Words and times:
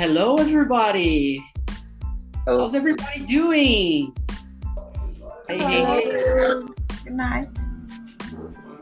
Hello, 0.00 0.36
everybody. 0.38 1.44
Hello. 2.46 2.62
How's 2.62 2.74
everybody 2.74 3.20
doing? 3.20 4.16
Hey, 5.46 5.58
hey, 5.58 5.84
hey. 5.84 6.10
Good 7.04 7.12
night. 7.12 7.48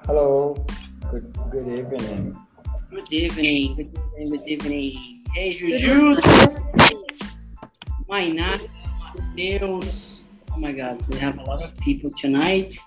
Hello. 0.06 0.64
Good 1.10 1.26
good 1.50 1.76
evening. 1.76 2.38
Good 2.92 3.12
evening. 3.12 3.74
Good 3.74 3.90
evening. 3.90 4.30
Good 4.30 4.46
evening. 4.46 5.24
Hey, 5.34 5.52
Juju. 5.54 6.14
Mainá, 8.08 8.54
Deus. 9.34 10.22
Oh 10.52 10.58
my 10.58 10.70
God, 10.70 11.04
we 11.08 11.18
have 11.18 11.36
a 11.36 11.42
lot 11.42 11.64
of 11.64 11.76
people 11.78 12.12
tonight. 12.12 12.78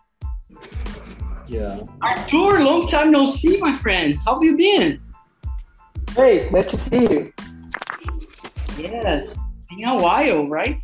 Yeah. 1.47 1.81
Arthur, 2.01 2.63
long 2.63 2.87
time 2.87 3.11
no 3.11 3.25
see, 3.25 3.57
my 3.57 3.75
friend. 3.75 4.15
How 4.23 4.35
have 4.35 4.43
you 4.43 4.55
been? 4.55 5.01
Hey, 6.15 6.49
nice 6.49 6.67
to 6.67 6.77
see 6.77 7.01
you. 7.01 7.33
Yes, 8.77 9.35
been 9.69 9.83
a 9.85 10.01
while, 10.01 10.47
right? 10.49 10.83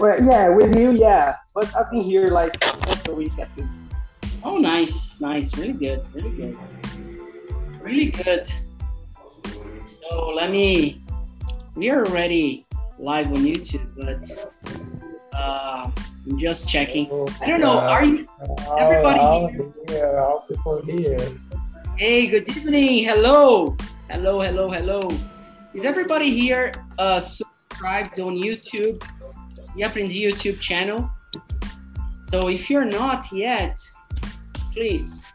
Well, 0.00 0.22
yeah, 0.22 0.48
with 0.48 0.76
you, 0.76 0.92
yeah. 0.92 1.36
But 1.54 1.74
I've 1.76 1.90
been 1.90 2.02
here 2.02 2.28
like 2.28 2.56
once 2.86 3.06
a 3.08 3.14
week. 3.14 3.32
Oh, 4.44 4.58
nice, 4.58 5.20
nice, 5.20 5.56
really 5.56 5.72
good, 5.72 6.02
really 6.14 6.30
good, 6.30 6.58
really 7.80 8.10
good. 8.10 8.46
So 10.10 10.28
let 10.30 10.50
me. 10.50 11.00
We 11.74 11.90
are 11.90 12.04
already 12.04 12.66
live 12.98 13.28
on 13.28 13.38
YouTube, 13.38 13.88
but 13.96 14.28
uh, 15.36 15.90
I'm 16.26 16.38
just 16.38 16.68
checking. 16.68 17.06
I 17.40 17.46
don't 17.46 17.60
know. 17.60 17.78
Are 17.78 18.04
you? 18.04 18.26
Everybody 18.78 19.20
here. 19.56 19.72
here, 19.88 20.18
all 20.20 20.44
people 20.48 20.82
here. 20.82 21.18
Hey, 21.96 22.26
good 22.26 22.48
evening. 22.48 23.04
Hello, 23.04 23.76
hello, 24.12 24.42
hello, 24.42 24.70
hello. 24.70 25.00
Is 25.72 25.86
everybody 25.86 26.28
here 26.28 26.74
uh, 26.98 27.18
subscribed 27.18 28.20
on 28.20 28.36
YouTube? 28.36 29.02
E 29.74 29.82
Aprendi 29.82 30.20
YouTube 30.20 30.60
channel. 30.60 31.10
So 32.26 32.48
if 32.48 32.68
you're 32.68 32.84
not 32.84 33.32
yet, 33.32 33.80
please 34.74 35.32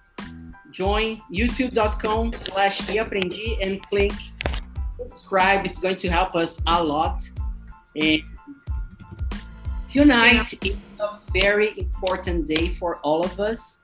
join 0.69 1.19
youtube.com 1.33 2.33
slash 2.33 2.81
eaprendi 2.81 3.57
and 3.63 3.81
click 3.81 4.13
subscribe. 4.99 5.65
It's 5.65 5.79
going 5.79 5.95
to 5.95 6.09
help 6.09 6.35
us 6.35 6.61
a 6.67 6.83
lot. 6.83 7.27
And 7.95 8.21
tonight 9.89 10.53
is 10.63 10.77
a 10.99 11.17
very 11.33 11.73
important 11.79 12.45
day 12.45 12.69
for 12.69 12.97
all 12.97 13.25
of 13.25 13.39
us. 13.39 13.81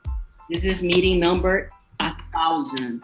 This 0.52 0.66
is 0.66 0.84
meeting 0.84 1.20
number 1.20 1.72
a 2.00 2.14
thousand. 2.32 3.02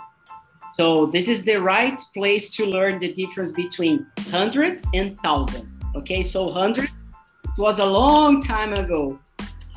So 0.80 1.08
this 1.08 1.28
is 1.28 1.44
the 1.44 1.58
right 1.58 2.00
place 2.16 2.56
to 2.56 2.66
learn 2.66 3.00
the 3.00 3.12
difference 3.12 3.52
between 3.52 4.08
hundred 4.32 4.82
and 4.94 5.20
thousand. 5.20 5.68
Okay, 5.94 6.24
so 6.24 6.50
hundred 6.50 6.86
it 6.86 7.58
was 7.58 7.80
a 7.80 7.86
long 7.86 8.40
time 8.40 8.72
ago. 8.72 9.20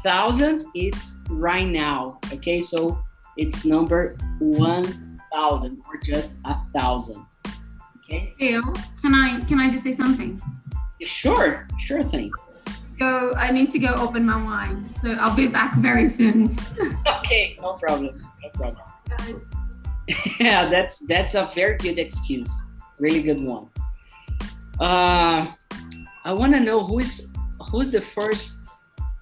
Thousand 0.04 0.64
it's 0.76 1.16
right 1.28 1.66
now. 1.66 2.20
Okay, 2.32 2.60
so 2.60 3.02
it's 3.36 3.64
number 3.64 4.16
one 4.38 5.20
thousand 5.32 5.82
or 5.88 5.96
just 5.96 6.38
a 6.44 6.54
thousand. 6.72 7.26
Okay, 8.04 8.32
Phil, 8.38 8.62
can 9.02 9.12
I 9.12 9.40
can 9.48 9.58
I 9.58 9.68
just 9.68 9.82
say 9.82 9.90
something? 9.90 10.40
sure, 11.02 11.66
sure 11.80 12.04
thing. 12.04 12.30
Go. 13.00 13.34
I 13.36 13.50
need 13.50 13.70
to 13.70 13.80
go 13.80 13.92
open 13.96 14.24
my 14.24 14.40
wine, 14.40 14.88
so 14.88 15.16
I'll 15.18 15.34
be 15.34 15.48
back 15.48 15.74
very 15.78 16.06
soon. 16.06 16.56
Okay, 17.18 17.56
no 17.60 17.72
problem, 17.72 18.14
no 18.42 18.48
problem. 18.50 19.42
Yeah, 20.40 20.68
that's 20.68 21.04
that's 21.06 21.34
a 21.34 21.50
very 21.54 21.76
good 21.78 21.98
excuse. 21.98 22.50
Really 22.98 23.22
good 23.22 23.40
one. 23.42 23.68
Uh, 24.80 25.46
I 26.24 26.32
want 26.32 26.54
to 26.54 26.60
know 26.60 26.80
who 26.84 26.98
is 27.00 27.30
who's 27.70 27.90
the 27.90 28.00
first 28.00 28.64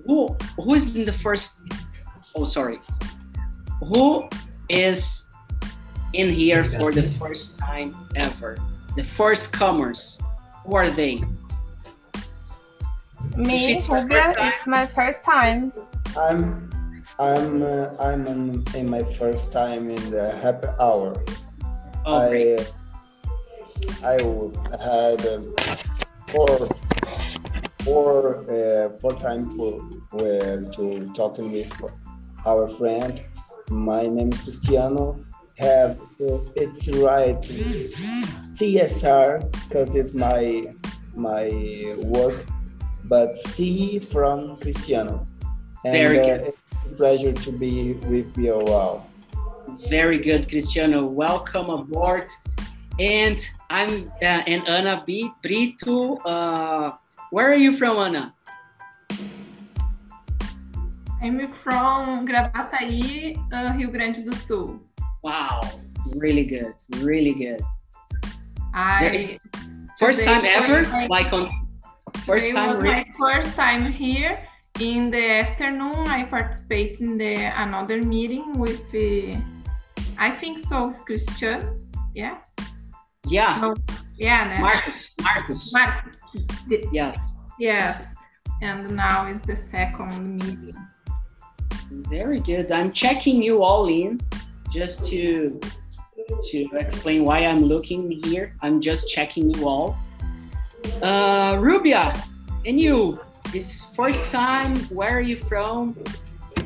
who 0.07 0.37
who 0.57 0.75
is 0.75 0.95
in 0.97 1.05
the 1.05 1.13
first. 1.13 1.63
Oh, 2.35 2.45
sorry. 2.45 2.81
Who 3.85 4.29
is 4.69 5.29
in 6.13 6.31
here 6.31 6.65
for 6.65 6.93
the 6.93 7.09
first 7.19 7.59
time 7.59 7.95
ever? 8.17 8.57
The 8.97 9.05
first 9.05 9.53
comers. 9.53 10.21
Who 10.65 10.77
are 10.77 10.91
they? 10.91 11.23
Me, 13.37 13.75
it's 13.75 13.89
your 13.89 14.07
first 14.09 14.39
time- 14.39 14.53
it's 14.53 14.67
my 14.67 14.87
first 14.87 15.23
time. 15.25 15.73
I'm 16.19 16.69
I'm 17.21 17.63
uh, 17.63 17.95
I'm 18.01 18.27
in, 18.27 18.65
in 18.75 18.89
my 18.89 19.03
first 19.03 19.53
time 19.53 19.91
in 19.91 20.11
the 20.11 20.33
happy 20.41 20.69
hour. 20.81 21.23
Oh, 22.07 22.31
great. 22.31 22.67
I 24.03 24.15
I 24.15 24.19
w- 24.19 24.53
had 24.83 25.21
um, 25.29 25.55
four 26.33 26.69
four 27.85 28.51
uh, 28.51 28.89
four 29.01 29.13
times 29.13 29.55
for 29.55 29.77
uh, 30.15 30.65
to 30.73 31.13
talking 31.13 31.53
with 31.53 31.71
our 32.47 32.67
friend. 32.67 33.23
My 33.69 34.09
name 34.09 34.33
is 34.33 34.41
Cristiano. 34.41 35.23
Have 35.59 36.01
uh, 36.23 36.39
it's 36.57 36.89
right 36.89 37.37
CSR 38.57 39.45
because 39.69 39.95
it's 39.95 40.15
my 40.15 40.73
my 41.15 41.51
work, 41.99 42.47
but 43.05 43.37
C 43.37 43.99
from 43.99 44.57
Cristiano. 44.57 45.27
And 45.85 45.93
Very 45.93 46.21
uh, 46.21 46.25
good. 46.25 46.41
it's 46.49 46.85
a 46.87 46.89
pleasure 46.97 47.33
to 47.33 47.53
be 47.53 47.95
with 47.95 48.37
you 48.37 48.53
all. 48.53 49.07
Very 49.89 50.19
good, 50.19 50.49
Cristiano. 50.49 51.07
Welcome 51.07 51.71
aboard. 51.71 52.29
And 52.99 53.41
I'm 53.71 54.13
uh, 54.21 54.45
and 54.47 54.67
Ana 54.69 55.03
B. 55.07 55.31
Brito. 55.43 56.17
Uh, 56.19 56.97
where 57.31 57.51
are 57.51 57.55
you 57.57 57.77
from, 57.77 57.97
Ana? 57.97 58.35
I'm 61.23 61.53
from 61.55 62.27
Gravataí, 62.27 63.37
uh, 63.53 63.75
Rio 63.77 63.89
Grande 63.91 64.25
do 64.25 64.33
Sul. 64.33 64.81
Wow, 65.23 65.61
really 66.17 66.45
good, 66.45 66.73
really 67.01 67.35
good. 67.35 67.61
I 68.73 69.39
First 69.99 70.25
time 70.25 70.45
ever, 70.45 70.83
my- 70.89 71.07
like 71.09 71.33
on 71.33 71.49
first 72.25 72.53
time. 72.55 72.83
my 72.83 73.05
first 73.19 73.55
time 73.55 73.93
here. 73.93 74.43
In 74.81 75.11
the 75.11 75.31
afternoon, 75.45 76.09
I 76.09 76.25
participate 76.25 77.01
in 77.01 77.19
the 77.19 77.35
another 77.35 78.01
meeting 78.01 78.59
with 78.59 78.81
the, 78.91 79.37
I 80.19 80.31
think 80.31 80.67
so, 80.67 80.89
it's 80.89 81.01
Christian. 81.05 81.77
Yeah, 82.15 82.39
yeah, 83.27 83.59
no, 83.61 83.75
yeah, 84.17 84.49
né? 84.49 84.61
Marcus, 84.61 85.13
Marcus. 85.21 85.73
The- 86.69 86.89
Yes, 86.93 87.35
Yes, 87.59 88.03
and 88.63 88.97
now 88.97 89.27
is 89.29 89.43
the 89.47 89.57
second 89.57 90.39
meeting. 90.41 90.77
very 91.91 92.41
good. 92.41 92.73
I'm 92.73 92.91
checking 92.91 93.43
you 93.43 93.63
all 93.63 93.87
in, 93.87 94.19
just 94.73 95.07
to 95.09 95.61
to 96.51 96.69
explain 96.79 97.25
why 97.25 97.45
I'm 97.45 97.59
looking 97.59 98.11
here. 98.25 98.57
I'm 98.63 98.81
just 98.81 99.11
checking 99.11 99.51
you 99.51 99.69
all. 99.69 99.99
Uh, 101.03 101.59
Rubia, 101.61 102.15
and 102.65 102.81
you. 102.81 103.21
This 103.53 103.83
first 103.97 104.31
time. 104.31 104.77
Where 104.95 105.11
are 105.19 105.21
you 105.21 105.35
from? 105.35 105.97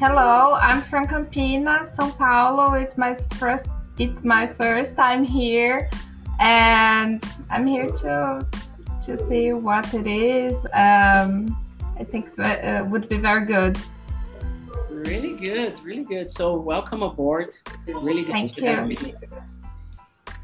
Hello, 0.00 0.58
I'm 0.60 0.82
from 0.82 1.06
Campinas, 1.06 1.96
São 1.96 2.14
Paulo. 2.14 2.74
It's 2.74 2.98
my 2.98 3.14
first 3.40 3.68
it's 3.98 4.22
my 4.22 4.46
first 4.46 4.94
time 4.94 5.24
here 5.24 5.88
and 6.40 7.24
I'm 7.48 7.66
here 7.66 7.86
to 7.86 8.46
to 9.00 9.16
see 9.16 9.54
what 9.54 9.94
it 9.94 10.06
is. 10.06 10.58
Um, 10.74 11.56
I 11.98 12.04
think 12.04 12.28
so, 12.28 12.42
uh, 12.42 12.84
would 12.90 13.08
be 13.08 13.16
very 13.16 13.46
good. 13.46 13.78
Really 14.90 15.36
good, 15.36 15.80
really 15.82 16.04
good. 16.04 16.30
So 16.30 16.54
welcome 16.54 17.02
aboard. 17.02 17.56
Really 17.86 18.24
good. 18.24 18.32
Thank 18.32 18.56
to 18.56 18.66
have 18.66 18.90
you. 18.90 19.14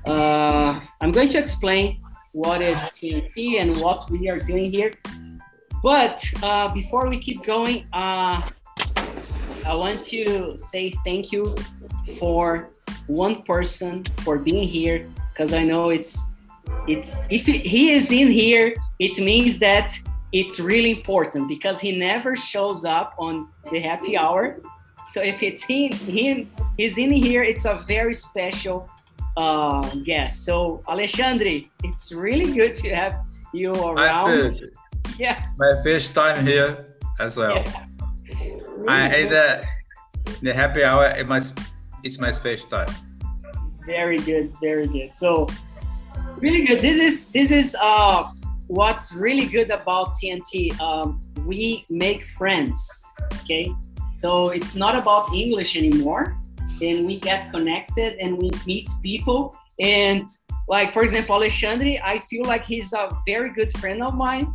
Uh, 0.07 0.81
I'm 1.03 1.13
going 1.13 1.29
to 1.29 1.39
explain 1.39 2.01
what 2.33 2.63
is 2.63 2.79
TNT 2.79 3.61
and 3.61 3.79
what 3.83 4.09
we 4.11 4.31
are 4.31 4.39
doing 4.39 4.73
here. 4.73 4.93
But 5.82 6.23
uh, 6.43 6.73
before 6.75 7.09
we 7.09 7.19
keep 7.19 7.44
going, 7.44 7.87
uh, 7.93 8.43
I 9.67 9.75
want 9.75 10.05
to 10.06 10.56
say 10.56 10.93
thank 11.05 11.32
you 11.32 11.44
for 12.19 12.71
one 13.06 13.43
person 13.43 14.05
for 14.25 14.38
being 14.38 14.67
here 14.69 15.09
because 15.32 15.53
I 15.55 15.62
know 15.65 15.91
it's 15.91 16.19
it's 16.87 17.17
if 17.29 17.47
he 17.47 17.93
is 17.93 18.12
in 18.12 18.31
here, 18.31 18.75
it 18.99 19.19
means 19.19 19.59
that 19.59 19.93
it's 20.32 20.61
really 20.61 20.91
important 20.91 21.49
because 21.49 21.81
he 21.81 21.97
never 21.97 22.37
shows 22.37 22.85
up 22.85 23.15
on 23.19 23.49
the 23.73 23.81
happy 23.81 24.17
hour. 24.17 24.61
So 25.05 25.23
if 25.23 25.43
it's 25.43 25.69
in 25.69 25.93
him, 25.93 26.50
he's 26.76 26.99
in 26.99 27.11
here. 27.11 27.43
It's 27.43 27.65
a 27.65 27.75
very 27.87 28.15
special 28.15 28.88
uh, 29.37 29.83
guest. 30.05 30.44
So 30.44 30.83
Alexandre, 30.88 31.62
it's 31.83 32.12
really 32.12 32.53
good 32.55 32.75
to 32.76 32.94
have 32.94 33.21
you 33.53 33.73
around. 33.73 34.71
Yeah, 35.27 35.45
my 35.59 35.75
first 35.85 36.15
time 36.15 36.47
here 36.47 36.97
as 37.21 37.37
well. 37.37 37.63
Really 38.33 38.89
I 38.89 39.23
good. 39.23 39.31
that 39.33 39.65
the, 40.25 40.33
the 40.41 40.55
happy 40.55 40.83
hour. 40.83 41.09
It 41.09 41.29
must, 41.29 41.59
it's 42.03 42.19
my 42.19 42.33
first 42.33 42.71
time. 42.71 42.89
Very 43.85 44.17
good, 44.17 44.51
very 44.63 44.87
good. 44.87 45.15
So 45.15 45.47
really 46.39 46.65
good. 46.65 46.81
This 46.81 46.99
is 46.99 47.27
this 47.27 47.51
is 47.51 47.77
uh, 47.83 48.33
what's 48.69 49.15
really 49.15 49.45
good 49.45 49.69
about 49.69 50.15
TNT. 50.15 50.81
Um, 50.81 51.21
we 51.45 51.85
make 51.91 52.25
friends. 52.25 53.05
Okay, 53.43 53.75
so 54.17 54.49
it's 54.49 54.75
not 54.75 54.97
about 54.97 55.35
English 55.35 55.77
anymore, 55.77 56.35
and 56.81 57.07
we 57.07 57.21
get 57.21 57.53
connected 57.53 58.17
and 58.21 58.39
we 58.39 58.51
meet 58.65 58.89
people. 59.03 59.55
And 59.81 60.27
like 60.67 60.95
for 60.95 61.03
example, 61.03 61.35
Alexandre, 61.35 62.01
I 62.03 62.21
feel 62.31 62.45
like 62.45 62.65
he's 62.65 62.95
a 62.95 63.15
very 63.27 63.53
good 63.53 63.71
friend 63.77 64.03
of 64.03 64.15
mine. 64.15 64.49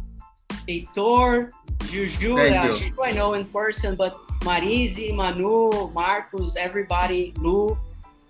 Heitor, 0.49 1.49
Juju, 1.85 2.35
Thank 2.35 2.55
uh, 2.55 2.67
you. 2.67 2.79
Chico 2.79 3.03
I 3.03 3.11
know 3.11 3.33
in 3.33 3.45
person, 3.45 3.95
but 3.95 4.17
Marise, 4.41 5.15
Manu, 5.15 5.91
Marcos, 5.93 6.55
everybody, 6.55 7.33
Lu, 7.37 7.77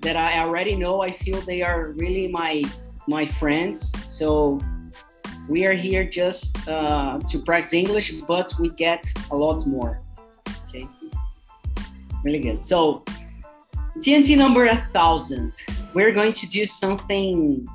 that 0.02 0.16
I 0.16 0.40
already 0.40 0.76
know. 0.76 1.02
I 1.02 1.12
feel 1.12 1.40
they 1.42 1.62
are 1.62 1.92
really 1.92 2.28
my 2.28 2.64
my 3.08 3.26
friends. 3.26 3.92
So 4.08 4.60
we 5.50 5.66
are 5.66 5.74
here 5.74 6.04
just 6.04 6.68
uh, 6.68 7.20
to 7.30 7.40
practice 7.40 7.74
English, 7.74 8.12
but 8.28 8.54
we 8.60 8.70
get 8.70 9.06
a 9.32 9.36
lot 9.36 9.66
more. 9.66 10.02
Okay, 10.68 10.88
really 12.24 12.40
good. 12.40 12.66
So 12.66 13.04
TNT 14.00 14.38
number 14.38 14.66
a 14.66 14.76
thousand. 14.76 15.54
We're 15.94 16.12
going 16.12 16.34
to 16.34 16.48
do 16.48 16.66
something. 16.66 17.66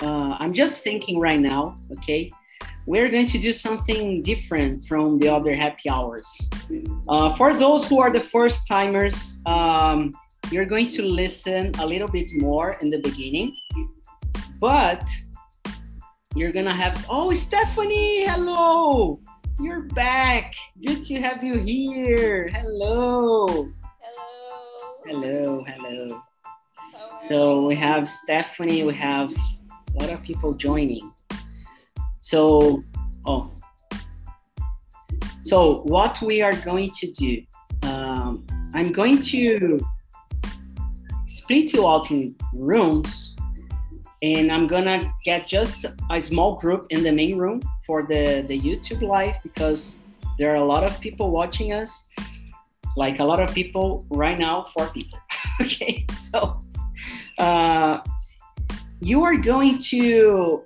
Uh, 0.00 0.36
I'm 0.38 0.52
just 0.52 0.84
thinking 0.84 1.18
right 1.18 1.40
now. 1.40 1.76
Okay, 1.92 2.30
we're 2.86 3.08
going 3.08 3.26
to 3.26 3.38
do 3.38 3.52
something 3.52 4.22
different 4.22 4.84
from 4.84 5.18
the 5.18 5.28
other 5.28 5.54
happy 5.54 5.90
hours. 5.90 6.50
Uh, 7.08 7.34
for 7.34 7.52
those 7.52 7.86
who 7.86 7.98
are 8.00 8.12
the 8.12 8.20
first 8.20 8.68
timers, 8.68 9.42
um, 9.46 10.12
you're 10.50 10.64
going 10.64 10.88
to 10.88 11.02
listen 11.02 11.72
a 11.80 11.86
little 11.86 12.08
bit 12.08 12.30
more 12.34 12.76
in 12.80 12.88
the 12.88 12.98
beginning, 12.98 13.56
but 14.60 15.02
you're 16.36 16.52
gonna 16.52 16.74
have. 16.74 17.04
Oh, 17.10 17.32
Stephanie, 17.32 18.24
hello! 18.26 19.20
You're 19.58 19.82
back. 19.82 20.54
Good 20.84 21.02
to 21.04 21.20
have 21.20 21.42
you 21.42 21.58
here. 21.58 22.48
Hello. 22.48 23.72
Hello. 25.04 25.64
Hello. 25.64 25.64
Hello. 25.64 26.22
So 27.26 27.66
we 27.66 27.74
have 27.76 28.08
Stephanie. 28.08 28.84
We 28.84 28.94
have 28.94 29.32
a 29.32 29.98
lot 29.98 30.10
of 30.10 30.22
people 30.22 30.52
joining. 30.52 31.10
So, 32.26 32.82
oh. 33.24 33.52
So 35.42 35.82
what 35.82 36.20
we 36.20 36.42
are 36.42 36.56
going 36.64 36.90
to 36.90 37.12
do? 37.12 37.40
Um, 37.84 38.44
I'm 38.74 38.90
going 38.90 39.22
to 39.30 39.78
split 41.28 41.72
you 41.72 41.86
out 41.86 42.10
in 42.10 42.34
rooms, 42.52 43.36
and 44.22 44.50
I'm 44.50 44.66
gonna 44.66 45.14
get 45.24 45.46
just 45.46 45.86
a 46.10 46.20
small 46.20 46.56
group 46.56 46.86
in 46.90 47.04
the 47.04 47.12
main 47.12 47.38
room 47.38 47.62
for 47.86 48.02
the 48.02 48.44
the 48.48 48.58
YouTube 48.58 49.02
live 49.02 49.36
because 49.44 49.98
there 50.36 50.50
are 50.50 50.60
a 50.66 50.68
lot 50.74 50.82
of 50.82 51.00
people 51.00 51.30
watching 51.30 51.74
us. 51.74 52.08
Like 52.96 53.20
a 53.20 53.24
lot 53.24 53.38
of 53.38 53.54
people 53.54 54.04
right 54.10 54.36
now, 54.36 54.64
four 54.74 54.88
people. 54.88 55.20
okay, 55.60 56.04
so 56.16 56.58
uh, 57.38 58.00
you 58.98 59.22
are 59.22 59.36
going 59.36 59.78
to 59.92 60.64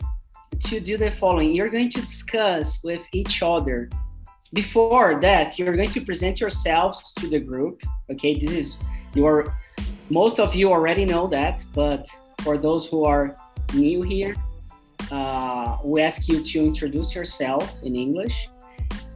to 0.60 0.80
do 0.80 0.96
the 0.96 1.10
following. 1.10 1.52
You're 1.52 1.70
going 1.70 1.88
to 1.90 2.00
discuss 2.00 2.82
with 2.84 3.00
each 3.12 3.42
other. 3.42 3.88
Before 4.52 5.20
that, 5.20 5.58
you're 5.58 5.74
going 5.74 5.90
to 5.90 6.00
present 6.00 6.40
yourselves 6.40 7.12
to 7.14 7.28
the 7.28 7.40
group. 7.40 7.82
Okay, 8.10 8.34
this 8.38 8.52
is 8.52 8.78
your. 9.14 9.56
Most 10.10 10.40
of 10.40 10.54
you 10.54 10.70
already 10.70 11.04
know 11.04 11.28
that, 11.28 11.64
but 11.72 12.06
for 12.42 12.58
those 12.58 12.86
who 12.86 13.04
are 13.04 13.36
new 13.74 14.02
here, 14.02 14.34
uh, 15.12 15.78
we 15.84 16.02
ask 16.02 16.28
you 16.28 16.42
to 16.42 16.58
introduce 16.64 17.14
yourself 17.14 17.80
in 17.84 17.94
English, 17.94 18.48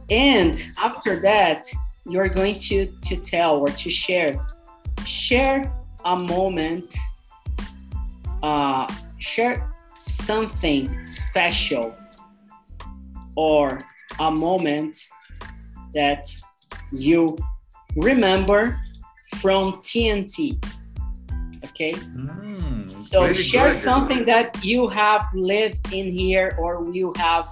and 0.09 0.65
after 0.81 1.19
that, 1.19 1.67
you're 2.05 2.29
going 2.29 2.57
to 2.59 2.87
to 2.87 3.17
tell 3.17 3.57
or 3.57 3.67
to 3.67 3.89
share 3.89 4.39
share 5.05 5.71
a 6.05 6.15
moment. 6.15 6.95
Uh, 8.41 8.85
share 9.17 9.74
something 10.05 11.05
special 11.05 11.95
or 13.35 13.79
a 14.19 14.31
moment 14.31 14.97
that 15.93 16.27
you 16.91 17.37
remember 17.95 18.79
from 19.41 19.73
TNT. 19.81 20.57
Okay, 21.65 21.91
Mm, 21.93 22.89
so 22.97 23.33
share 23.33 23.71
good. 23.71 23.77
something 23.77 24.23
that 24.25 24.63
you 24.63 24.87
have 24.87 25.25
lived 25.33 25.91
in 25.91 26.09
here 26.09 26.55
or 26.59 26.85
you 26.93 27.13
have 27.17 27.49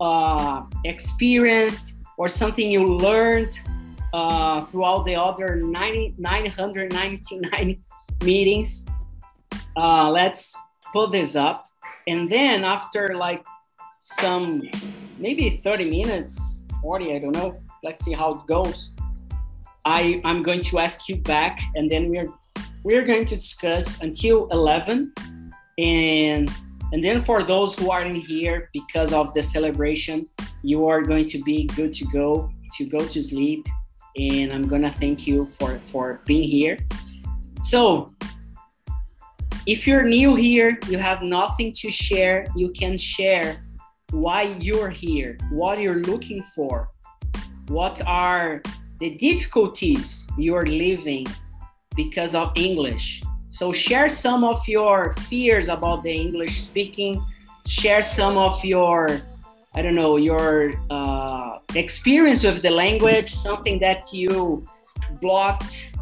uh, 0.00 0.62
experienced 0.84 1.96
or 2.16 2.28
something 2.30 2.70
you 2.70 2.84
learned 2.86 3.60
uh, 4.14 4.62
throughout 4.62 5.04
the 5.04 5.14
other 5.14 5.56
90, 5.56 6.14
999 6.18 7.82
meetings. 8.24 8.86
Uh, 9.76 10.10
let's 10.10 10.56
put 10.92 11.12
this 11.12 11.36
up. 11.36 11.67
And 12.08 12.30
then 12.30 12.64
after 12.64 13.14
like 13.14 13.44
some 14.02 14.62
maybe 15.18 15.60
30 15.62 15.90
minutes, 15.90 16.64
40, 16.80 17.14
I 17.14 17.18
don't 17.18 17.36
know. 17.36 17.60
Let's 17.84 18.04
see 18.04 18.12
how 18.12 18.32
it 18.32 18.46
goes. 18.46 18.94
I, 19.84 20.20
I'm 20.24 20.42
going 20.42 20.62
to 20.62 20.78
ask 20.78 21.08
you 21.08 21.16
back 21.16 21.60
and 21.76 21.90
then 21.90 22.10
we're 22.10 22.32
we're 22.84 23.04
going 23.04 23.26
to 23.26 23.36
discuss 23.36 24.00
until 24.00 24.48
11 24.48 25.12
and 25.78 26.50
and 26.92 27.04
then 27.04 27.24
for 27.24 27.42
those 27.42 27.78
who 27.78 27.90
aren't 27.90 28.16
here 28.24 28.70
because 28.72 29.12
of 29.12 29.34
the 29.34 29.42
celebration 29.42 30.26
you 30.62 30.86
are 30.86 31.02
going 31.02 31.26
to 31.26 31.42
be 31.42 31.66
good 31.76 31.92
to 31.92 32.04
go 32.06 32.50
to 32.76 32.84
go 32.86 32.98
to 32.98 33.22
sleep 33.22 33.66
and 34.16 34.52
i'm 34.52 34.66
gonna 34.66 34.92
thank 34.92 35.26
you 35.26 35.46
for 35.58 35.80
for 35.86 36.20
being 36.24 36.48
here 36.48 36.78
so 37.62 38.10
if 39.68 39.86
you're 39.86 40.08
new 40.18 40.34
here 40.34 40.70
you 40.88 40.98
have 40.98 41.20
nothing 41.22 41.70
to 41.72 41.90
share 41.90 42.46
you 42.56 42.68
can 42.80 42.96
share 42.96 43.48
why 44.10 44.42
you're 44.66 44.90
here 45.04 45.36
what 45.50 45.78
you're 45.78 46.02
looking 46.12 46.42
for 46.54 46.88
what 47.68 48.00
are 48.06 48.62
the 48.98 49.10
difficulties 49.16 50.28
you're 50.36 50.66
living 50.66 51.26
because 51.94 52.34
of 52.34 52.52
English. 52.56 53.22
So 53.50 53.72
share 53.72 54.08
some 54.08 54.44
of 54.44 54.66
your 54.68 55.12
fears 55.28 55.68
about 55.68 56.02
the 56.02 56.12
English 56.12 56.62
speaking. 56.62 57.22
Share 57.66 58.02
some 58.02 58.36
of 58.36 58.64
your, 58.64 59.20
I 59.74 59.82
don't 59.82 59.94
know, 59.94 60.16
your 60.16 60.74
uh, 60.90 61.58
experience 61.74 62.44
with 62.44 62.62
the 62.62 62.70
language, 62.70 63.30
something 63.30 63.78
that 63.80 64.12
you 64.12 64.66
blocked, 65.20 65.92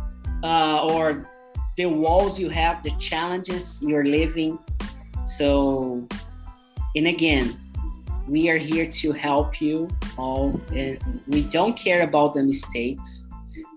uh, 0.42 0.86
or 0.90 1.28
the 1.76 1.86
walls 1.86 2.38
you 2.38 2.48
have, 2.48 2.82
the 2.82 2.90
challenges 2.98 3.82
you're 3.86 4.04
living. 4.04 4.58
So, 5.24 6.06
and 6.94 7.06
again, 7.06 7.56
we 8.26 8.48
are 8.48 8.56
here 8.56 8.90
to 8.90 9.12
help 9.12 9.60
you 9.60 9.88
all, 10.16 10.60
and 10.74 11.22
we 11.28 11.42
don't 11.42 11.76
care 11.76 12.02
about 12.02 12.34
the 12.34 12.42
mistakes. 12.42 13.26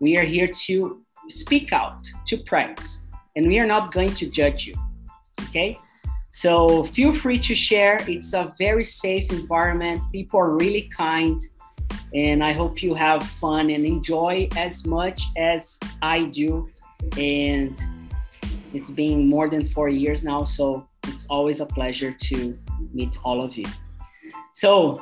We 0.02 0.18
are 0.18 0.24
here 0.24 0.48
to 0.48 1.04
speak 1.28 1.74
out, 1.74 2.08
to 2.28 2.38
practice, 2.38 3.04
and 3.36 3.48
we 3.48 3.60
are 3.60 3.68
not 3.68 3.92
going 3.92 4.14
to 4.16 4.30
judge 4.30 4.66
you. 4.66 4.76
Okay? 5.44 5.78
So 6.32 6.84
feel 6.84 7.14
free 7.14 7.40
to 7.40 7.56
share. 7.56 7.98
It's 8.08 8.34
a 8.34 8.54
very 8.58 8.84
safe 8.84 9.32
environment. 9.32 10.02
People 10.12 10.40
are 10.40 10.56
really 10.56 10.90
kind, 10.96 11.42
and 12.14 12.44
I 12.44 12.54
hope 12.54 12.82
you 12.82 12.94
have 12.96 13.24
fun 13.24 13.70
and 13.70 13.86
enjoy 13.86 14.48
as 14.56 14.86
much 14.86 15.24
as 15.38 15.80
I 16.02 16.26
do. 16.26 16.70
And 17.18 17.78
it's 18.74 18.90
been 18.90 19.28
more 19.28 19.50
than 19.50 19.68
four 19.68 19.90
years 19.90 20.24
now, 20.24 20.44
so 20.44 20.88
it's 21.08 21.26
always 21.28 21.60
a 21.60 21.66
pleasure 21.66 22.12
to 22.12 22.58
meet 22.94 23.18
all 23.24 23.42
of 23.42 23.58
you. 23.58 23.66
So, 24.54 24.94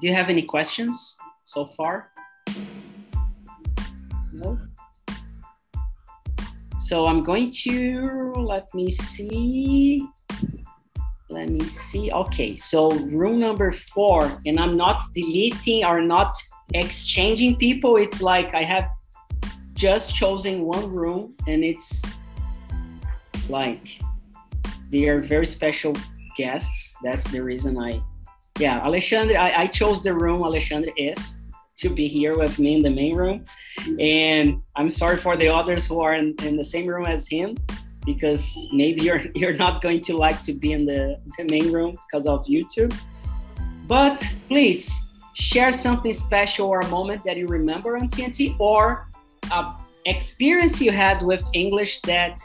do 0.00 0.06
you 0.06 0.14
have 0.14 0.28
any 0.28 0.42
questions 0.42 1.16
so 1.44 1.66
far? 1.76 2.10
No? 4.32 4.58
So 6.78 7.06
I'm 7.06 7.22
going 7.22 7.52
to, 7.62 8.32
let 8.36 8.72
me 8.74 8.90
see. 8.90 10.06
Let 11.28 11.48
me 11.48 11.60
see. 11.60 12.10
Okay, 12.10 12.56
so 12.56 12.90
room 12.90 13.38
number 13.38 13.70
four, 13.70 14.40
and 14.46 14.58
I'm 14.58 14.76
not 14.76 15.04
deleting 15.14 15.84
or 15.84 16.00
not 16.02 16.34
exchanging 16.74 17.56
people. 17.56 17.96
It's 17.96 18.20
like 18.20 18.54
I 18.54 18.64
have 18.64 18.88
just 19.80 20.14
chosen 20.14 20.60
one 20.60 20.94
room, 20.94 21.32
and 21.46 21.64
it's 21.64 22.04
like 23.48 23.98
they 24.90 25.08
are 25.08 25.22
very 25.22 25.46
special 25.46 25.96
guests. 26.36 26.94
That's 27.02 27.24
the 27.24 27.42
reason 27.42 27.78
I, 27.78 28.02
yeah, 28.58 28.84
Alexandre, 28.84 29.38
I, 29.38 29.62
I 29.62 29.66
chose 29.68 30.02
the 30.02 30.12
room 30.12 30.42
Alexandre 30.44 30.90
is 30.98 31.38
to 31.76 31.88
be 31.88 32.08
here 32.08 32.36
with 32.36 32.58
me 32.58 32.74
in 32.74 32.82
the 32.82 32.90
main 32.90 33.16
room. 33.16 33.46
And 33.98 34.60
I'm 34.76 34.90
sorry 34.90 35.16
for 35.16 35.34
the 35.38 35.48
others 35.48 35.86
who 35.86 36.02
are 36.02 36.14
in, 36.14 36.34
in 36.42 36.58
the 36.58 36.64
same 36.64 36.86
room 36.86 37.06
as 37.06 37.26
him, 37.26 37.56
because 38.04 38.68
maybe 38.74 39.00
you're 39.02 39.22
you're 39.34 39.54
not 39.54 39.80
going 39.80 40.02
to 40.02 40.12
like 40.14 40.42
to 40.42 40.52
be 40.52 40.72
in 40.72 40.84
the, 40.84 41.18
the 41.38 41.44
main 41.44 41.72
room 41.72 41.96
because 42.06 42.26
of 42.26 42.44
YouTube. 42.44 42.94
But 43.86 44.18
please 44.46 44.92
share 45.32 45.72
something 45.72 46.12
special 46.12 46.68
or 46.68 46.80
a 46.80 46.88
moment 46.88 47.24
that 47.24 47.38
you 47.38 47.46
remember 47.46 47.96
on 47.96 48.10
TNT 48.10 48.56
or 48.60 49.08
a 49.52 49.74
experience 50.06 50.80
you 50.80 50.90
had 50.90 51.22
with 51.22 51.44
English 51.52 52.00
that 52.02 52.40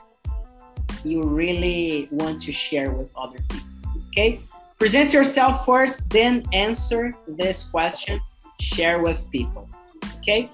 you 1.03 1.23
really 1.23 2.07
want 2.11 2.41
to 2.41 2.51
share 2.51 2.91
with 2.91 3.11
other 3.15 3.39
people. 3.49 3.67
Okay? 4.07 4.41
Present 4.79 5.13
yourself 5.13 5.65
first, 5.65 6.09
then 6.09 6.43
answer 6.51 7.13
this 7.27 7.63
question, 7.63 8.19
share 8.59 9.01
with 9.01 9.29
people. 9.31 9.69
Okay? 10.17 10.49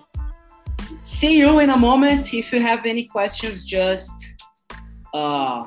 See 1.02 1.38
you 1.38 1.60
in 1.60 1.70
a 1.70 1.78
moment. 1.78 2.34
If 2.34 2.54
you 2.54 2.60
have 2.62 2.86
any 2.86 3.06
questions, 3.06 3.66
just 3.66 4.36
uh, 5.14 5.66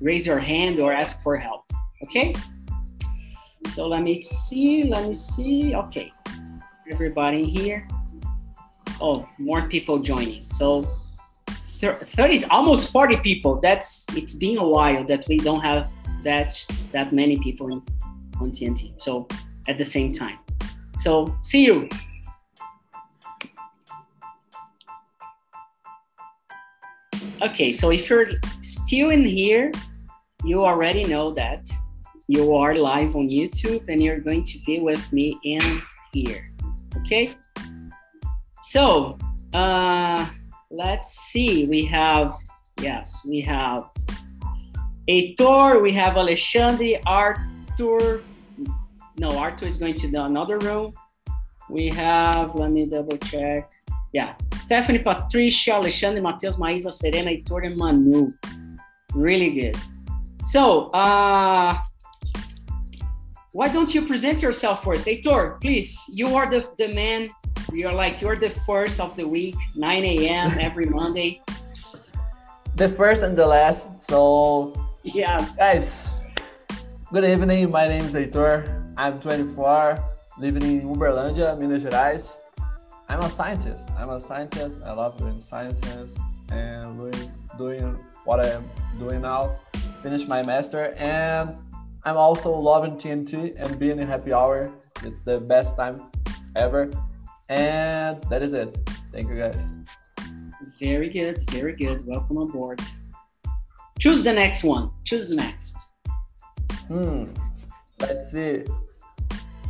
raise 0.00 0.26
your 0.26 0.38
hand 0.38 0.80
or 0.80 0.92
ask 0.92 1.22
for 1.22 1.36
help. 1.36 1.70
Okay? 2.02 2.34
So 3.70 3.86
let 3.86 4.02
me 4.02 4.20
see. 4.22 4.84
Let 4.84 5.06
me 5.06 5.14
see. 5.14 5.74
Okay. 5.74 6.12
Everybody 6.90 7.44
here. 7.44 7.86
Oh, 9.00 9.28
more 9.38 9.68
people 9.68 9.98
joining. 9.98 10.46
So 10.46 10.82
30 11.48 12.34
is 12.34 12.46
almost 12.50 12.92
40 12.92 13.18
people. 13.18 13.60
That's 13.60 14.06
it's 14.16 14.34
been 14.34 14.58
a 14.58 14.66
while 14.66 15.04
that 15.04 15.26
we 15.28 15.36
don't 15.38 15.60
have 15.60 15.92
that 16.22 16.64
that 16.92 17.12
many 17.12 17.38
people 17.38 17.72
in, 17.72 17.82
on 18.40 18.50
TNT. 18.50 19.00
So 19.00 19.28
at 19.68 19.78
the 19.78 19.84
same 19.84 20.12
time. 20.12 20.38
So 20.98 21.36
see 21.42 21.64
you. 21.64 21.88
Okay, 27.42 27.72
so 27.72 27.90
if 27.90 28.08
you're 28.08 28.30
still 28.62 29.10
in 29.10 29.24
here, 29.24 29.70
you 30.44 30.64
already 30.64 31.04
know 31.04 31.32
that 31.34 31.68
you 32.26 32.54
are 32.54 32.74
live 32.74 33.16
on 33.16 33.28
YouTube 33.28 33.84
and 33.88 34.02
you're 34.02 34.20
going 34.20 34.44
to 34.44 34.58
be 34.64 34.80
with 34.80 35.12
me 35.12 35.38
in 35.44 35.82
here. 36.12 36.50
Okay? 36.98 37.34
So, 38.74 39.16
uh, 39.52 40.26
let's 40.68 41.14
see. 41.30 41.64
We 41.66 41.84
have, 41.84 42.34
yes, 42.80 43.24
we 43.24 43.40
have 43.42 43.84
Heitor, 45.08 45.80
we 45.80 45.92
have 45.92 46.16
Alexandre, 46.16 46.98
Arthur. 47.06 48.22
No, 49.16 49.38
Arthur 49.38 49.66
is 49.66 49.76
going 49.76 49.94
to 49.94 50.10
the 50.10 50.24
another 50.24 50.58
room. 50.58 50.92
We 51.70 51.88
have, 51.90 52.56
let 52.56 52.72
me 52.72 52.86
double 52.86 53.16
check. 53.18 53.70
Yeah, 54.12 54.34
Stephanie, 54.56 54.98
Patricia, 54.98 55.74
Alexandre, 55.74 56.20
Matheus, 56.20 56.58
Maísa, 56.58 56.92
Serena, 56.92 57.30
Heitor, 57.30 57.64
and 57.64 57.76
Manu. 57.76 58.32
Really 59.14 59.52
good. 59.52 59.76
So, 60.46 60.88
uh, 60.88 61.78
why 63.52 63.68
don't 63.68 63.94
you 63.94 64.04
present 64.04 64.42
yourself 64.42 64.82
first? 64.82 65.06
Heitor, 65.06 65.60
please, 65.60 65.96
you 66.12 66.34
are 66.34 66.50
the, 66.50 66.68
the 66.76 66.92
man. 66.92 67.30
You're 67.74 67.92
like, 67.92 68.20
you're 68.20 68.36
the 68.36 68.50
first 68.50 69.00
of 69.00 69.16
the 69.16 69.26
week, 69.26 69.56
9 69.74 70.04
a.m. 70.04 70.56
every 70.60 70.86
Monday. 70.86 71.42
The 72.76 72.88
first 72.88 73.24
and 73.24 73.36
the 73.36 73.44
last. 73.46 74.00
So, 74.00 74.72
Yes. 75.02 75.56
guys, 75.56 76.14
good 77.12 77.24
evening. 77.24 77.72
My 77.72 77.88
name 77.88 78.04
is 78.04 78.14
Heitor. 78.14 78.62
I'm 78.96 79.18
24, 79.18 79.98
living 80.38 80.62
in 80.62 80.82
Uberlândia, 80.88 81.58
Minas 81.58 81.82
Gerais. 81.82 82.38
I'm 83.08 83.18
a 83.20 83.28
scientist. 83.28 83.90
I'm 83.98 84.10
a 84.10 84.20
scientist. 84.20 84.78
I 84.86 84.92
love 84.92 85.18
doing 85.18 85.40
sciences 85.40 86.16
and 86.52 86.96
doing, 86.96 87.30
doing 87.58 87.98
what 88.24 88.38
I'm 88.46 88.62
doing 89.00 89.22
now. 89.22 89.56
Finish 90.00 90.28
my 90.28 90.42
master 90.44 90.94
and 90.96 91.58
I'm 92.04 92.16
also 92.16 92.54
loving 92.54 92.96
TNT 92.96 93.56
and 93.58 93.78
being 93.80 93.98
in 93.98 94.06
happy 94.06 94.32
hour. 94.32 94.72
It's 95.02 95.22
the 95.22 95.40
best 95.40 95.76
time 95.76 96.00
ever. 96.54 96.88
And 97.48 98.22
that 98.24 98.42
is 98.42 98.52
it. 98.54 98.76
Thank 99.12 99.28
you 99.28 99.36
guys. 99.36 99.74
Very 100.80 101.10
good. 101.10 101.50
Very 101.50 101.76
good. 101.76 102.06
Welcome 102.06 102.38
aboard. 102.38 102.80
Choose 103.98 104.22
the 104.22 104.32
next 104.32 104.64
one. 104.64 104.90
Choose 105.04 105.28
the 105.28 105.36
next. 105.36 105.76
Hmm. 106.88 107.24
Let's 108.00 108.32
see. 108.32 108.64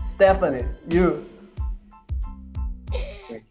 Stephanie, 0.07 0.65
you. 0.89 1.27
Okay. 2.89 3.43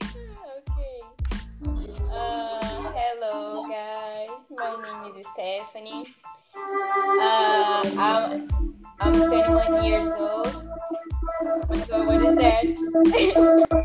Uh, 1.66 2.48
hello, 2.96 3.68
guys. 3.68 4.30
My 4.52 5.04
name 5.04 5.16
is 5.18 5.28
Stephanie. 5.34 6.08
Uh, 6.56 7.84
I'm 7.98 8.48
I'm 9.00 9.14
21 9.14 9.84
years 9.84 10.10
old. 10.18 10.66
Oh 11.42 11.62
my 11.70 11.86
God, 11.86 12.08
what 12.08 12.24
is 12.24 12.36
that? 12.38 13.80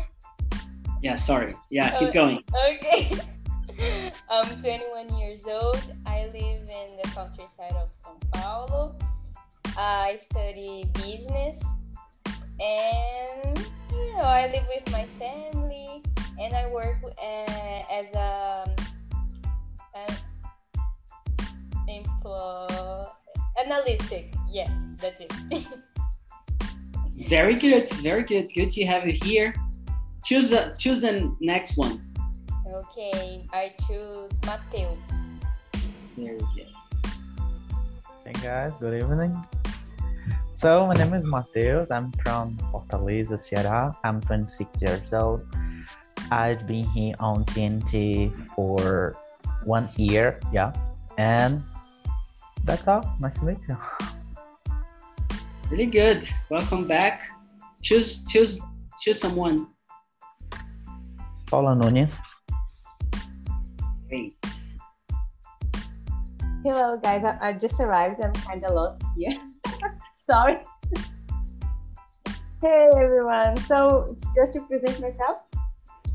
Yeah, 1.01 1.15
sorry. 1.15 1.55
Yeah, 1.69 1.97
keep 1.97 2.13
going. 2.13 2.43
okay. 2.53 3.11
I'm 4.29 4.61
21 4.61 5.17
years 5.17 5.45
old. 5.47 5.81
I 6.05 6.25
live 6.25 6.35
in 6.67 6.97
the 7.01 7.09
countryside 7.15 7.71
of 7.73 7.89
São 8.03 8.19
Paulo. 8.31 8.95
I 9.77 10.19
study 10.29 10.89
business 10.93 11.63
and 12.59 13.57
you 13.91 14.13
know 14.13 14.23
I 14.23 14.51
live 14.51 14.65
with 14.67 14.91
my 14.91 15.05
family 15.17 16.03
and 16.37 16.53
I 16.53 16.69
work 16.73 16.97
uh, 17.03 17.83
as 17.89 18.13
a 18.13 18.75
an 19.95 20.17
employ 21.87 23.05
analytic. 23.63 24.33
Yeah, 24.49 24.67
that's 24.97 25.21
it. 25.21 25.31
Very 27.27 27.55
good. 27.55 27.87
Very 28.01 28.23
good. 28.23 28.53
Good 28.53 28.71
to 28.71 28.85
have 28.85 29.05
you 29.05 29.13
here. 29.13 29.53
Choose 30.25 30.49
the 30.49 30.75
choose 30.77 31.01
the 31.01 31.33
next 31.39 31.77
one. 31.77 32.03
okay, 32.67 33.47
I 33.51 33.73
choose 33.87 34.31
Mateus. 34.45 34.99
Very 36.15 36.37
good. 36.55 36.67
Hey 38.25 38.33
guys, 38.43 38.73
good 38.79 39.01
evening. 39.01 39.33
So 40.53 40.85
my 40.85 40.93
name 40.93 41.13
is 41.13 41.23
Mateus. 41.23 41.89
I'm 41.89 42.11
from 42.23 42.57
Fortaleza, 42.69 43.39
Ceará. 43.39 43.95
I'm 44.03 44.19
26 44.21 44.81
years 44.81 45.13
old. 45.13 45.47
I've 46.31 46.67
been 46.67 46.83
here 46.91 47.15
on 47.19 47.45
TNT 47.45 48.29
for 48.53 49.15
one 49.63 49.87
year, 49.95 50.39
yeah, 50.51 50.73
and 51.17 51.63
that's 52.65 52.87
all. 52.87 53.07
Nice 53.19 53.39
to 53.39 53.45
meet 53.45 53.57
you. 53.67 53.77
Really 55.71 55.87
good. 55.87 56.27
Welcome 56.51 56.85
back. 56.87 57.31
Choose 57.81 58.27
choose 58.27 58.59
choose 58.99 59.19
someone. 59.19 59.67
Paula 61.49 61.75
Nunes. 61.75 62.15
Great. 64.07 64.35
Hello, 66.63 66.97
guys. 66.97 67.23
I, 67.23 67.49
I 67.49 67.53
just 67.53 67.79
arrived. 67.79 68.21
I'm 68.21 68.33
kind 68.33 68.63
of 68.65 68.73
lost 68.73 69.01
here. 69.17 69.35
Sorry. 70.13 70.59
hey, 72.61 72.89
everyone. 72.95 73.57
So, 73.65 74.15
just 74.35 74.53
to 74.53 74.61
present 74.61 75.01
myself. 75.01 75.37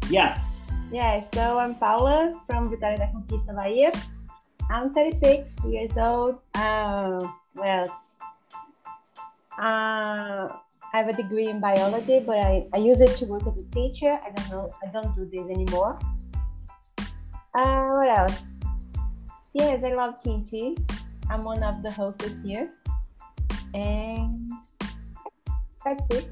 Yes. 0.08 0.70
Yeah, 0.92 1.24
so 1.34 1.58
I'm 1.58 1.74
Paula 1.74 2.40
from 2.46 2.70
Vitória 2.70 2.98
da 2.98 3.06
Conquista, 3.10 3.54
Bahia. 3.56 3.90
I'm 4.70 4.94
36 4.94 5.64
years 5.64 5.96
old. 5.98 6.42
Uh, 6.54 7.18
what 7.54 7.66
else? 7.66 8.14
Uh, 9.58 10.48
I 10.94 10.98
have 10.98 11.08
a 11.08 11.12
degree 11.12 11.48
in 11.48 11.58
biology, 11.58 12.20
but 12.20 12.38
I, 12.38 12.68
I 12.72 12.78
use 12.78 13.00
it 13.00 13.16
to 13.16 13.26
work 13.26 13.44
as 13.48 13.56
a 13.56 13.64
teacher. 13.64 14.16
I 14.24 14.30
don't 14.30 14.48
know. 14.48 14.72
I 14.80 14.86
don't 14.92 15.12
do 15.12 15.24
this 15.24 15.50
anymore. 15.50 15.98
Uh, 17.52 17.88
what 17.96 18.08
else? 18.16 18.42
Yes, 19.54 19.82
I 19.84 19.92
love 19.92 20.20
TNT. 20.22 20.78
I'm 21.28 21.42
one 21.42 21.64
of 21.64 21.82
the 21.82 21.90
hosts 21.90 22.38
here. 22.44 22.70
And 23.74 24.48
that's 25.84 26.06
it. 26.10 26.30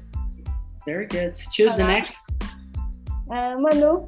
Very 0.85 1.07
good. 1.07 1.35
Choose 1.51 1.75
the 1.75 1.83
next. 1.83 2.31
Uh, 3.29 3.57
Manu, 3.59 4.07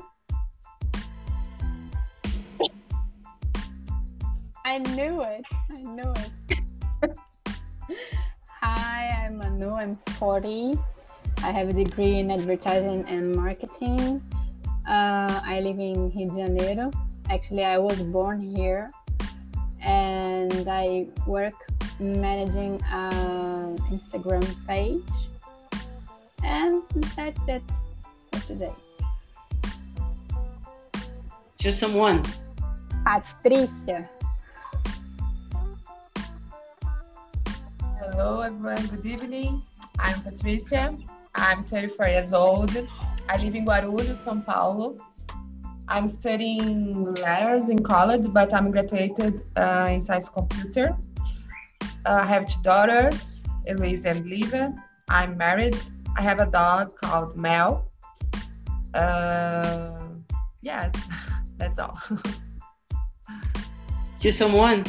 I 4.63 4.77
knew 4.77 5.21
it. 5.21 5.43
I 5.69 5.81
knew 5.81 6.13
it. 7.03 7.17
Hi, 8.65 9.27
I'm 9.27 9.37
Manu. 9.37 9.75
I'm 9.75 9.93
40. 10.17 10.73
I 11.43 11.51
have 11.51 11.69
a 11.69 11.73
degree 11.73 12.17
in 12.17 12.31
advertising 12.31 13.05
and 13.07 13.35
marketing. 13.35 14.23
Uh, 14.87 15.39
I 15.45 15.59
live 15.61 15.77
in 15.77 16.09
Rio 16.09 16.27
de 16.29 16.47
Janeiro. 16.47 16.89
Actually, 17.29 17.63
I 17.63 17.77
was 17.77 18.01
born 18.01 18.41
here, 18.41 18.89
and 19.83 20.67
I 20.67 21.05
work 21.27 21.53
managing 21.99 22.81
an 22.89 23.77
Instagram 23.93 24.41
page. 24.65 25.13
And 26.43 26.81
that's 27.15 27.47
it 27.47 27.61
for 28.31 28.39
today. 28.47 28.73
Choose 31.59 31.77
someone. 31.77 32.23
Patricia. 33.05 34.09
Hello, 38.11 38.41
everyone. 38.41 38.85
Good 38.85 39.05
evening. 39.07 39.63
I'm 39.97 40.21
Patricia. 40.21 40.95
I'm 41.33 41.63
34 41.63 42.07
years 42.07 42.33
old. 42.33 42.69
I 43.27 43.37
live 43.37 43.55
in 43.55 43.65
Guarulhos, 43.65 44.21
São 44.23 44.45
Paulo. 44.45 44.95
I'm 45.87 46.07
studying 46.07 47.05
letters 47.15 47.69
in 47.69 47.81
college, 47.81 48.31
but 48.31 48.53
I'm 48.53 48.69
graduated 48.69 49.41
uh, 49.57 49.87
in 49.89 50.01
science 50.01 50.29
computer. 50.29 50.95
Uh, 52.05 52.19
I 52.21 52.25
have 52.25 52.47
two 52.47 52.61
daughters, 52.61 53.43
Eloise 53.65 54.05
and 54.05 54.23
Liva. 54.29 54.75
I'm 55.09 55.35
married. 55.35 55.77
I 56.15 56.21
have 56.21 56.39
a 56.39 56.45
dog 56.45 56.95
called 56.97 57.35
Mel. 57.35 57.91
Uh, 58.93 59.97
yes, 60.61 60.93
that's 61.57 61.79
all. 61.79 61.99
Choose 64.19 64.37
someone. 64.37 64.85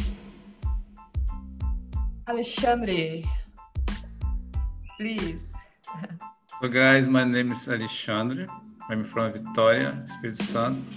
Alexandre, 2.28 3.22
please. 4.98 5.52
So 6.60 6.68
guys, 6.68 7.08
my 7.08 7.22
name 7.22 7.52
is 7.52 7.68
Alexandre. 7.68 8.48
I'm 8.90 9.04
from 9.04 9.32
Vitória, 9.32 10.04
Espírito 10.04 10.42
Santo. 10.42 10.90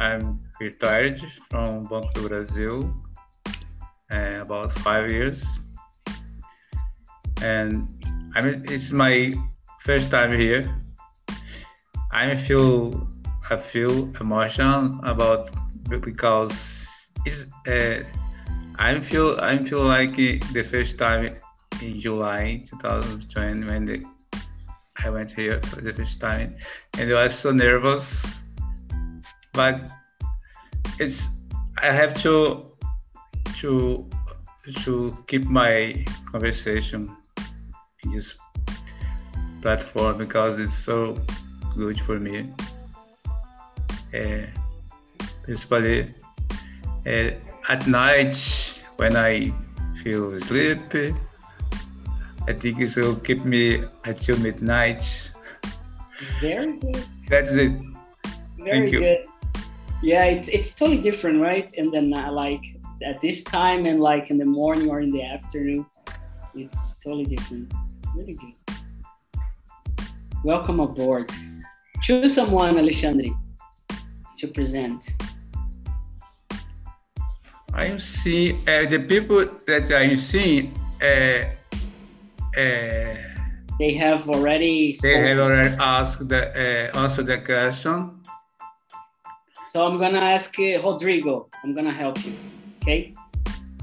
I'm 0.00 0.40
retired 0.60 1.20
from 1.48 1.84
Banco 1.84 2.10
do 2.14 2.28
Brasil 2.28 2.92
uh, 4.10 4.40
about 4.42 4.72
five 4.72 5.08
years. 5.08 5.46
And 7.40 7.86
I 8.34 8.40
mean, 8.42 8.64
it's 8.66 8.90
my 8.90 9.32
first 9.78 10.10
time 10.10 10.36
here. 10.36 10.66
I 12.10 12.34
feel 12.34 13.06
I 13.48 13.56
feel 13.56 14.10
emotional 14.20 14.98
about 15.04 15.50
because 16.00 17.06
it's 17.24 17.46
uh, 17.68 18.02
I 18.80 18.98
feel 18.98 19.38
I 19.38 19.58
feel 19.58 19.82
like 19.82 20.16
the 20.16 20.62
first 20.62 20.96
time 20.96 21.36
in 21.82 22.00
July 22.00 22.64
2020 22.80 23.66
when 23.66 23.84
the, 23.84 24.02
I 25.04 25.10
went 25.10 25.30
here 25.32 25.60
for 25.64 25.82
the 25.82 25.92
first 25.92 26.18
time 26.18 26.56
and 26.96 27.12
I 27.12 27.24
was 27.24 27.38
so 27.38 27.52
nervous. 27.52 28.40
But 29.52 29.82
it's 30.98 31.28
I 31.82 31.92
have 31.92 32.14
to 32.22 32.72
to 33.60 34.08
to 34.84 35.24
keep 35.26 35.44
my 35.44 36.02
conversation 36.32 37.14
in 38.02 38.12
this 38.12 38.34
platform 39.60 40.16
because 40.16 40.58
it's 40.58 40.72
so 40.72 41.20
good 41.76 42.00
for 42.00 42.18
me. 42.18 42.50
Uh, 44.14 44.46
principally 45.44 46.14
uh, 47.06 47.30
at 47.70 47.86
night 47.86 48.36
when 48.96 49.16
I 49.16 49.54
feel 50.02 50.40
sleepy. 50.40 51.14
I 52.48 52.52
think 52.52 52.80
it 52.80 52.96
will 52.96 53.14
keep 53.14 53.44
me 53.44 53.84
until 54.04 54.36
midnight. 54.40 55.30
Very 56.40 56.76
good. 56.78 57.04
That's 57.28 57.52
it. 57.52 57.72
Very 58.58 58.70
Thank 58.70 58.92
you. 58.92 58.98
good. 58.98 59.24
Yeah, 60.02 60.24
it's 60.24 60.48
it's 60.48 60.74
totally 60.74 61.00
different, 61.00 61.40
right? 61.40 61.72
And 61.78 61.92
then 61.94 62.12
uh, 62.12 62.32
like 62.32 62.64
at 63.06 63.20
this 63.20 63.44
time 63.44 63.86
and 63.86 64.00
like 64.00 64.30
in 64.30 64.38
the 64.38 64.50
morning 64.60 64.90
or 64.90 65.00
in 65.00 65.10
the 65.10 65.22
afternoon, 65.22 65.86
it's 66.56 66.98
totally 66.98 67.24
different. 67.24 67.72
Really 68.16 68.34
good. 68.34 68.56
Welcome 70.42 70.80
aboard. 70.80 71.30
Choose 72.02 72.34
someone, 72.34 72.78
Alexandre, 72.78 73.30
to 74.38 74.48
present. 74.48 75.14
I'm 77.74 77.98
seeing 77.98 78.68
uh, 78.68 78.86
the 78.88 78.98
people 78.98 79.46
that 79.66 79.92
I'm 79.92 80.16
seeing. 80.16 80.74
Uh, 81.00 81.44
uh, 82.58 83.14
They 83.78 83.94
have 83.94 84.28
already 84.28 84.94
they 85.00 85.16
have 85.16 85.38
already 85.38 85.74
asked 85.78 86.28
the 86.28 86.52
uh, 86.92 86.98
answered 87.00 87.26
the 87.26 87.38
question. 87.38 88.20
So 89.72 89.86
I'm 89.86 89.98
gonna 89.98 90.20
ask 90.20 90.52
uh, 90.58 90.80
Rodrigo. 90.84 91.48
I'm 91.64 91.74
gonna 91.74 91.92
help 91.94 92.18
you. 92.26 92.34
Okay. 92.82 93.14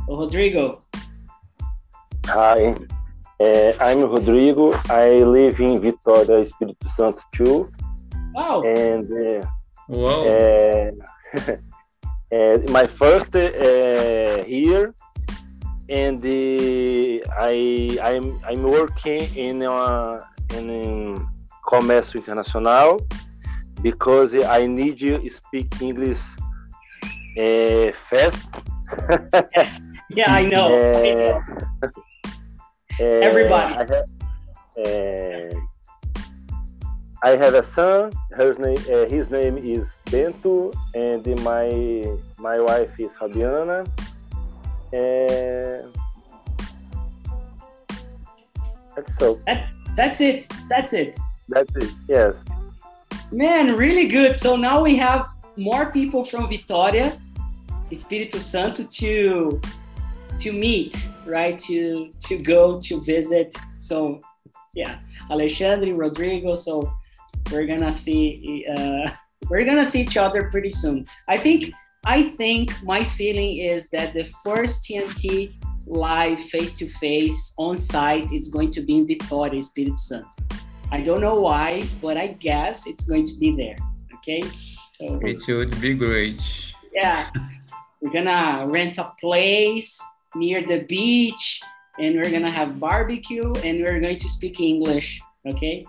So 0.06 0.16
Rodrigo, 0.16 0.80
Hi, 2.28 2.76
uh, 3.40 3.72
I'm 3.80 4.02
Rodrigo. 4.04 4.74
I 4.90 5.24
live 5.24 5.60
in 5.60 5.80
Vitória, 5.82 6.42
Espírito 6.46 6.88
Santo 6.96 7.22
too. 7.34 7.72
Wow. 8.36 8.62
And 8.64 9.08
uh, 9.10 9.48
Wow. 9.88 10.92
uh, 12.32 12.36
uh, 12.36 12.58
my 12.70 12.86
first 12.86 13.36
uh, 13.36 14.44
here, 14.44 14.94
and 15.90 16.24
uh, 16.24 17.32
I 17.40 17.98
I'm 18.04 18.40
I'm 18.46 18.64
working 18.64 19.22
in 19.36 19.64
uh, 19.64 20.20
in 20.54 21.16
comércio 21.66 22.20
internacional 22.20 23.00
because 23.82 24.36
I 24.36 24.66
need 24.68 25.02
you 25.02 25.30
speak 25.30 25.82
English 25.82 26.22
uh, 27.38 27.92
fast. 28.10 28.50
yes. 29.56 29.82
Yeah, 30.10 30.34
I 30.34 30.46
know. 30.46 30.68
I 30.74 31.14
know. 31.14 31.44
Uh, 33.00 33.04
Everybody. 33.04 33.76
I 33.76 33.80
have, 33.80 34.10
uh, 34.86 35.56
I 37.24 37.36
have 37.36 37.54
a 37.54 37.64
son. 37.64 38.12
His 38.38 38.58
name, 38.58 38.78
uh, 38.92 39.06
his 39.06 39.30
name 39.30 39.58
is 39.58 39.86
Bento, 40.12 40.72
and 40.94 41.26
my 41.44 42.18
my 42.38 42.60
wife 42.60 43.00
is 43.00 43.12
Fabiana. 43.14 43.88
And 44.94 45.94
that's 48.96 49.18
so. 49.18 49.40
That, 49.46 49.72
that's 49.96 50.22
it. 50.22 50.48
That's 50.70 50.94
it. 50.94 51.18
That's 51.50 51.76
it. 51.76 51.92
Yes. 52.08 52.36
Man, 53.32 53.76
really 53.76 54.08
good. 54.08 54.38
So 54.38 54.56
now 54.56 54.82
we 54.82 54.96
have 54.96 55.28
more 55.58 55.92
people 55.92 56.24
from 56.24 56.48
Vitória, 56.48 57.18
Espírito 57.92 58.40
Santo 58.40 58.84
to 58.84 59.60
to 60.40 60.52
meet, 60.54 61.10
right? 61.26 61.60
To 61.60 62.10
to 62.28 62.38
go 62.38 62.80
to 62.80 63.02
visit. 63.02 63.56
So 63.80 64.22
yeah, 64.74 65.00
Alexandre, 65.30 65.94
Rodrigo. 65.94 66.56
So 66.56 66.92
we're 67.52 67.66
gonna 67.66 67.94
see 67.94 68.66
uh, 68.70 69.12
we're 69.50 69.66
gonna 69.66 69.86
see 69.86 70.02
each 70.02 70.18
other 70.18 70.50
pretty 70.50 70.70
soon. 70.70 71.06
I 71.28 71.38
think 71.38 71.74
I 72.06 72.24
think 72.24 72.72
my 72.84 73.04
feeling 73.04 73.58
is 73.58 73.90
that 73.90 74.14
the 74.14 74.24
first 74.44 74.84
TNT 74.86 75.54
live 75.86 76.40
face 76.40 76.78
to 76.78 76.88
face 76.88 77.54
on 77.58 77.78
site 77.78 78.32
is 78.32 78.50
going 78.50 78.70
to 78.72 78.82
be 78.82 78.96
in 78.98 79.08
Vitória, 79.08 79.58
Espírito 79.60 79.98
Santo. 80.00 80.28
I 80.92 81.02
don't 81.02 81.22
know 81.22 81.40
why, 81.42 81.84
but 82.02 82.16
I 82.18 82.28
guess 82.28 82.88
it's 82.88 83.04
going 83.04 83.26
to 83.26 83.34
be 83.40 83.56
there. 83.56 83.76
Okay, 84.16 84.42
so 85.00 85.20
It 85.22 85.48
would 85.48 85.82
be 85.82 85.94
great. 85.96 86.40
yeah, 86.94 87.30
we're 88.02 88.12
gonna 88.12 88.66
rent 88.68 88.98
a 88.98 89.12
place 89.20 90.00
near 90.36 90.62
the 90.62 90.80
beach, 90.84 91.62
and 92.00 92.16
we're 92.16 92.32
gonna 92.32 92.52
have 92.52 92.80
barbecue, 92.80 93.52
and 93.64 93.80
we're 93.82 94.00
going 94.00 94.18
to 94.18 94.30
speak 94.30 94.60
English. 94.62 95.20
Okay, 95.46 95.86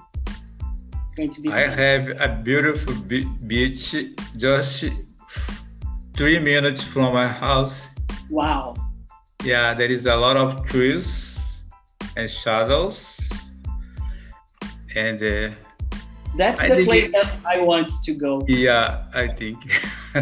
going 1.18 1.30
to 1.36 1.40
be. 1.42 1.48
I 1.50 1.66
fun. 1.68 1.78
have 1.78 2.04
a 2.20 2.28
beautiful 2.48 2.94
beach 3.50 3.94
just 4.36 4.84
three 6.16 6.38
minutes 6.38 6.82
from 6.92 7.12
my 7.12 7.26
house. 7.26 7.90
Wow. 8.30 8.74
Yeah, 9.44 9.74
there 9.74 9.90
is 9.90 10.06
a 10.06 10.16
lot 10.16 10.36
of 10.36 10.64
trees 10.70 11.02
and 12.16 12.30
shadows. 12.30 12.98
And 14.96 15.18
uh, 15.22 15.50
That's 16.36 16.60
I 16.62 16.68
the 16.74 16.84
place 16.84 17.06
it- 17.06 17.12
that 17.12 17.28
I 17.44 17.56
want 17.60 17.90
to 18.06 18.12
go. 18.14 18.44
yeah, 18.48 19.06
I 19.14 19.28
think. 19.28 19.58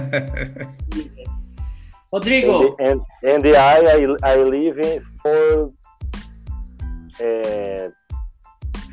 Rodrigo, 2.13 2.77
And, 2.79 3.01
and, 3.23 3.45
and 3.45 3.57
I, 3.57 3.77
I 3.95 3.97
I 4.33 4.37
live 4.37 4.79
in 4.79 5.05
for 5.23 5.73
uh, 7.21 7.89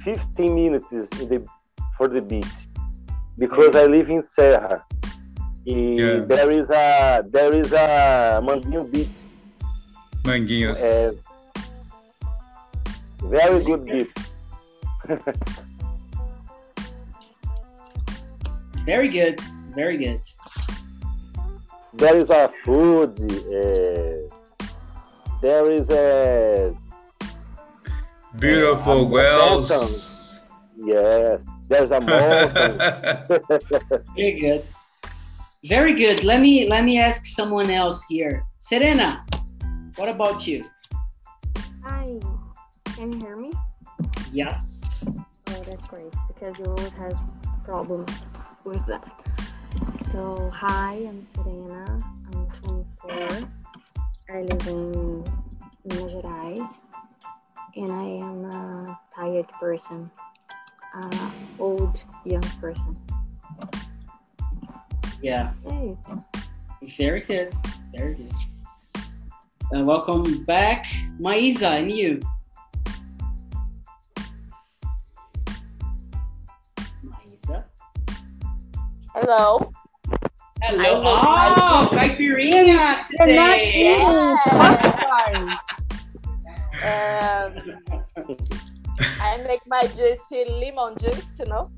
15 0.04 0.56
minutes 0.56 0.86
in 0.92 1.08
the 1.32 1.39
for 1.97 2.08
the 2.08 2.21
beach 2.21 2.45
because 3.38 3.75
I 3.75 3.86
live 3.86 4.10
in 4.10 4.23
Serra. 4.36 4.84
Yeah. 5.65 6.19
There 6.25 6.51
is 6.51 6.69
a 6.69 7.23
there 7.29 7.53
is 7.53 7.71
a 7.73 8.41
Manguinho 8.43 8.91
beach. 8.91 9.08
Manguinhos. 10.23 10.82
Uh, 10.84 11.13
very 13.27 13.63
good 13.63 13.86
beach. 13.86 14.12
very 18.86 19.08
good, 19.10 19.39
very 19.73 19.97
good. 19.97 20.21
there 21.93 22.17
is 22.17 22.29
a 22.29 22.51
food. 22.63 23.17
Uh, 23.21 24.27
there 25.41 25.71
is 25.71 25.89
a 25.89 26.75
Beautiful 28.39 29.01
a 29.01 29.06
wells. 29.06 30.41
Yes, 30.77 31.41
there's 31.67 31.91
a 31.91 32.02
mountain. 32.02 32.78
Very 34.15 34.39
good. 34.39 34.65
Very 35.65 35.93
good. 35.93 36.23
Let 36.23 36.41
me 36.41 36.67
let 36.67 36.84
me 36.84 36.99
ask 36.99 37.26
someone 37.26 37.69
else 37.69 38.06
here. 38.10 38.45
Serena, 38.60 39.26
what 39.95 40.10
about 40.10 40.45
you? 40.47 40.65
Hi, 41.84 42.19
Can 42.95 43.12
you 43.12 43.19
hear 43.19 43.36
me? 43.36 43.52
Yes. 44.32 45.06
Oh, 45.47 45.63
that's 45.65 45.88
great 45.88 46.13
because 46.28 46.60
you 46.60 46.65
always 46.65 46.93
has 46.93 47.15
problems 47.63 48.26
with 48.63 48.86
that. 48.88 49.08
So, 50.12 50.49
hi, 50.54 50.93
I'm 51.08 51.26
Serena. 51.34 51.99
I'm 52.34 52.47
24. 52.63 53.49
I 54.30 54.41
live 54.41 54.67
in 54.67 55.23
Minas 55.86 56.13
Gerais, 56.13 56.78
and 57.76 57.91
I 57.91 58.04
am 58.23 58.45
a 58.45 58.99
tired 59.15 59.47
person, 59.60 60.10
uh, 60.93 61.32
old 61.60 62.03
young 62.25 62.41
person. 62.62 62.95
Yeah. 65.21 65.53
Hey. 65.67 65.97
Very 66.97 67.21
good. 67.21 67.53
Very 67.95 68.15
good. 68.15 68.32
Uh, 69.73 69.84
welcome 69.84 70.43
back, 70.43 70.86
Maisa, 71.19 71.79
and 71.79 71.91
you. 71.91 72.19
Maisa. 77.06 77.63
Hello. 79.15 79.71
Hello. 80.62 81.01
I 81.03 81.53
Oh, 81.58 81.88
caipirinha 81.91 83.03
today. 83.08 84.01
um, 86.84 87.53
I 88.99 89.38
make 89.47 89.62
my 89.67 89.88
juice 89.88 90.19
lemon 90.32 90.95
juice, 90.99 91.39
you 91.39 91.45
know. 91.45 91.71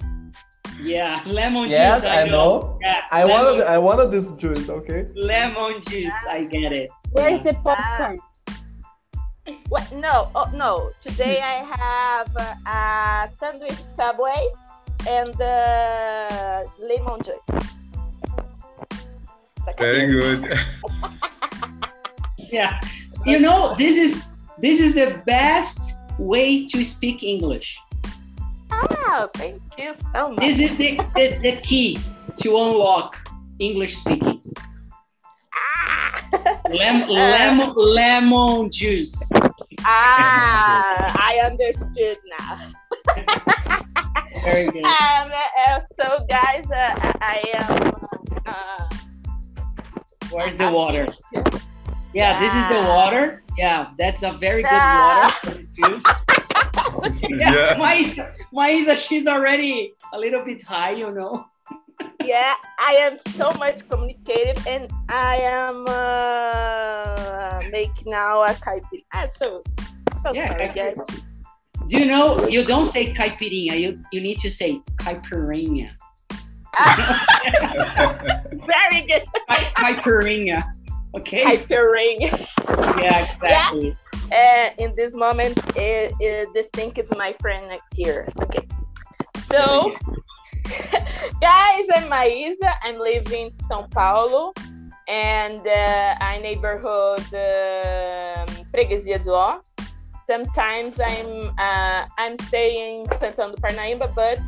Yeah, 0.81 1.21
lemon 1.25 1.69
Yes, 1.69 2.01
juice. 2.01 2.11
I 2.11 2.25
know. 2.25 2.77
Yeah, 2.81 3.01
I 3.11 3.23
lemon, 3.23 3.45
wanted 3.45 3.67
I 3.67 3.77
wanted 3.77 4.11
this 4.11 4.31
juice, 4.31 4.69
okay? 4.69 5.07
lemon 5.15 5.81
juice. 5.87 6.15
I 6.29 6.43
get 6.43 6.71
it. 6.73 6.89
Where's 7.11 7.41
the 7.41 7.53
popcorn? 7.63 8.17
What? 9.69 9.91
No, 9.93 10.29
oh 10.35 10.49
no. 10.53 10.91
Today 11.01 11.39
I 11.39 11.63
have 11.63 12.35
uh, 12.35 13.25
a 13.25 13.29
sandwich 13.29 13.77
Subway 13.77 14.47
and 15.07 15.39
uh, 15.39 16.63
lemon 16.79 17.21
juice. 17.23 17.63
Very 19.77 20.07
good. 20.07 20.57
Yeah. 22.51 22.79
You 23.25 23.39
know, 23.39 23.73
this 23.75 23.97
is 23.97 24.25
this 24.59 24.79
is 24.79 24.93
the 24.93 25.21
best 25.25 25.94
way 26.19 26.65
to 26.67 26.83
speak 26.83 27.23
English. 27.23 27.77
Ah, 28.71 29.27
thank 29.35 29.61
you 29.77 29.93
so 30.13 30.29
much. 30.29 30.39
This 30.39 30.59
is 30.59 30.77
the, 30.77 30.99
the, 31.15 31.37
the 31.41 31.57
key 31.61 31.99
to 32.37 32.49
unlock 32.57 33.17
English 33.59 33.95
speaking. 33.97 34.41
Lem, 36.71 37.07
lemon, 37.09 37.73
lemon 37.75 38.69
juice. 38.71 39.15
ah, 39.85 41.13
I 41.17 41.39
understood 41.45 42.17
now. 42.39 42.71
Very 44.43 44.65
good. 44.65 44.83
Um, 44.83 45.31
uh, 45.31 45.79
so 45.97 46.25
guys, 46.29 46.65
uh, 46.71 47.13
I 47.21 47.41
am. 47.53 47.95
Uh, 48.45 48.89
Where's 50.31 50.55
the 50.55 50.69
water? 50.69 51.07
Yeah, 52.15 52.39
this 52.39 52.53
is 52.55 52.65
the 52.71 52.79
water. 52.89 53.43
Yeah, 53.57 53.91
that's 53.99 54.23
a 54.23 54.31
very 54.31 54.63
good 54.63 54.71
Yeah. 54.71 54.99
water 55.03 55.35
for 55.43 55.49
the 55.59 55.67
juice. 55.75 56.03
yeah, 57.29 57.51
Yeah. 57.53 57.75
Maisa, 57.75 58.31
Maisa, 58.53 58.95
she's 58.97 59.27
already 59.27 59.93
a 60.13 60.17
little 60.19 60.43
bit 60.45 60.63
high, 60.63 60.91
you 60.91 61.11
know. 61.11 61.45
yeah, 62.23 62.53
I 62.79 62.95
am 63.03 63.17
so 63.35 63.51
much 63.59 63.87
communicated, 63.89 64.57
and 64.65 64.89
I 65.09 65.35
am 65.43 65.85
uh, 65.87 67.59
making 67.69 68.11
now 68.11 68.43
a 68.43 68.53
caipirinha. 68.63 69.03
Ah, 69.13 69.27
so 69.27 69.61
so 70.21 70.31
Yeah, 70.33 70.47
sorry, 70.55 70.69
caipirinha. 70.71 70.95
guys. 70.95 71.21
Do 71.87 71.99
you 71.99 72.05
know 72.07 72.47
you 72.47 72.63
don't 72.63 72.87
say 72.87 73.13
caipirinha, 73.13 73.75
you 73.79 73.99
you 74.11 74.21
need 74.21 74.39
to 74.39 74.49
say 74.49 74.79
caipirinha. 75.03 75.91
Very 78.71 79.01
good. 79.07 79.23
Cai- 79.47 79.71
Caipirinha. 79.77 80.63
Okay? 81.15 81.43
Caipirinha. 81.43 82.47
Yeah, 82.95 83.27
exactly. 83.31 83.97
Uh, 84.31 84.69
in 84.79 84.95
this 84.95 85.13
moment, 85.13 85.59
uh, 85.77 86.07
uh, 86.09 86.45
this 86.53 86.67
thing 86.73 86.91
is 86.95 87.11
my 87.15 87.33
friend 87.39 87.69
here. 87.93 88.27
Okay. 88.41 88.65
So, 89.37 89.93
guys, 91.41 91.85
I'm 91.93 92.09
Maísa. 92.09 92.73
I'm 92.83 92.97
living 92.97 93.47
in 93.47 93.67
São 93.69 93.91
Paulo, 93.91 94.53
and 95.07 95.61
uh, 95.67 96.15
I 96.19 96.39
neighborhood 96.41 97.21
um, 97.35 98.47
Freguesia 98.73 99.21
do 99.23 99.35
Ó. 99.35 99.59
Sometimes 100.25 100.99
I'm 100.99 101.51
uh, 101.59 102.07
I'm 102.17 102.37
staying 102.47 103.01
in 103.01 103.07
Santana 103.19 103.53
do 103.53 103.61
Parnaíba, 103.61 104.09
but 104.15 104.41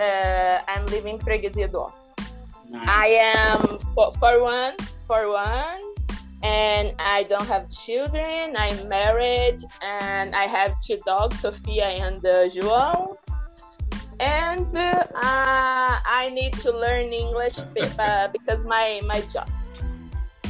uh, 0.00 0.58
I'm 0.66 0.86
living 0.86 1.16
in 1.16 1.20
Freguesia 1.20 1.70
do 1.70 1.86
Ó. 1.86 1.92
I 2.74 3.06
am 3.36 3.78
for, 3.94 4.12
for 5.12 5.28
one, 5.28 5.84
and 6.42 6.94
I 6.98 7.24
don't 7.24 7.46
have 7.46 7.68
children. 7.68 8.56
I'm 8.56 8.88
married, 8.88 9.58
and 9.82 10.34
I 10.34 10.46
have 10.46 10.70
two 10.80 10.98
dogs, 11.04 11.40
Sophia 11.40 11.88
and 12.04 12.24
uh, 12.24 12.48
João. 12.54 13.18
And 14.20 14.74
uh, 14.74 15.04
uh, 15.14 15.92
I 16.20 16.30
need 16.32 16.54
to 16.64 16.70
learn 16.72 17.12
English 17.12 17.58
uh, 17.58 18.28
because 18.36 18.64
my 18.64 19.02
my 19.04 19.20
job. 19.32 19.50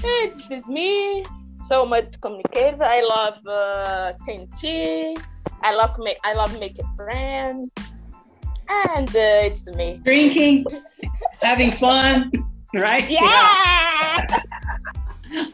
It's 0.04 0.38
just 0.46 0.68
me. 0.68 1.24
So 1.66 1.84
much 1.94 2.20
communicative. 2.20 2.80
I 2.96 3.00
love 3.14 3.38
uh, 3.42 4.12
TNT. 4.22 5.18
I 5.66 5.74
love 5.74 5.98
make 5.98 6.20
I 6.22 6.34
love 6.40 6.52
making 6.60 6.90
friends, 6.96 7.66
and 8.86 9.08
uh, 9.10 9.48
it's 9.48 9.66
me. 9.78 9.88
Drinking, 10.04 10.66
having 11.42 11.72
fun, 11.72 12.30
right? 12.74 13.08
Yeah. 13.08 14.26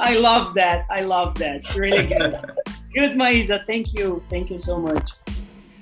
I 0.00 0.14
love 0.18 0.54
that. 0.54 0.87
I 0.90 1.02
love 1.02 1.35
that. 1.38 1.74
Really 1.76 2.07
good. 2.07 2.35
good, 2.94 3.12
Maisa. 3.12 3.64
Thank 3.66 3.94
you. 3.94 4.22
Thank 4.31 4.50
you 4.50 4.59
so 4.59 4.78
much. 4.78 5.12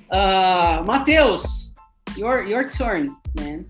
Uh, 0.09 0.83
Mateus, 0.85 1.75
your 2.15 2.45
your 2.45 2.67
turn, 2.67 3.15
man. 3.35 3.65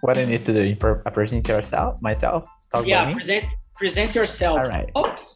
What 0.00 0.18
I 0.18 0.24
need 0.24 0.44
to 0.46 0.52
do? 0.52 0.76
Pre- 0.76 1.02
present 1.12 1.46
yourself, 1.46 2.02
myself. 2.02 2.48
Talk 2.74 2.86
yeah, 2.86 3.02
about 3.02 3.08
me. 3.08 3.14
present 3.14 3.44
present 3.74 4.14
yourself. 4.14 4.58
All 4.58 4.68
right. 4.68 4.90
Oops. 4.98 5.34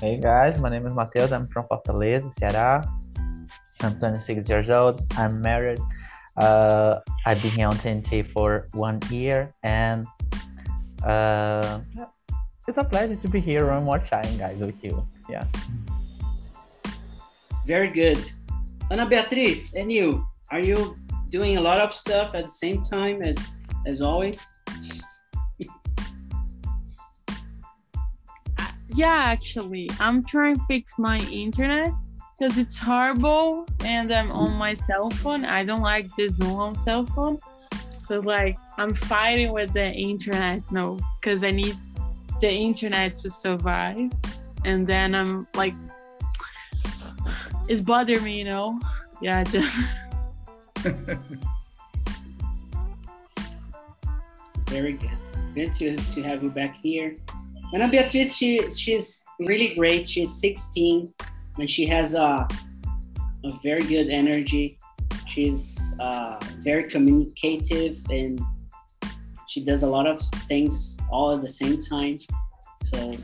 Hey 0.00 0.20
guys, 0.20 0.60
my 0.60 0.68
name 0.68 0.84
is 0.84 0.92
Matheus. 0.92 1.32
I'm 1.32 1.48
from 1.48 1.64
Fortaleza, 1.70 2.28
Ceará. 2.36 2.84
I'm 3.82 3.98
26 3.98 4.48
years 4.48 4.70
old. 4.70 5.00
I'm 5.16 5.40
married. 5.40 5.78
Uh, 6.36 7.00
I've 7.26 7.40
been 7.42 7.50
here 7.52 7.68
on 7.68 7.76
TNT 7.76 8.26
for 8.32 8.68
one 8.72 9.00
year, 9.10 9.54
and 9.62 10.06
uh, 11.04 11.80
it's 12.66 12.78
a 12.78 12.84
pleasure 12.84 13.16
to 13.16 13.28
be 13.28 13.40
here 13.40 13.66
one 13.66 13.84
more 13.84 13.98
time, 13.98 14.36
guys, 14.38 14.58
with 14.58 14.82
you. 14.82 15.06
Yeah. 15.28 15.44
Very 17.66 17.88
good. 17.88 18.18
Ana 18.90 19.06
Beatriz, 19.06 19.74
and 19.74 19.92
you? 19.92 20.26
Are 20.50 20.60
you 20.60 20.96
doing 21.30 21.56
a 21.56 21.60
lot 21.60 21.80
of 21.80 21.92
stuff 21.92 22.34
at 22.34 22.44
the 22.44 22.52
same 22.52 22.82
time 22.82 23.22
as 23.22 23.60
as 23.86 24.00
always? 24.00 24.46
Yeah, 28.96 29.22
actually, 29.24 29.90
I'm 29.98 30.24
trying 30.24 30.54
to 30.54 30.62
fix 30.68 30.92
my 30.98 31.18
internet 31.32 31.90
because 32.44 32.58
it's 32.58 32.78
horrible 32.78 33.66
and 33.86 34.12
I'm 34.12 34.30
on 34.30 34.54
my 34.56 34.74
cell 34.74 35.08
phone. 35.08 35.46
I 35.46 35.64
don't 35.64 35.80
like 35.80 36.14
the 36.14 36.28
Zoom 36.28 36.56
on 36.56 36.76
cell 36.76 37.06
phone. 37.06 37.38
So, 38.02 38.20
like, 38.20 38.58
I'm 38.76 38.92
fighting 38.94 39.50
with 39.50 39.72
the 39.72 39.90
internet 39.90 40.60
now 40.70 40.98
because 41.18 41.42
I 41.42 41.52
need 41.52 41.74
the 42.42 42.52
internet 42.52 43.16
to 43.18 43.30
survive. 43.30 44.12
And 44.66 44.86
then 44.86 45.14
I'm 45.14 45.48
like, 45.54 45.72
it's 47.66 47.80
bothering 47.80 48.22
me, 48.22 48.40
you 48.40 48.44
know? 48.44 48.78
Yeah, 49.22 49.42
just. 49.44 49.82
Very 54.68 54.92
good. 54.92 55.10
Good 55.54 55.72
to, 55.74 55.96
to 55.96 56.22
have 56.22 56.42
you 56.42 56.50
back 56.50 56.76
here. 56.76 57.14
Ana 57.72 57.88
Beatriz, 57.88 58.36
she, 58.36 58.68
she's 58.68 59.24
really 59.38 59.74
great. 59.74 60.06
She's 60.06 60.38
16 60.42 61.10
and 61.58 61.68
she 61.68 61.86
has 61.86 62.14
a, 62.14 62.46
a 63.44 63.52
very 63.62 63.82
good 63.82 64.08
energy. 64.08 64.78
She's 65.26 65.94
uh, 66.00 66.38
very 66.58 66.90
communicative 66.90 67.96
and 68.10 68.40
she 69.46 69.64
does 69.64 69.82
a 69.82 69.88
lot 69.88 70.06
of 70.06 70.20
things 70.48 70.98
all 71.10 71.34
at 71.34 71.42
the 71.42 71.48
same 71.48 71.78
time. 71.78 72.18
So, 72.82 73.16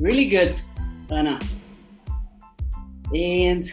really 0.00 0.28
good, 0.28 0.60
Ana. 1.10 1.38
And 3.14 3.70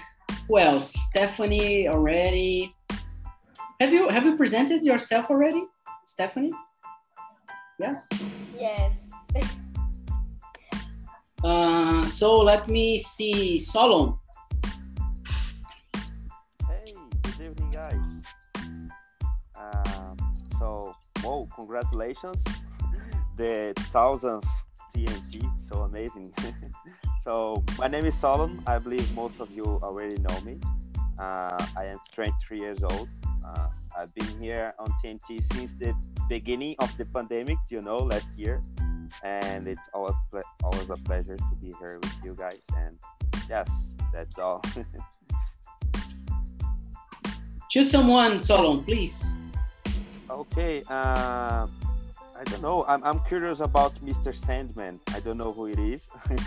who 0.47 0.57
else? 0.57 0.93
Stephanie 1.09 1.87
already. 1.87 2.73
Have 3.79 3.93
you 3.93 4.09
have 4.09 4.25
you 4.25 4.35
presented 4.35 4.85
yourself 4.85 5.29
already, 5.29 5.63
Stephanie? 6.05 6.53
Yes. 7.79 8.07
Yes. 8.57 8.93
Uh, 11.43 12.03
so 12.07 12.39
let 12.39 12.67
me 12.67 12.97
see, 12.97 13.59
Solon. 13.59 14.17
Hey, 16.67 16.93
good 17.21 17.41
evening, 17.41 17.71
guys. 17.71 17.95
Um, 19.55 20.17
so, 20.57 20.95
whoa, 21.21 21.47
congratulations. 21.53 22.43
the 23.37 23.73
thousandth 23.91 24.47
TNT, 24.95 25.47
so 25.59 25.83
amazing. 25.83 26.33
so, 27.21 27.63
my 27.77 27.87
name 27.87 28.05
is 28.05 28.15
Solon. 28.15 28.63
I 28.65 28.79
believe 28.79 29.13
most 29.13 29.39
of 29.39 29.55
you 29.55 29.63
already 29.83 30.19
know 30.19 30.41
me. 30.41 30.59
Uh, 31.19 31.63
I 31.77 31.85
am 31.85 31.99
23 32.13 32.59
years 32.59 32.81
old. 32.81 33.09
Uh, 33.45 33.67
I've 33.95 34.13
been 34.15 34.41
here 34.41 34.73
on 34.79 34.87
TNT 35.03 35.43
since 35.53 35.73
the 35.73 35.93
beginning 36.27 36.75
of 36.79 36.95
the 36.97 37.05
pandemic, 37.05 37.57
you 37.69 37.81
know, 37.81 37.97
last 37.97 38.27
year. 38.35 38.59
And 39.23 39.67
it's 39.67 39.81
always, 39.93 40.15
ple- 40.31 40.41
always 40.63 40.89
a 40.89 40.97
pleasure 40.97 41.37
to 41.37 41.55
be 41.61 41.73
here 41.79 41.99
with 42.01 42.15
you 42.23 42.35
guys. 42.35 42.61
And 42.77 42.97
yes, 43.49 43.69
that's 44.13 44.37
all. 44.37 44.61
Choose 47.69 47.91
someone, 47.91 48.39
Solon, 48.39 48.83
please. 48.83 49.35
Okay, 50.29 50.83
uh, 50.89 51.67
I 51.67 52.43
don't 52.45 52.61
know. 52.61 52.85
I'm, 52.87 53.03
I'm 53.03 53.19
curious 53.25 53.59
about 53.59 53.93
Mr. 54.05 54.33
Sandman. 54.35 54.99
I 55.13 55.19
don't 55.19 55.37
know 55.37 55.51
who 55.51 55.67
it 55.67 55.79
is. 55.79 56.09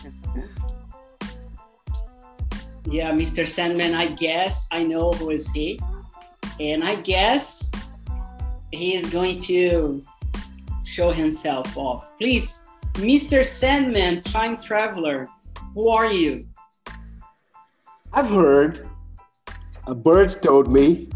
Yeah, 2.87 3.13
Mr. 3.13 3.47
Sandman, 3.47 3.95
I 3.95 4.07
guess 4.07 4.67
I 4.73 4.83
know 4.83 5.13
who 5.13 5.31
is 5.31 5.49
he. 5.51 5.79
And 6.59 6.83
I 6.83 6.97
guess 6.97 7.71
he 8.73 8.97
is 8.97 9.09
going 9.11 9.39
to 9.47 10.03
show 10.91 11.11
himself 11.13 11.77
off. 11.77 12.19
Please, 12.19 12.69
Mr. 12.95 13.45
Sandman, 13.45 14.21
time 14.21 14.57
traveler, 14.59 15.27
who 15.75 15.89
are 15.89 16.11
you? 16.13 16.47
I've 18.13 18.29
heard 18.29 18.89
a 19.87 19.95
bird 19.95 20.43
told 20.43 20.71
me 20.71 21.09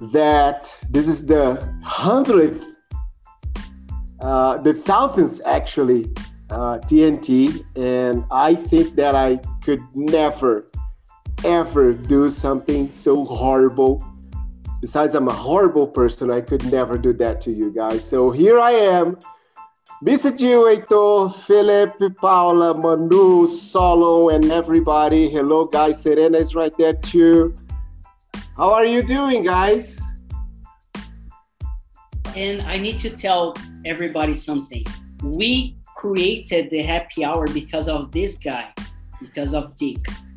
that 0.00 0.76
this 0.90 1.08
is 1.08 1.26
the 1.26 1.44
hundredth, 1.82 2.64
uh, 4.20 4.58
the 4.58 4.74
thousandth 4.74 5.40
actually 5.44 6.12
uh, 6.50 6.78
TNT, 6.86 7.64
and 7.74 8.24
I 8.30 8.54
think 8.54 8.94
that 8.94 9.14
I 9.14 9.40
could 9.64 9.80
never, 9.94 10.70
ever 11.44 11.92
do 11.92 12.30
something 12.30 12.92
so 12.92 13.24
horrible. 13.24 14.04
Besides, 14.80 15.14
I'm 15.14 15.28
a 15.28 15.32
horrible 15.32 15.86
person. 15.86 16.30
I 16.30 16.40
could 16.40 16.70
never 16.70 16.98
do 16.98 17.12
that 17.14 17.40
to 17.42 17.50
you 17.50 17.70
guys. 17.70 18.04
So 18.04 18.30
here 18.30 18.58
I 18.58 18.72
am. 18.72 19.18
You, 20.02 20.10
Heitor, 20.10 21.34
Philip, 21.34 22.16
Paula, 22.18 22.74
Manu, 22.74 23.46
Solo, 23.46 24.28
and 24.28 24.44
everybody. 24.52 25.30
Hello, 25.30 25.64
guys. 25.64 26.02
Serena 26.02 26.36
is 26.36 26.54
right 26.54 26.76
there 26.76 26.92
too. 26.92 27.54
How 28.56 28.72
are 28.74 28.84
you 28.84 29.02
doing, 29.02 29.42
guys? 29.42 29.98
And 32.34 32.60
I 32.62 32.76
need 32.76 32.98
to 32.98 33.10
tell 33.10 33.54
everybody 33.86 34.34
something. 34.34 34.84
We 35.22 35.78
created 35.96 36.68
the 36.68 36.82
happy 36.82 37.24
hour 37.24 37.46
because 37.46 37.88
of 37.88 38.12
this 38.12 38.36
guy, 38.36 38.74
because 39.20 39.54
of 39.54 39.76
Dick. 39.76 40.06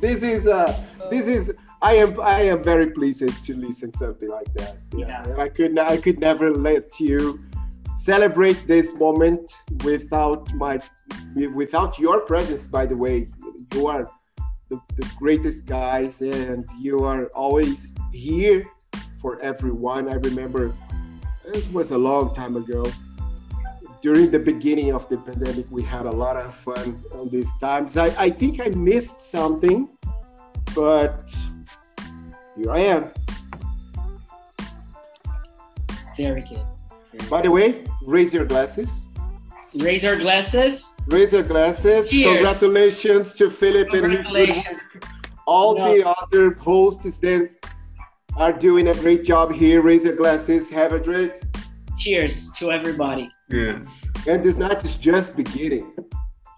this 0.00 0.22
is 0.22 0.46
uh 0.46 0.80
this 1.10 1.26
is 1.26 1.54
I 1.82 1.94
am 1.94 2.20
I 2.20 2.40
am 2.42 2.62
very 2.62 2.90
pleased 2.90 3.44
to 3.44 3.54
listen 3.54 3.92
something 3.92 4.28
like 4.28 4.52
that. 4.54 4.78
Yeah. 4.96 5.22
I 5.38 5.48
could 5.48 5.78
I 5.78 5.96
could 5.98 6.18
never 6.20 6.50
let 6.50 6.98
you 6.98 7.40
celebrate 7.94 8.66
this 8.66 8.98
moment 8.98 9.58
without 9.84 10.52
my 10.54 10.80
without 11.54 11.98
your 11.98 12.20
presence 12.20 12.66
by 12.66 12.86
the 12.86 12.96
way. 12.96 13.28
You 13.74 13.86
are 13.86 14.10
the, 14.68 14.80
the 14.96 15.10
greatest 15.18 15.66
guys 15.66 16.22
and 16.22 16.64
you 16.78 17.04
are 17.04 17.26
always 17.34 17.92
here 18.12 18.64
for 19.20 19.40
everyone. 19.40 20.08
I 20.08 20.14
remember 20.14 20.72
it 21.46 21.70
was 21.72 21.90
a 21.90 21.98
long 21.98 22.34
time 22.34 22.56
ago 22.56 22.84
during 24.04 24.30
the 24.30 24.38
beginning 24.38 24.92
of 24.92 25.08
the 25.08 25.16
pandemic, 25.16 25.64
we 25.70 25.82
had 25.82 26.04
a 26.04 26.10
lot 26.10 26.36
of 26.36 26.54
fun 26.54 27.02
on 27.14 27.30
these 27.30 27.50
times. 27.58 27.96
I, 27.96 28.08
I 28.26 28.28
think 28.28 28.60
I 28.60 28.68
missed 28.68 29.22
something, 29.22 29.88
but 30.74 31.34
here 32.54 32.70
I 32.70 32.80
am. 32.80 33.10
Very 36.18 36.42
good. 36.42 36.66
By 37.30 37.40
the 37.40 37.50
way, 37.50 37.82
raise 38.02 38.34
your 38.34 38.44
glasses. 38.44 39.08
Raise 39.74 40.04
your 40.04 40.18
glasses. 40.18 40.96
Raise 41.06 41.32
your 41.32 41.42
glasses. 41.42 42.10
Cheers. 42.10 42.28
Congratulations 42.28 43.34
to 43.36 43.48
Philip 43.48 43.88
and 43.94 44.12
his 44.12 44.26
good 44.26 44.48
Congratulations. 44.48 44.84
All 45.46 45.74
the 45.76 46.06
other 46.06 46.50
hosts 46.50 47.20
then 47.20 47.48
are 48.36 48.52
doing 48.52 48.88
a 48.88 48.94
great 48.94 49.24
job 49.24 49.50
here. 49.50 49.80
Raise 49.80 50.04
your 50.04 50.14
glasses. 50.14 50.68
Have 50.68 50.92
a 50.92 51.00
drink. 51.00 51.32
Cheers 51.96 52.52
to 52.58 52.70
everybody. 52.70 53.30
Yes. 53.48 54.06
And 54.26 54.42
this 54.42 54.56
night 54.56 54.82
is 54.84 54.96
just 54.96 55.36
beginning. 55.36 55.92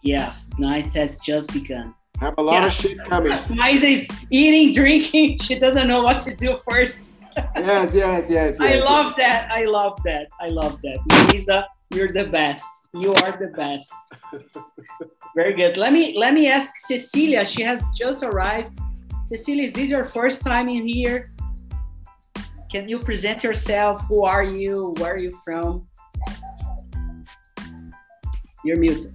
Yes, 0.03 0.51
night 0.59 0.87
has 0.95 1.19
just 1.21 1.53
begun. 1.53 1.95
Have 2.21 2.35
a 2.39 2.43
lot 2.43 2.61
Yeah. 2.63 2.67
of 2.67 2.73
shit 2.73 2.99
coming. 3.05 3.33
Maisa 3.61 3.83
is 3.83 4.09
eating, 4.31 4.73
drinking. 4.73 5.39
She 5.39 5.59
doesn't 5.59 5.89
know 5.89 6.03
what 6.03 6.23
to 6.23 6.35
do 6.35 6.57
first. 6.69 7.11
yes, 7.57 7.95
yes, 7.95 8.31
yes, 8.31 8.31
yes. 8.31 8.61
I 8.61 8.77
love 8.77 9.15
that. 9.17 9.51
I 9.51 9.65
love 9.65 10.01
that. 10.05 10.29
I 10.41 10.49
love 10.49 10.81
that. 10.83 10.99
Maisa, 11.11 11.65
you're 11.91 12.09
the 12.09 12.25
best. 12.25 12.65
You 12.95 13.13
are 13.15 13.33
the 13.33 13.49
best. 13.55 13.93
Very 15.35 15.53
good. 15.53 15.77
Let 15.77 15.93
me 15.93 16.17
let 16.17 16.33
me 16.33 16.49
ask 16.49 16.71
Cecilia. 16.79 17.45
She 17.45 17.63
has 17.63 17.85
just 17.95 18.23
arrived. 18.23 18.79
Cecilia, 19.27 19.65
is 19.65 19.73
this 19.75 19.91
your 19.91 20.05
first 20.07 20.43
time 20.45 20.69
in 20.71 20.87
here? 20.89 21.33
Can 22.73 22.89
you 22.89 22.99
present 22.99 23.45
yourself? 23.45 24.03
Who 24.09 24.25
are 24.25 24.45
you? 24.45 24.95
Where 24.99 25.13
are 25.15 25.19
you 25.19 25.37
from? 25.45 25.87
You're 28.67 28.79
muted. 28.79 29.15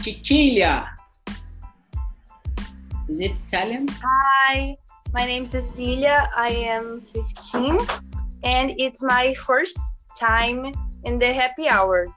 Cecilia. 0.00 0.90
Is 3.08 3.20
it 3.20 3.34
Italian? 3.46 3.86
Hi, 4.02 4.76
my 5.12 5.24
name 5.24 5.44
is 5.44 5.50
Cecilia. 5.50 6.28
I 6.36 6.48
am 6.48 7.02
15 7.02 7.78
and 8.42 8.74
it's 8.78 9.00
my 9.00 9.32
first 9.34 9.78
time 10.18 10.74
in 11.04 11.20
the 11.20 11.32
happy 11.32 11.70
hour. 11.70 12.08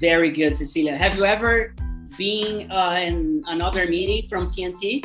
Very 0.00 0.30
good, 0.30 0.56
Cecilia. 0.56 0.96
Have 0.96 1.18
you 1.18 1.26
ever 1.26 1.74
been 2.16 2.72
uh, 2.72 2.96
in 2.96 3.42
another 3.46 3.86
meeting 3.86 4.26
from 4.26 4.46
TNT? 4.46 5.04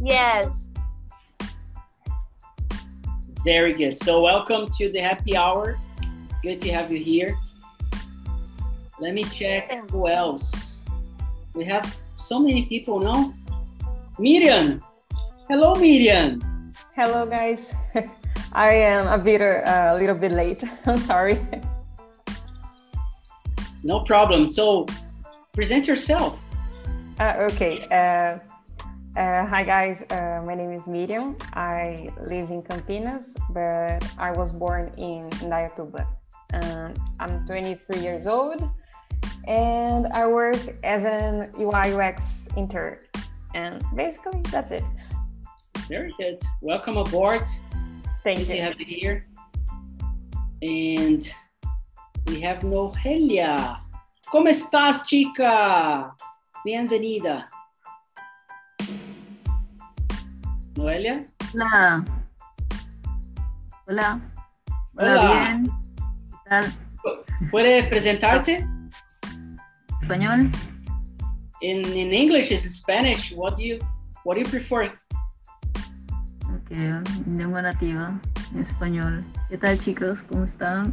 Yes. 0.00 0.70
Very 3.44 3.74
good. 3.74 4.02
So, 4.02 4.22
welcome 4.22 4.66
to 4.78 4.90
the 4.90 5.00
happy 5.00 5.36
hour. 5.36 5.78
Good 6.42 6.58
to 6.60 6.72
have 6.72 6.90
you 6.90 6.98
here. 6.98 7.36
Let 8.98 9.12
me 9.12 9.24
check 9.24 9.90
who 9.90 10.08
else. 10.08 10.80
We 11.54 11.64
have 11.66 11.84
so 12.14 12.38
many 12.40 12.64
people 12.64 12.98
now. 12.98 13.34
Miriam. 14.18 14.82
Hello, 15.48 15.74
Miriam. 15.74 16.40
Hello, 16.96 17.26
guys. 17.26 17.74
I 18.52 18.72
am 18.72 19.06
a 19.06 19.22
bit 19.22 19.42
uh, 19.42 19.92
a 19.92 19.96
little 19.98 20.14
bit 20.14 20.32
late. 20.32 20.64
I'm 20.86 20.96
sorry. 20.96 21.38
No 23.84 24.00
problem. 24.00 24.50
So, 24.50 24.86
present 25.52 25.86
yourself. 25.86 26.40
Uh, 27.18 27.48
okay. 27.52 27.84
Uh, 27.92 28.40
uh, 29.18 29.44
hi, 29.44 29.62
guys. 29.62 30.08
Uh, 30.10 30.42
my 30.46 30.54
name 30.54 30.72
is 30.72 30.86
Miriam. 30.86 31.36
I 31.52 32.08
live 32.16 32.50
in 32.50 32.62
Campinas, 32.62 33.36
but 33.50 34.00
I 34.16 34.32
was 34.32 34.52
born 34.52 34.92
in 34.96 35.28
Indaiatuba. 35.44 36.06
Um, 36.52 36.94
I'm 37.20 37.46
23 37.46 38.00
years 38.00 38.26
old, 38.26 38.68
and 39.46 40.06
I 40.08 40.26
work 40.26 40.58
as 40.82 41.04
an 41.04 41.50
UI 41.58 41.94
UX 41.94 42.48
intern. 42.56 42.98
And 43.54 43.82
basically, 43.94 44.40
that's 44.50 44.70
it. 44.70 44.84
Very 45.88 46.14
good. 46.18 46.40
Welcome 46.60 46.96
aboard. 46.96 47.42
Thank 48.22 48.40
Good 48.40 48.48
you. 48.48 48.54
to 48.56 48.62
have 48.62 48.80
you 48.80 48.86
here. 48.86 49.26
And 50.62 51.32
we 52.26 52.40
have 52.40 52.60
Noelia. 52.62 53.80
¿Cómo 54.32 54.48
estás, 54.48 55.06
chica? 55.06 56.14
Bienvenida. 56.64 57.48
Noelia. 60.76 61.26
Hola. 61.52 62.04
Hola. 63.88 64.20
Hola, 64.96 65.12
Hola. 65.12 65.28
bien. 65.28 65.89
¿Puedes 67.50 67.86
presentarte? 67.86 68.66
¿Español? 70.00 70.50
In 71.60 71.84
in 71.96 72.12
English 72.12 72.50
is 72.50 72.64
Spanish. 72.76 73.32
What 73.36 73.56
do 73.56 73.62
you 73.62 73.78
what 74.24 74.34
do 74.36 74.42
you 74.42 74.50
prefer? 74.50 74.92
Ok. 76.52 76.68
que 76.68 76.76
mi 77.26 77.38
lengua 77.38 77.62
nativa, 77.62 78.18
en 78.54 78.62
español. 78.62 79.24
¿Qué 79.48 79.58
tal 79.58 79.78
chicos? 79.78 80.22
¿Cómo 80.22 80.44
están? 80.44 80.92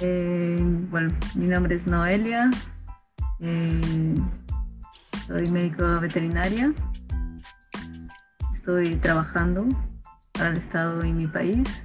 Eh, 0.00 0.58
bueno, 0.90 1.12
mi 1.34 1.46
nombre 1.46 1.74
es 1.74 1.86
Noelia. 1.86 2.50
Eh, 3.40 4.14
soy 5.26 5.48
médico 5.50 6.00
veterinaria. 6.00 6.72
Estoy 8.52 8.96
trabajando 8.96 9.66
para 10.32 10.50
el 10.50 10.58
Estado 10.58 11.02
en 11.02 11.16
mi 11.16 11.26
país. 11.26 11.83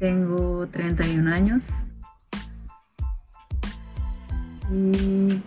Tengo 0.00 0.66
31 0.66 1.30
años. 1.30 1.84
Y 4.72 5.42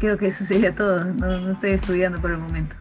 creo 0.00 0.18
que 0.18 0.26
eso 0.26 0.44
sería 0.44 0.74
todo. 0.74 1.04
No, 1.04 1.52
estoy 1.52 1.70
estudiando 1.70 2.20
por 2.20 2.32
el 2.32 2.38
momento. 2.38 2.74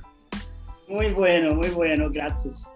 Muy 0.90 1.14
bueno, 1.14 1.54
muy 1.54 1.70
bueno, 1.70 2.10
gracias. 2.10 2.68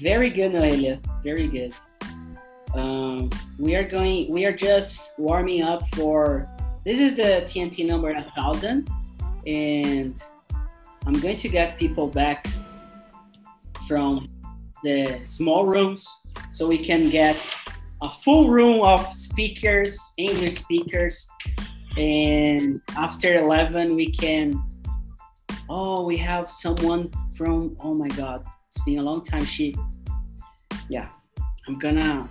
Very 0.00 0.30
good, 0.30 0.52
Noelia. 0.52 0.98
Very 1.22 1.48
good. 1.48 1.72
Um, 2.74 3.28
we 3.58 3.76
are 3.76 3.86
going. 3.86 4.32
We 4.32 4.46
are 4.46 4.56
just 4.56 5.18
warming 5.18 5.62
up 5.62 5.82
for. 5.94 6.48
This 6.86 6.98
is 6.98 7.14
the 7.14 7.44
TNT 7.46 7.86
number 7.86 8.10
a 8.10 8.22
thousand, 8.22 8.88
and 9.46 10.18
I'm 11.06 11.20
going 11.20 11.36
to 11.36 11.48
get 11.50 11.76
people 11.78 12.08
back 12.08 12.46
from 13.86 14.28
the 14.82 15.20
small 15.26 15.66
rooms 15.66 16.23
so 16.54 16.68
we 16.68 16.78
can 16.78 17.10
get 17.10 17.52
a 18.00 18.08
full 18.08 18.48
room 18.48 18.80
of 18.82 19.04
speakers, 19.12 19.98
English 20.16 20.54
speakers, 20.54 21.28
and 21.96 22.80
after 22.96 23.40
11 23.40 23.96
we 23.96 24.12
can. 24.12 24.62
Oh, 25.68 26.06
we 26.06 26.16
have 26.18 26.48
someone 26.48 27.10
from. 27.36 27.76
Oh 27.80 27.94
my 27.94 28.06
God, 28.08 28.44
it's 28.68 28.80
been 28.84 29.00
a 29.00 29.02
long 29.02 29.24
time. 29.24 29.44
She. 29.44 29.74
Yeah, 30.88 31.08
I'm 31.66 31.76
gonna 31.76 32.28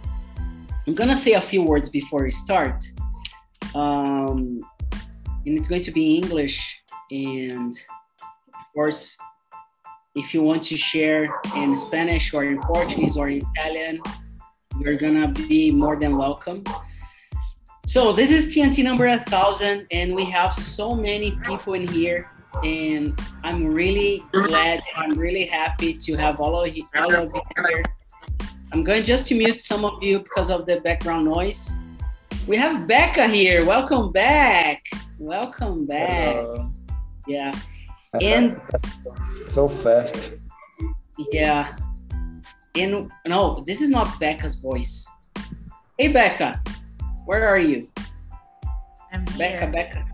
I'm 0.87 0.95
gonna 0.95 1.17
say 1.17 1.33
a 1.33 1.41
few 1.41 1.63
words 1.63 1.89
before 1.89 2.23
we 2.23 2.31
start. 2.31 2.81
Um, 3.75 4.63
and 5.45 5.57
it's 5.57 5.67
going 5.67 5.81
to 5.81 5.91
be 5.91 6.15
English. 6.15 6.81
And 7.11 7.73
of 8.53 8.65
course, 8.73 9.17
if 10.15 10.33
you 10.33 10.43
want 10.43 10.61
to 10.61 10.77
share 10.77 11.41
in 11.55 11.75
Spanish 11.75 12.33
or 12.33 12.43
in 12.43 12.59
Portuguese 12.61 13.17
or 13.17 13.27
in 13.29 13.41
Italian, 13.55 13.99
you're 14.79 14.95
gonna 14.95 15.27
be 15.27 15.71
more 15.71 15.95
than 15.95 16.17
welcome. 16.17 16.63
So 17.87 18.13
this 18.13 18.29
is 18.29 18.55
TNT 18.55 18.83
number 18.83 19.07
a 19.07 19.19
thousand, 19.19 19.87
and 19.91 20.13
we 20.13 20.23
have 20.25 20.53
so 20.53 20.95
many 20.95 21.31
people 21.43 21.73
in 21.73 21.87
here. 21.87 22.29
And 22.63 23.19
I'm 23.43 23.65
really 23.65 24.23
glad, 24.31 24.83
I'm 24.95 25.17
really 25.17 25.45
happy 25.45 25.95
to 25.95 26.15
have 26.15 26.39
all 26.39 26.63
of 26.63 26.77
you, 26.77 26.87
all 26.95 27.11
of 27.11 27.33
you 27.33 27.41
here. 27.67 27.83
I'm 28.71 28.83
going 28.83 29.03
just 29.03 29.27
to 29.27 29.35
mute 29.35 29.61
some 29.63 29.83
of 29.83 30.03
you 30.03 30.19
because 30.19 30.51
of 30.51 30.67
the 30.67 30.79
background 30.79 31.25
noise. 31.25 31.73
We 32.47 32.55
have 32.57 32.87
Becca 32.87 33.27
here. 33.27 33.65
Welcome 33.65 34.11
back. 34.11 34.83
Welcome 35.17 35.87
back. 35.87 36.25
Hello. 36.25 36.71
Yeah. 37.27 37.51
And 38.21 38.61
so 39.49 39.67
fast. 39.67 40.35
yeah. 41.31 41.75
And 42.75 43.11
no, 43.25 43.63
this 43.65 43.81
is 43.81 43.89
not 43.89 44.19
Becca's 44.19 44.55
voice. 44.55 45.07
Hey 45.97 46.09
Becca, 46.09 46.61
where 47.25 47.47
are 47.47 47.57
you? 47.57 47.87
I'm 49.11 49.25
here. 49.27 49.37
Becca, 49.37 49.67
Becca. 49.67 50.05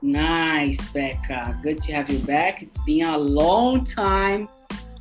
Nice, 0.00 0.88
Becca. 0.92 1.58
Good 1.62 1.80
to 1.82 1.92
have 1.92 2.08
you 2.08 2.18
back. 2.20 2.62
It's 2.62 2.78
been 2.84 3.06
a 3.06 3.18
long 3.18 3.84
time. 3.84 4.48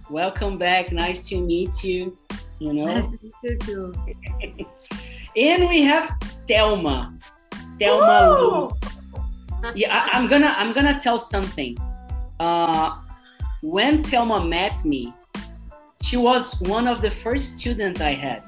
Welcome 0.09 0.57
back. 0.57 0.91
Nice 0.91 1.27
to 1.29 1.41
meet 1.41 1.83
you. 1.83 2.15
You 2.59 2.73
know. 2.73 2.85
Nice 2.85 3.07
to 3.07 3.19
meet 3.21 3.33
you 3.43 3.57
too. 3.59 3.93
and 5.37 5.69
we 5.69 5.83
have 5.83 6.09
Thelma. 6.47 7.17
Thelma 7.79 8.29
Lou. 8.29 8.71
Yeah, 9.75 9.95
I, 9.97 10.17
I'm 10.17 10.27
gonna 10.27 10.53
I'm 10.57 10.73
gonna 10.73 10.99
tell 10.99 11.17
something. 11.17 11.77
Uh, 12.39 12.97
when 13.61 14.03
Thelma 14.03 14.43
met 14.45 14.83
me, 14.83 15.13
she 16.01 16.17
was 16.17 16.59
one 16.61 16.87
of 16.87 17.01
the 17.01 17.11
first 17.11 17.59
students 17.59 18.01
I 18.01 18.11
had 18.11 18.43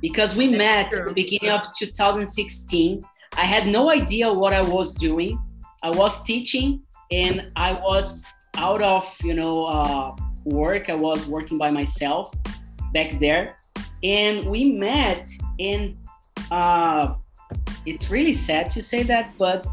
because 0.00 0.34
we 0.36 0.48
met 0.48 0.92
at 0.92 1.04
the 1.04 1.12
beginning 1.12 1.50
of 1.50 1.62
2016. 1.78 3.02
I 3.36 3.44
had 3.44 3.66
no 3.66 3.90
idea 3.90 4.32
what 4.32 4.52
I 4.52 4.62
was 4.62 4.94
doing. 4.94 5.40
I 5.82 5.90
was 5.90 6.22
teaching 6.24 6.82
and 7.10 7.50
I 7.56 7.72
was 7.72 8.24
out 8.56 8.82
of 8.82 9.16
you 9.22 9.34
know 9.34 9.64
uh, 9.66 10.16
work. 10.44 10.90
I 10.90 10.94
was 10.94 11.26
working 11.26 11.58
by 11.58 11.70
myself 11.70 12.34
back 12.92 13.18
there, 13.20 13.58
and 14.02 14.44
we 14.44 14.72
met. 14.72 15.28
And 15.58 15.96
uh, 16.50 17.14
it's 17.86 18.10
really 18.10 18.34
sad 18.34 18.70
to 18.72 18.82
say 18.82 19.02
that, 19.04 19.36
but 19.38 19.66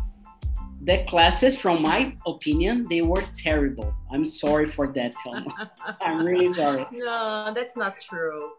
the 0.85 1.03
classes, 1.07 1.59
from 1.59 1.81
my 1.81 2.15
opinion, 2.27 2.85
they 2.89 3.01
were 3.01 3.23
terrible. 3.33 3.93
I'm 4.11 4.23
sorry 4.25 4.67
for 4.67 4.87
that, 4.93 5.13
Thelma. 5.23 5.71
I'm 6.01 6.23
really 6.23 6.53
sorry. 6.53 6.85
No, 6.91 7.51
that's 7.55 7.75
not 7.75 7.99
true. 7.99 8.51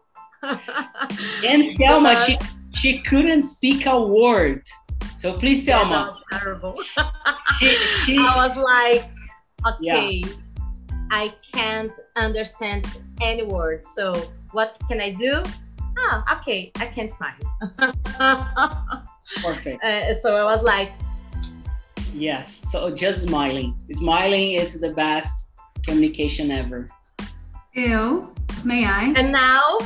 And 1.45 1.75
Thelma, 1.77 2.15
she 2.17 2.37
she 2.75 2.99
couldn't 2.99 3.41
speak 3.43 3.85
a 3.87 3.99
word. 3.99 4.61
So 5.15 5.33
please, 5.33 5.65
Yeah, 5.65 5.79
Thelma. 5.79 5.95
that 5.95 6.07
was 6.13 6.23
terrible. 6.41 6.75
She, 7.57 7.69
she, 8.03 8.17
I 8.19 8.35
was 8.35 8.55
like, 8.55 9.09
Yeah. 9.81 9.97
okay, 9.97 10.21
I 11.09 11.33
can't 11.53 11.91
understand 12.17 12.85
any 13.21 13.43
word. 13.43 13.83
So 13.85 14.13
what 14.51 14.77
can 14.87 15.01
I 15.01 15.09
do? 15.11 15.41
Ah, 15.97 16.37
okay, 16.39 16.71
I 16.77 16.85
can't 16.85 17.11
smile. 17.11 17.41
perfect. 19.41 19.83
Uh, 19.83 20.13
so 20.13 20.35
I 20.35 20.43
was 20.43 20.61
like, 20.61 20.91
Yes. 22.17 22.71
So 22.71 22.89
just 22.93 23.21
smiling. 23.27 23.75
Smiling 23.91 24.53
is 24.53 24.79
the 24.81 24.91
best 24.91 25.51
communication 25.83 26.51
ever. 26.51 26.87
Ew. 27.73 28.33
May 28.65 28.85
I? 28.85 29.13
and 29.15 29.31
now 29.31 29.77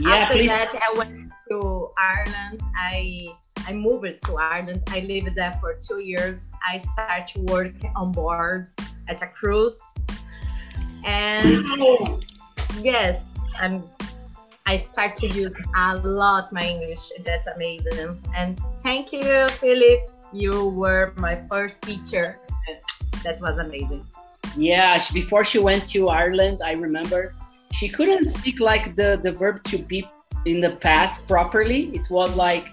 Yeah, 0.00 0.14
after 0.24 0.34
please. 0.36 0.48
that 0.48 0.72
I 0.74 0.98
went 0.98 1.30
to 1.50 1.90
Ireland. 1.98 2.60
I 2.76 3.26
I 3.68 3.72
moved 3.74 4.24
to 4.26 4.36
Ireland. 4.38 4.82
I 4.88 5.00
lived 5.00 5.36
there 5.36 5.52
for 5.60 5.76
two 5.76 6.00
years. 6.00 6.52
I 6.66 6.78
started 6.78 7.26
to 7.34 7.40
work 7.52 7.74
on 7.94 8.10
board 8.10 8.66
at 9.08 9.22
a 9.22 9.26
cruise. 9.28 9.94
And 11.04 11.66
yes, 12.80 13.26
and 13.60 13.84
I 14.66 14.76
start 14.76 15.16
to 15.16 15.28
use 15.28 15.54
a 15.76 15.96
lot 15.98 16.52
my 16.52 16.62
English. 16.64 17.12
That's 17.24 17.46
amazing. 17.48 18.18
And 18.34 18.58
thank 18.80 19.12
you, 19.12 19.46
Philip. 19.60 20.10
You 20.32 20.68
were 20.70 21.12
my 21.16 21.42
first 21.48 21.82
teacher. 21.82 22.38
That 23.22 23.40
was 23.40 23.58
amazing. 23.58 24.06
Yeah, 24.56 24.98
she, 24.98 25.14
before 25.14 25.44
she 25.44 25.58
went 25.58 25.86
to 25.88 26.08
Ireland, 26.08 26.60
I 26.64 26.72
remember 26.72 27.34
she 27.72 27.88
couldn't 27.88 28.26
speak 28.26 28.60
like 28.60 28.96
the, 28.96 29.20
the 29.22 29.32
verb 29.32 29.62
to 29.64 29.78
be 29.78 30.08
in 30.46 30.60
the 30.60 30.70
past 30.76 31.26
properly. 31.28 31.94
It 31.94 32.08
was 32.10 32.34
like 32.36 32.68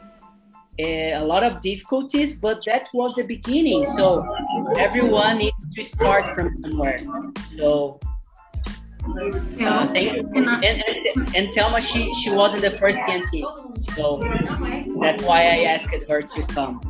a, 0.79 1.13
a 1.13 1.23
lot 1.23 1.43
of 1.43 1.59
difficulties, 1.61 2.35
but 2.39 2.61
that 2.65 2.89
was 2.93 3.15
the 3.15 3.23
beginning. 3.23 3.85
So 3.85 4.25
everyone 4.77 5.37
needs 5.37 5.75
to 5.75 5.83
start 5.83 6.33
from 6.33 6.57
somewhere. 6.57 6.99
So 7.57 7.99
uh, 9.17 9.87
thank 9.93 10.15
you. 10.15 10.31
And, 10.35 10.63
and, 10.63 11.35
and 11.35 11.53
Thelma, 11.53 11.81
she, 11.81 12.13
she 12.13 12.29
wasn't 12.29 12.61
the 12.61 12.71
first 12.71 12.99
TNT. 12.99 13.43
So 13.95 14.19
that's 15.01 15.23
why 15.23 15.41
I 15.41 15.63
asked 15.63 16.03
her 16.07 16.21
to 16.21 16.41
come. 16.47 16.81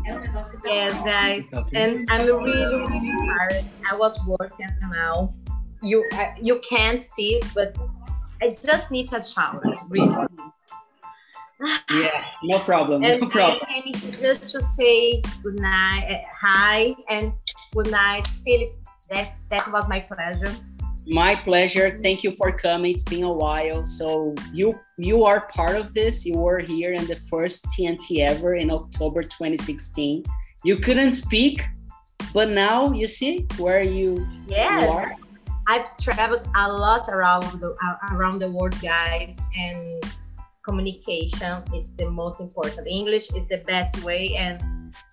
Yes, 0.65 0.93
guys, 1.03 1.47
and 1.73 2.07
I'm 2.09 2.25
really, 2.25 2.75
really 2.75 3.11
tired. 3.11 3.65
I 3.89 3.95
was 3.95 4.19
working 4.25 4.67
now. 4.91 5.33
You, 5.81 6.05
I, 6.13 6.35
you 6.41 6.59
can't 6.69 7.01
see, 7.01 7.41
but 7.55 7.77
I 8.41 8.49
just 8.61 8.91
need 8.91 9.11
a 9.13 9.23
shower. 9.23 9.61
Really. 9.89 10.27
Yeah, 11.91 12.23
no 12.43 12.59
problem. 12.59 13.03
And 13.03 13.19
No 13.19 13.27
problem. 13.27 13.59
I 13.67 13.81
came 13.81 14.11
just 14.13 14.49
to 14.51 14.61
say 14.61 15.21
good 15.43 15.59
night, 15.59 16.07
uh, 16.09 16.27
hi, 16.39 16.95
and 17.09 17.33
good 17.73 17.91
night, 17.91 18.25
Philip. 18.27 18.71
That 19.09 19.33
that 19.49 19.69
was 19.69 19.89
my 19.89 19.99
pleasure. 19.99 20.55
My 21.09 21.35
pleasure. 21.35 21.99
Thank 22.03 22.23
you 22.23 22.31
for 22.31 22.51
coming. 22.51 22.93
It's 22.93 23.03
been 23.03 23.23
a 23.23 23.33
while. 23.33 23.83
So 23.83 24.35
you 24.53 24.79
you 24.97 25.23
are 25.25 25.47
part 25.47 25.75
of 25.75 25.93
this. 25.95 26.23
You 26.23 26.37
were 26.37 26.59
here 26.59 26.93
in 26.93 27.07
the 27.07 27.15
first 27.31 27.65
TNT 27.73 28.19
ever 28.19 28.55
in 28.55 28.69
October 28.69 29.23
2016. 29.23 30.23
You 30.63 30.77
couldn't 30.77 31.13
speak, 31.13 31.63
but 32.31 32.49
now 32.49 32.91
you 32.91 33.07
see 33.07 33.47
where 33.57 33.81
you, 33.81 34.19
you 34.19 34.53
Yes, 34.53 34.87
are. 34.87 35.15
I've 35.67 35.97
traveled 35.97 36.47
a 36.55 36.71
lot 36.71 37.09
around 37.09 37.59
the 37.59 37.75
around 38.11 38.37
the 38.39 38.51
world, 38.51 38.79
guys, 38.79 39.47
and 39.57 40.03
communication 40.63 41.63
is 41.73 41.89
the 41.97 42.11
most 42.11 42.39
important. 42.39 42.85
English 42.87 43.33
is 43.33 43.47
the 43.47 43.63
best 43.65 44.03
way, 44.03 44.35
and 44.35 44.61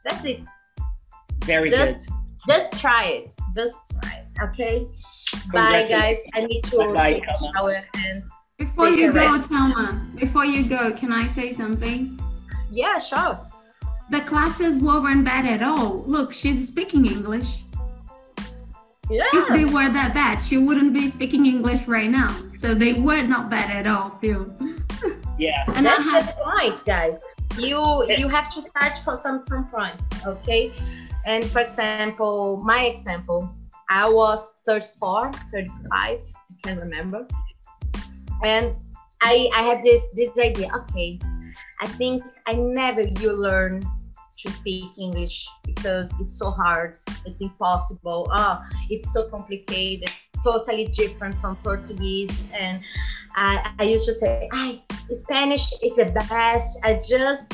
that's 0.05 0.25
it. 0.27 0.43
Very 1.45 1.71
just 1.71 2.11
good. 2.11 2.53
just 2.53 2.79
try 2.81 3.05
it. 3.05 3.35
Just 3.55 3.81
try 4.03 4.13
it. 4.21 4.26
Okay. 4.43 4.87
Bye, 5.53 5.87
guys. 5.89 6.19
I 6.35 6.45
need 6.45 6.63
to 6.65 6.79
Bye-bye, 6.79 7.13
take 7.13 7.27
a 7.27 7.55
shower 7.55 7.81
and. 7.95 8.23
Before 8.59 8.89
you 8.89 9.13
go, 9.13 9.37
rest. 9.37 9.51
Thelma, 9.51 10.07
before 10.17 10.47
you 10.47 10.67
go, 10.67 10.95
can 10.95 11.13
I 11.13 11.27
say 11.29 11.53
something? 11.53 12.19
Yeah, 12.71 12.99
sure. 12.99 13.39
The 14.11 14.21
classes 14.21 14.79
weren't 14.79 15.25
bad 15.25 15.45
at 15.45 15.63
all. 15.63 16.05
Look, 16.07 16.33
she's 16.33 16.69
speaking 16.69 17.07
English. 17.07 17.65
Yeah. 19.11 19.25
If 19.35 19.49
they 19.49 19.65
were 19.67 19.89
that 19.89 20.15
bad, 20.15 20.39
she 20.39 20.57
wouldn't 20.57 20.95
be 20.95 21.09
speaking 21.09 21.47
English 21.47 21.87
right 21.87 22.11
now. 22.11 22.35
So 22.57 22.75
they 22.75 22.95
were 22.95 23.23
not 23.23 23.51
bad 23.51 23.71
at 23.71 23.87
all, 23.87 24.19
Phil. 24.21 24.47
Yes. 25.39 25.69
And 25.77 25.87
I 25.87 25.91
That's 25.91 26.03
have 26.11 26.27
the 26.27 26.43
point, 26.43 26.83
guys. 26.87 27.23
You 27.59 28.07
you 28.17 28.27
have 28.29 28.49
to 28.51 28.63
start 28.63 28.97
from 29.05 29.19
some 29.19 29.45
from 29.45 29.69
point, 29.69 30.01
okay? 30.27 30.73
And 31.27 31.45
for 31.45 31.61
example, 31.61 32.63
my 32.65 32.87
example, 32.87 33.55
I 33.89 34.09
was 34.09 34.61
34, 34.67 35.31
35, 35.53 35.81
I 35.93 36.21
can't 36.63 36.81
remember. 36.81 37.27
And 38.45 38.77
I 39.23 39.49
I 39.55 39.63
had 39.63 39.83
this 39.83 40.07
this 40.15 40.31
idea, 40.39 40.71
okay, 40.75 41.19
I 41.81 41.87
think 41.87 42.23
I 42.47 42.55
never 42.55 43.03
you 43.03 43.33
learn 43.33 43.83
to 44.39 44.51
speak 44.51 44.99
English 44.99 45.49
because 45.65 46.13
it's 46.21 46.39
so 46.39 46.51
hard, 46.51 46.97
it's 47.25 47.41
impossible, 47.41 48.29
oh, 48.33 48.63
it's 48.91 49.13
so 49.13 49.29
complicated, 49.29 50.11
totally 50.45 50.87
different 50.89 51.35
from 51.37 51.57
Portuguese. 51.57 52.47
And 52.53 52.83
I, 53.35 53.73
I 53.79 53.85
used 53.85 54.07
to 54.07 54.15
say, 54.15 54.49
I 54.53 54.83
Spanish 55.15 55.73
is 55.83 55.95
the 55.97 56.07
best. 56.29 56.81
I 56.85 57.01
just 57.07 57.53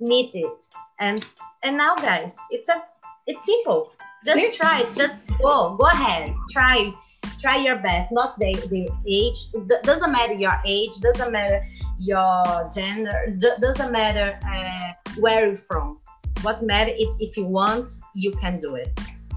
need 0.00 0.30
it. 0.34 0.64
And 1.00 1.24
and 1.62 1.76
now 1.76 1.94
guys, 1.96 2.38
it's 2.50 2.68
a 2.68 2.82
it's 3.26 3.44
simple. 3.44 3.92
Just 4.26 4.38
See? 4.38 4.50
try 4.56 4.80
it. 4.80 4.94
Just 4.94 5.28
go. 5.38 5.76
Go 5.76 5.86
ahead. 5.86 6.34
Try 6.50 6.92
try 7.40 7.56
your 7.56 7.76
best. 7.76 8.12
Not 8.12 8.36
the, 8.38 8.52
the 8.70 8.88
age. 9.06 9.38
Doesn't 9.82 10.12
matter 10.12 10.32
your 10.32 10.56
age, 10.66 10.92
doesn't 11.00 11.32
matter 11.32 11.64
your 11.98 12.70
gender, 12.74 13.34
do- 13.38 13.56
doesn't 13.60 13.92
matter 13.92 14.38
uh, 14.46 14.92
where 15.18 15.46
you're 15.46 15.56
from. 15.56 15.98
What 16.42 16.62
matters 16.62 16.94
is 16.98 17.16
if 17.20 17.36
you 17.36 17.46
want, 17.46 17.90
you 18.14 18.30
can 18.32 18.60
do 18.60 18.74
it. 18.74 18.92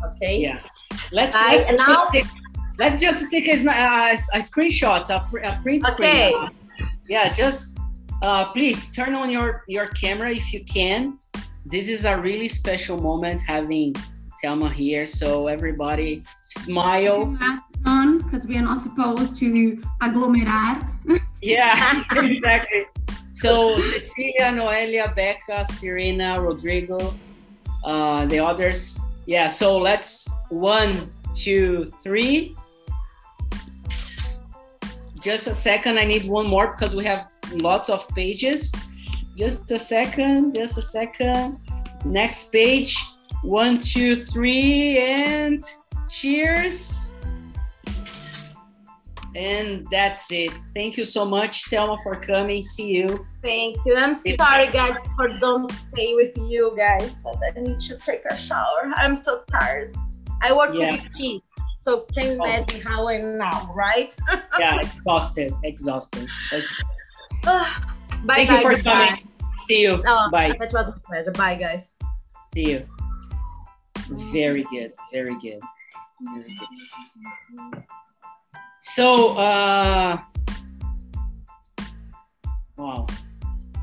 Okay? 0.05 0.39
Yes. 0.39 0.67
Let's 1.11 1.35
Bye. 1.35 1.53
let's, 1.53 1.69
just 1.69 1.87
now- 1.87 2.05
take, 2.05 2.25
let's 2.77 2.99
just 3.01 3.29
take 3.29 3.47
a, 3.47 3.57
a, 3.67 4.13
a 4.33 4.39
screenshot, 4.39 5.09
a, 5.09 5.15
a 5.47 5.61
print 5.61 5.87
Okay. 5.91 6.33
screen. 6.33 6.49
Yeah, 7.07 7.33
just 7.33 7.79
uh, 8.23 8.51
please 8.51 8.91
turn 8.95 9.15
on 9.15 9.29
your 9.29 9.63
your 9.67 9.87
camera 9.87 10.31
if 10.31 10.53
you 10.53 10.63
can. 10.63 11.17
This 11.65 11.87
is 11.87 12.05
a 12.05 12.17
really 12.19 12.47
special 12.47 12.97
moment 12.99 13.41
having 13.41 13.95
Thelma 14.41 14.69
here. 14.69 15.07
So 15.07 15.47
everybody 15.47 16.23
smile. 16.49 17.25
masks 17.25 17.77
on 17.85 18.19
because 18.19 18.47
we 18.47 18.57
are 18.57 18.61
not 18.61 18.81
supposed 18.81 19.37
to 19.39 19.77
agglomerar. 20.01 20.85
Yeah, 21.41 22.03
exactly. 22.11 22.85
So 23.31 23.79
Cecilia, 23.79 24.51
Noelia, 24.51 25.15
Becca, 25.15 25.65
Serena, 25.71 26.37
Rodrigo, 26.41 27.13
uh, 27.85 28.25
the 28.25 28.39
others. 28.39 28.99
Yeah, 29.25 29.47
so 29.47 29.77
let's 29.77 30.29
one, 30.49 30.91
two, 31.33 31.89
three. 32.03 32.57
Just 35.21 35.47
a 35.47 35.55
second, 35.55 35.97
I 35.97 36.03
need 36.03 36.25
one 36.27 36.47
more 36.47 36.71
because 36.71 36.93
we 36.93 37.05
have 37.05 37.31
lots 37.53 37.89
of 37.89 38.05
pages. 38.09 38.71
Just 39.37 39.71
a 39.71 39.79
second, 39.79 40.55
just 40.55 40.77
a 40.77 40.81
second. 40.81 41.57
Next 42.03 42.51
page. 42.51 42.97
One, 43.43 43.77
two, 43.77 44.25
three, 44.25 44.97
and 44.99 45.63
cheers. 46.09 47.15
And 49.35 49.85
that's 49.91 50.31
it. 50.31 50.51
Thank 50.75 50.97
you 50.97 51.05
so 51.05 51.23
much, 51.23 51.69
Thelma, 51.69 51.97
for 52.03 52.15
coming. 52.19 52.63
See 52.63 52.87
you. 52.87 53.25
Thank 53.43 53.77
you. 53.85 53.95
I'm 53.95 54.15
sorry, 54.15 54.67
guys, 54.71 54.97
for 55.15 55.29
don't 55.39 55.71
stay 55.71 56.15
with 56.15 56.35
you 56.37 56.73
guys, 56.75 57.21
but 57.23 57.37
I 57.55 57.59
need 57.61 57.79
to 57.81 57.97
take 57.97 58.23
a 58.29 58.35
shower. 58.35 58.91
I'm 58.95 59.15
so 59.15 59.43
tired. 59.51 59.95
I 60.41 60.51
work 60.51 60.71
Yeah. 60.73 60.91
with 60.91 61.13
kids, 61.13 61.43
so 61.77 62.01
can 62.13 62.25
you 62.25 62.43
imagine 62.43 62.81
how 62.81 63.07
I'm 63.07 63.37
now, 63.37 63.71
right? 63.75 64.15
Yeah, 64.59 64.79
exhausted, 64.81 65.53
exhausted. 65.63 66.27
Bye, 67.43 67.65
Thank 68.35 68.49
bye, 68.49 68.55
you 68.55 68.61
for 68.61 68.73
goodbye. 68.75 69.07
coming. 69.07 69.27
See 69.67 69.81
you. 69.83 70.03
Oh, 70.05 70.29
Bye. 70.31 70.55
That 70.59 70.73
was 70.73 70.87
my 70.87 70.93
pleasure. 71.05 71.31
Bye, 71.31 71.55
guys. 71.55 71.95
See 72.53 72.71
you. 72.71 72.87
Very 74.09 74.61
good. 74.63 74.93
Very 75.11 75.35
good. 75.39 75.59
So, 78.81 79.37
uh, 79.37 80.17
wow. 82.77 83.07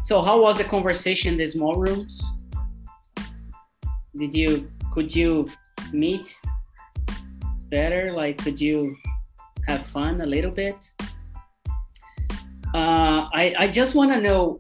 So, 0.03 0.20
how 0.20 0.41
was 0.41 0.59
the 0.59 0.64
conversation 0.64 1.33
in 1.33 1.39
the 1.39 1.47
small 1.47 1.74
rooms? 1.77 2.22
Did 4.16 4.35
you 4.35 4.70
could 4.93 5.14
you 5.14 5.49
meet 5.93 6.35
better? 7.70 8.12
Like, 8.12 8.39
could 8.39 8.61
you 8.61 8.97
have 9.66 9.83
fun 9.87 10.20
a 10.20 10.27
little 10.27 10.51
bit? 10.51 10.77
Uh, 12.74 13.29
I 13.33 13.55
I 13.59 13.68
just 13.68 13.95
want 13.95 14.12
to 14.12 14.20
know. 14.20 14.59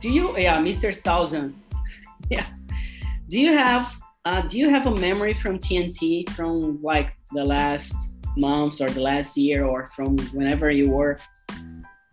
Do 0.00 0.08
you? 0.08 0.36
Yeah, 0.38 0.58
Mr. 0.58 0.94
Thousand. 0.94 1.54
yeah. 2.30 2.46
Do 3.28 3.40
you 3.40 3.52
have 3.52 3.99
uh, 4.24 4.42
do 4.42 4.58
you 4.58 4.68
have 4.68 4.86
a 4.86 4.94
memory 4.96 5.32
from 5.32 5.58
TNT 5.58 6.28
from 6.30 6.82
like 6.82 7.16
the 7.32 7.44
last 7.44 7.94
months 8.36 8.80
or 8.80 8.90
the 8.90 9.00
last 9.00 9.36
year 9.36 9.64
or 9.64 9.86
from 9.86 10.16
whenever 10.32 10.70
you 10.70 10.90
were 10.90 11.18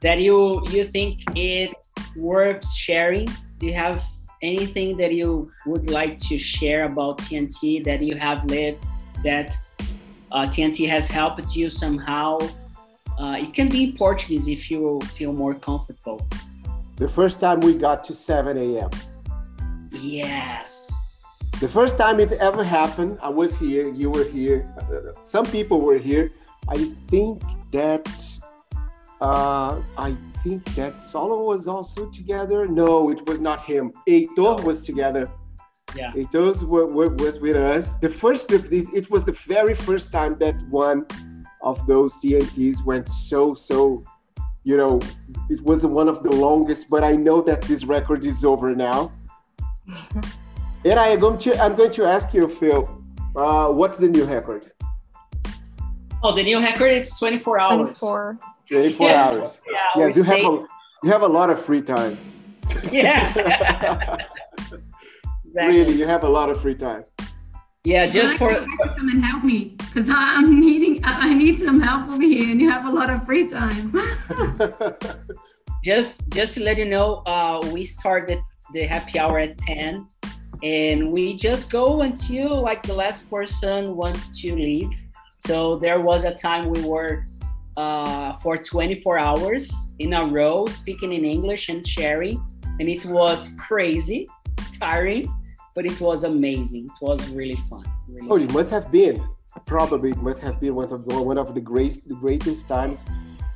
that 0.02 0.20
you 0.22 0.62
you 0.70 0.86
think 0.86 1.22
it 1.36 1.74
worth 2.16 2.68
sharing? 2.72 3.28
Do 3.60 3.68
you 3.68 3.74
have 3.74 4.04
anything 4.42 4.96
that 4.98 5.14
you 5.14 5.52
would 5.66 5.90
like 5.90 6.18
to 6.30 6.38
share 6.38 6.86
about 6.86 7.18
TNT 7.20 7.84
that 7.84 8.02
you 8.02 8.16
have 8.16 8.46
lived 8.46 8.86
that 9.24 9.58
uh, 10.32 10.46
TNT 10.46 10.88
has 10.88 11.10
helped 11.10 11.56
you 11.56 11.70
somehow? 11.70 12.38
Uh, 13.20 13.38
it 13.40 13.54
can 13.54 13.68
be 13.68 13.86
in 13.86 13.98
Portuguese 13.98 14.48
if 14.48 14.70
you 14.70 15.02
feel 15.16 15.34
more 15.34 15.56
comfortable. 15.56 16.26
The 16.98 17.08
first 17.08 17.42
time 17.42 17.60
we 17.62 17.74
got 17.74 18.04
to 18.06 18.14
7 18.14 18.58
a.m. 18.58 18.92
Yes. 19.92 20.87
The 21.60 21.68
first 21.68 21.98
time 21.98 22.20
it 22.20 22.34
ever 22.34 22.64
happened, 22.64 23.18
I 23.20 23.30
was 23.30 23.58
here, 23.58 23.90
you 23.90 24.12
were 24.12 24.26
here, 24.26 24.72
uh, 24.80 25.12
some 25.24 25.46
people 25.48 25.82
were 25.82 25.98
here. 25.98 26.32
I 26.70 26.78
think 27.10 27.42
that 27.72 28.08
uh, 29.20 29.82
I 29.98 30.16
think 30.44 30.64
that 30.76 31.02
Solo 31.02 31.46
was 31.46 31.68
also 31.68 32.12
together. 32.12 32.68
No, 32.68 33.10
it 33.10 33.28
was 33.28 33.40
not 33.40 33.64
him. 33.64 33.92
Heitor 34.08 34.64
was 34.64 34.84
together. 34.84 35.32
Yeah. 35.96 36.12
Heitor 36.12 36.64
was 37.16 37.40
with 37.40 37.56
us. 37.56 37.98
The 37.98 38.10
first, 38.10 38.52
it 38.52 39.10
was 39.10 39.26
the 39.26 39.36
very 39.48 39.74
first 39.74 40.12
time 40.12 40.38
that 40.38 40.62
one 40.70 41.08
of 41.64 41.88
those 41.88 42.14
TNTs 42.20 42.86
went 42.86 43.08
so 43.08 43.56
so. 43.56 44.04
You 44.64 44.76
know, 44.78 45.00
it 45.50 45.62
was 45.64 45.86
one 45.86 46.10
of 46.10 46.22
the 46.24 46.32
longest, 46.32 46.90
but 46.90 47.04
I 47.04 47.16
know 47.16 47.42
that 47.42 47.62
this 47.64 47.86
record 47.86 48.26
is 48.26 48.44
over 48.46 48.76
now. 48.76 49.12
And 50.86 51.00
I 51.00 51.08
am 51.08 51.20
going 51.20 51.40
to 51.40 51.58
I'm 51.62 51.76
going 51.76 51.92
to 51.92 52.06
ask 52.06 52.34
you, 52.34 52.48
Phil, 52.48 52.82
uh, 53.36 53.70
what's 53.70 53.98
the 53.98 54.08
new 54.08 54.26
record? 54.26 54.72
Oh, 56.24 56.34
the 56.34 56.44
new 56.44 56.60
record 56.60 56.92
is 56.92 57.18
24 57.20 57.60
hours. 57.60 58.00
24. 58.00 58.40
24 58.70 59.08
Yeah. 59.08 59.24
hours. 59.28 59.62
Yeah, 59.70 59.78
Yeah, 59.96 60.06
we 60.08 60.14
you 60.14 60.24
have 60.24 60.40
a 60.40 60.66
you 61.04 61.12
have 61.12 61.22
a 61.22 61.28
lot 61.28 61.50
of 61.50 61.60
free 61.62 61.82
time. 61.82 62.18
Yeah. 62.92 64.18
Really, 65.56 65.94
you 65.94 66.06
have 66.06 66.24
a 66.24 66.30
lot 66.30 66.52
of 66.52 66.62
free 66.62 66.76
time. 66.76 67.04
Yeah, 67.84 68.06
just 68.06 68.36
I 68.36 68.38
for 68.38 68.52
need 68.52 68.62
you 68.62 68.78
to 68.84 68.94
come 68.96 69.10
and 69.10 69.24
help 69.24 69.44
me 69.44 69.74
because 69.80 70.08
I'm 70.14 70.60
needing. 70.60 71.04
I 71.04 71.30
I 71.30 71.34
need 71.34 71.60
some 71.60 71.80
help 71.82 72.10
over 72.12 72.22
here, 72.22 72.52
and 72.52 72.62
you 72.62 72.70
have 72.70 72.86
a 72.86 72.92
lot 72.92 73.10
of 73.10 73.26
free 73.26 73.48
time. 73.48 73.92
just 75.84 76.30
just 76.30 76.54
to 76.56 76.64
let 76.64 76.78
you 76.78 76.86
know, 76.86 77.24
uh, 77.26 77.60
we 77.74 77.86
started 77.86 78.40
the 78.74 78.84
happy 78.86 79.18
hour 79.18 79.40
at 79.40 79.58
10 79.60 80.06
and 80.64 81.12
we 81.12 81.36
just 81.36 81.70
go 81.70 82.02
until 82.02 82.62
like 82.62 82.84
the 82.84 82.94
last 82.94 83.30
person 83.30 83.96
wants 83.96 84.40
to 84.42 84.56
leave. 84.56 84.90
So 85.40 85.78
there 85.78 86.02
was 86.02 86.24
a 86.24 86.34
time 86.34 86.70
we 86.70 86.82
were 86.84 87.26
uh, 87.78 88.34
for 88.38 88.58
24 88.58 89.20
hours 89.20 89.72
in 90.00 90.14
a 90.14 90.26
row 90.26 90.66
speaking 90.66 91.14
in 91.14 91.24
English 91.24 91.70
and 91.70 91.86
sharing, 91.86 92.44
and 92.80 92.90
it 92.90 93.06
was 93.06 93.54
crazy, 93.60 94.28
tiring, 94.80 95.32
but 95.76 95.86
it 95.86 96.02
was 96.02 96.24
amazing. 96.24 96.86
It 96.86 97.02
was 97.02 97.30
really 97.30 97.60
fun. 97.70 97.84
Really 98.08 98.28
Oh, 98.30 98.38
it 98.38 98.52
must 98.52 98.72
have 98.72 98.92
been. 98.92 99.24
Probably 99.66 100.12
it 100.12 100.22
must 100.22 100.40
have 100.40 100.60
been 100.60 100.76
one 100.76 100.92
of 100.92 101.08
the 101.08 101.22
one 101.22 101.38
of 101.38 101.54
the 101.54 101.62
great 101.62 102.00
the 102.08 102.16
greatest 102.16 102.68
times. 102.68 103.06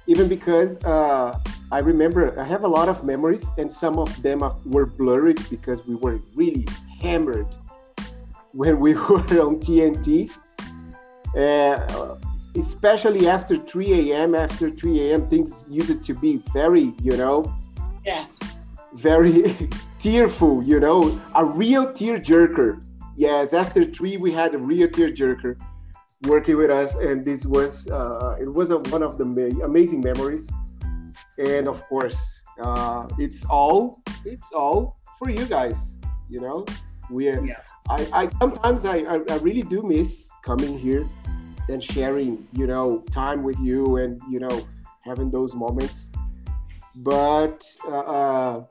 Even 0.07 0.27
because 0.27 0.83
uh, 0.83 1.37
I 1.71 1.79
remember 1.79 2.39
I 2.39 2.43
have 2.43 2.63
a 2.63 2.67
lot 2.67 2.89
of 2.89 3.03
memories, 3.03 3.49
and 3.57 3.71
some 3.71 3.99
of 3.99 4.09
them 4.21 4.43
were 4.65 4.85
blurred 4.85 5.39
because 5.49 5.85
we 5.85 5.95
were 5.95 6.19
really 6.35 6.65
hammered 7.01 7.47
when 8.53 8.79
we 8.79 8.93
were 9.09 9.39
on 9.47 9.59
TNTs. 9.59 10.31
uh, 11.37 12.15
especially 12.55 13.27
after 13.29 13.55
3 13.55 14.11
a.m. 14.11 14.35
After 14.35 14.69
3 14.69 14.99
a.m., 15.11 15.27
things 15.29 15.65
used 15.69 16.03
to 16.03 16.13
be 16.13 16.43
very, 16.53 16.93
you 17.01 17.15
know, 17.15 17.37
Yeah. 18.05 18.27
very 18.93 19.43
tearful, 19.97 20.61
you 20.61 20.79
know, 20.81 20.99
a 21.35 21.45
real 21.45 21.93
tear 21.93 22.19
jerker. 22.19 22.83
Yes, 23.15 23.53
after 23.53 23.85
three, 23.85 24.17
we 24.17 24.31
had 24.31 24.53
a 24.53 24.57
real 24.57 24.89
tear 24.89 25.09
jerker 25.11 25.55
working 26.27 26.57
with 26.57 26.69
us, 26.71 26.93
and 26.95 27.23
this 27.23 27.45
was 27.45 27.87
uh, 27.87 28.35
it 28.41 28.51
was 28.51 28.71
a, 28.71 28.79
one 28.95 29.03
of 29.03 29.17
the 29.17 29.25
ma- 29.25 29.63
amazing 29.63 30.01
memories. 30.01 30.49
And 31.37 31.67
of 31.69 31.79
course, 31.87 32.41
uh, 32.61 33.07
it's 33.17 33.45
all 33.45 34.01
it's 34.25 34.51
all 34.51 34.97
for 35.19 35.29
you 35.29 35.45
guys. 35.45 35.99
You 36.29 36.41
know, 36.41 36.65
we 37.11 37.29
are. 37.29 37.45
I, 37.89 38.07
I 38.13 38.27
sometimes 38.27 38.85
I, 38.85 38.97
I 38.97 39.21
I 39.29 39.37
really 39.37 39.63
do 39.63 39.83
miss 39.83 40.29
coming 40.43 40.77
here 40.77 41.07
and 41.69 41.83
sharing, 41.83 42.47
you 42.53 42.67
know, 42.67 42.99
time 43.11 43.43
with 43.43 43.59
you 43.59 43.97
and 43.97 44.21
you 44.29 44.39
know 44.39 44.67
having 45.01 45.29
those 45.31 45.53
moments. 45.53 46.11
But 46.95 47.63
uh, 47.87 47.99
uh, 47.99 48.63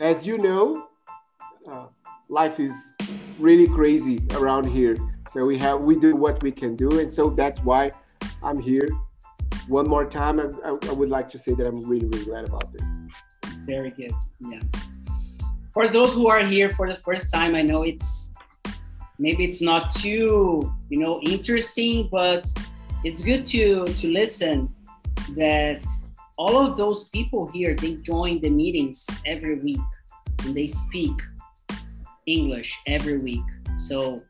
as 0.00 0.26
you 0.26 0.38
know, 0.38 0.86
uh, 1.70 1.86
life 2.28 2.60
is 2.60 2.96
really 3.38 3.68
crazy 3.68 4.20
around 4.32 4.64
here. 4.64 4.96
So 5.28 5.44
we 5.44 5.58
have 5.58 5.80
we 5.80 5.96
do 5.96 6.16
what 6.16 6.42
we 6.42 6.52
can 6.52 6.76
do, 6.76 7.00
and 7.00 7.12
so 7.12 7.30
that's 7.30 7.60
why 7.60 7.90
I'm 8.42 8.60
here. 8.60 8.88
One 9.66 9.86
more 9.86 10.08
time, 10.08 10.40
I, 10.40 10.44
I, 10.64 10.70
I 10.70 10.92
would 10.92 11.10
like 11.10 11.28
to 11.30 11.38
say 11.38 11.54
that 11.54 11.66
I'm 11.66 11.80
really 11.80 12.06
really 12.06 12.24
glad 12.24 12.44
about 12.44 12.72
this. 12.72 12.88
Very 13.66 13.90
good. 13.90 14.12
Yeah. 14.40 14.60
For 15.72 15.88
those 15.88 16.14
who 16.14 16.28
are 16.28 16.44
here 16.44 16.70
for 16.70 16.90
the 16.90 16.98
first 16.98 17.32
time, 17.32 17.54
I 17.54 17.62
know 17.62 17.82
it's 17.82 18.32
maybe 19.18 19.44
it's 19.44 19.60
not 19.60 19.90
too 19.90 20.72
you 20.88 20.98
know 20.98 21.20
interesting, 21.22 22.08
but 22.10 22.46
it's 23.04 23.22
good 23.22 23.44
to 23.46 23.84
to 23.84 24.08
listen 24.08 24.74
that 25.36 25.84
all 26.38 26.56
of 26.58 26.76
those 26.76 27.08
people 27.10 27.46
here 27.48 27.74
they 27.74 27.94
join 27.94 28.40
the 28.40 28.50
meetings 28.50 29.06
every 29.26 29.58
week 29.58 29.88
and 30.44 30.54
they 30.56 30.66
speak 30.66 31.16
English 32.26 32.78
every 32.86 33.18
week. 33.18 33.44
So 33.76 34.22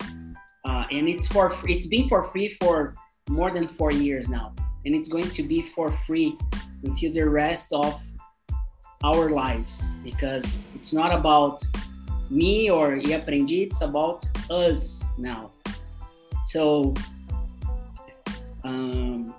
uh, 0.65 0.85
and 0.91 1.09
it's 1.09 1.29
for 1.29 1.53
it's 1.65 1.87
been 1.87 2.09
for 2.09 2.23
free 2.23 2.49
for 2.61 2.95
more 3.29 3.51
than 3.51 3.69
four 3.69 3.93
years 3.93 4.29
now, 4.29 4.55
and 4.85 4.95
it's 4.95 5.09
going 5.09 5.29
to 5.31 5.43
be 5.43 5.63
for 5.63 5.91
free 5.91 6.37
until 6.85 7.13
the 7.13 7.29
rest 7.29 7.73
of 7.73 8.01
our 9.05 9.31
lives 9.31 9.93
because 10.03 10.69
it's 10.75 10.93
not 10.93 11.13
about 11.15 11.63
me 12.31 12.71
or 12.71 12.97
E 12.97 13.07
Aprendi, 13.07 13.67
it's 13.67 13.81
about 13.81 14.29
us 14.51 15.05
now. 15.17 15.51
So, 16.47 16.95
um, 18.65 19.35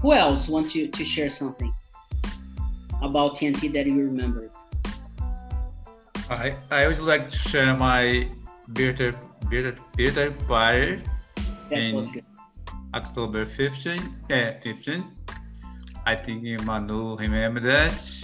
who 0.00 0.12
else 0.12 0.48
wants 0.48 0.72
to, 0.72 0.88
to 0.88 1.04
share 1.04 1.28
something 1.30 1.74
about 3.02 3.36
TNT 3.36 3.72
that 3.72 3.86
you 3.86 3.94
remembered? 3.94 4.50
I, 6.30 6.56
I 6.70 6.88
would 6.88 7.00
like 7.00 7.28
to 7.28 7.36
share 7.36 7.76
my 7.76 8.28
birthday, 8.68 9.12
birthday, 9.50 9.78
birthday 9.96 10.30
party 10.46 11.02
That 11.68 11.78
in 11.78 11.94
was 11.94 12.10
good. 12.10 12.24
October 12.94 13.44
15. 13.44 14.16
Yeah, 14.30 14.58
15. 14.60 15.04
I 16.06 16.14
think 16.14 16.62
Manu 16.64 17.16
remember 17.16 17.60
that. 17.60 18.23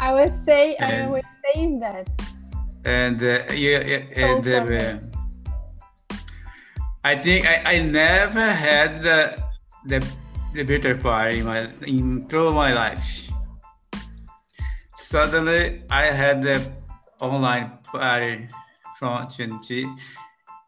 I 0.00 0.12
would 0.12 0.32
say 0.44 0.76
I 0.80 0.86
And- 0.90 1.12
was 1.12 1.22
saying 1.54 1.80
that. 1.80 2.08
and 2.84 3.22
uh, 3.22 3.52
yeah, 3.54 3.78
and 4.16 4.44
So 4.44 4.50
uh, 4.56 4.98
I 7.04 7.16
think 7.16 7.46
I, 7.46 7.62
I 7.74 7.80
never 7.80 8.44
had 8.66 9.02
the 9.02 9.42
the 9.86 9.98
the 10.54 10.62
birthday 10.64 10.94
party 10.94 11.38
in 11.40 11.46
my 11.46 11.68
in 11.86 12.26
through 12.28 12.52
my 12.54 12.72
life. 12.72 13.28
Suddenly, 14.96 15.82
I 15.90 16.06
had 16.06 16.42
the 16.42 16.58
online 17.20 17.78
party 17.84 18.46
from 18.98 19.14
TNT. 19.26 19.86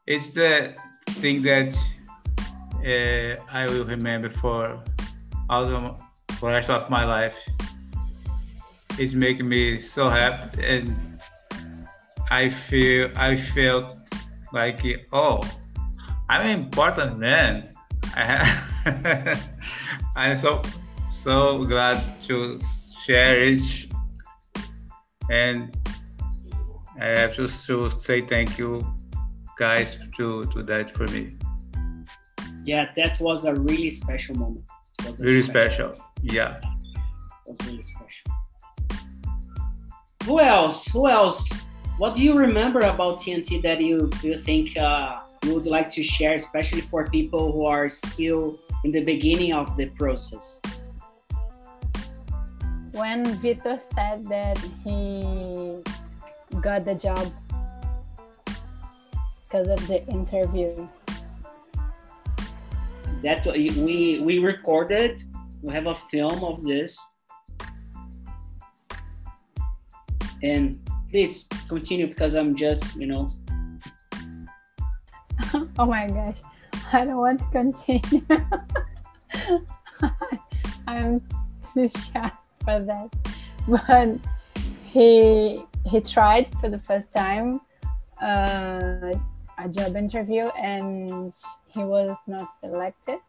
It's 0.06 0.30
the 0.30 0.74
thing 1.22 1.42
that 1.42 1.72
uh, 2.84 3.42
I 3.52 3.66
will 3.66 3.84
remember 3.84 4.28
for 4.30 4.82
all 5.48 5.66
the 6.34 6.40
for 6.40 6.50
the 6.50 6.56
rest 6.56 6.70
of 6.70 6.90
my 6.90 7.04
life. 7.04 7.48
It's 8.98 9.12
making 9.12 9.48
me 9.48 9.80
so 9.80 10.08
happy 10.08 10.64
and 10.64 10.96
I 12.30 12.48
feel 12.48 13.10
I 13.16 13.36
felt 13.36 13.96
like 14.52 14.80
oh 15.12 15.40
I'm 16.28 16.42
an 16.42 16.60
important 16.60 17.18
man. 17.18 17.70
I 18.14 19.38
I'm 20.16 20.36
so 20.36 20.62
so 21.10 21.64
glad 21.64 22.02
to 22.22 22.60
share 23.04 23.42
it 23.42 23.86
and 25.30 25.76
I 27.00 27.06
have 27.18 27.34
to, 27.36 27.48
to 27.48 27.90
say 27.90 28.20
thank 28.20 28.58
you 28.58 28.86
guys 29.58 29.98
to 30.16 30.46
to 30.46 30.62
that 30.62 30.90
for 30.90 31.06
me. 31.08 31.36
Yeah, 32.64 32.92
that 32.96 33.20
was 33.20 33.44
a 33.44 33.54
really 33.54 33.90
special 33.90 34.36
moment. 34.36 34.64
It 35.00 35.10
was 35.10 35.20
Really 35.20 35.42
special. 35.42 35.96
Yeah. 36.24 36.56
It 36.56 37.50
was 37.50 37.58
really 37.66 37.82
special. 37.82 38.32
Who 40.24 40.40
else? 40.40 40.88
Who 40.88 41.06
else? 41.06 41.48
What 41.98 42.14
do 42.14 42.22
you 42.22 42.34
remember 42.34 42.80
about 42.80 43.20
TNT 43.20 43.60
that 43.62 43.80
you 43.80 44.10
you 44.22 44.38
think 44.38 44.76
uh, 44.76 45.20
you 45.44 45.54
would 45.54 45.66
like 45.66 45.90
to 45.90 46.02
share, 46.02 46.34
especially 46.34 46.80
for 46.80 47.06
people 47.08 47.52
who 47.52 47.66
are 47.66 47.90
still 47.90 48.58
in 48.84 48.90
the 48.90 49.04
beginning 49.04 49.52
of 49.52 49.76
the 49.76 49.86
process? 49.90 50.62
When 52.92 53.26
Vitor 53.44 53.76
said 53.76 54.24
that 54.32 54.56
he 54.82 55.84
got 56.62 56.86
the 56.86 56.94
job 56.94 57.28
because 59.44 59.68
of 59.68 59.86
the 59.86 60.00
interview. 60.08 60.88
That 63.22 63.44
we 63.44 64.20
we 64.24 64.38
recorded. 64.38 65.22
We 65.64 65.72
have 65.72 65.86
a 65.86 65.94
film 65.94 66.44
of 66.44 66.62
this. 66.62 66.98
And 70.42 70.78
please 71.10 71.48
continue 71.70 72.06
because 72.06 72.34
I'm 72.34 72.54
just, 72.54 72.94
you 72.96 73.06
know, 73.06 73.30
oh 75.78 75.86
my 75.86 76.06
gosh, 76.06 76.40
I 76.92 77.06
don't 77.06 77.16
want 77.16 77.40
to 77.40 77.46
continue. 77.46 78.20
I'm 80.86 81.22
too 81.72 81.88
shy 81.88 82.30
for 82.62 82.80
that. 82.80 83.16
But 83.66 84.18
he 84.84 85.64
he 85.86 86.00
tried 86.02 86.54
for 86.60 86.68
the 86.68 86.78
first 86.78 87.10
time 87.10 87.62
uh, 88.20 89.14
a 89.56 89.68
job 89.70 89.96
interview 89.96 90.50
and 90.60 91.32
he 91.72 91.84
was 91.84 92.18
not 92.26 92.46
selected. 92.60 93.20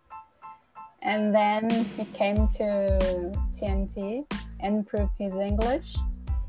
And 1.06 1.34
then 1.34 1.70
he 1.70 2.04
came 2.06 2.48
to 2.58 3.32
TNT 3.56 4.26
and 4.60 4.86
proved 4.88 5.12
his 5.20 5.36
English 5.36 5.96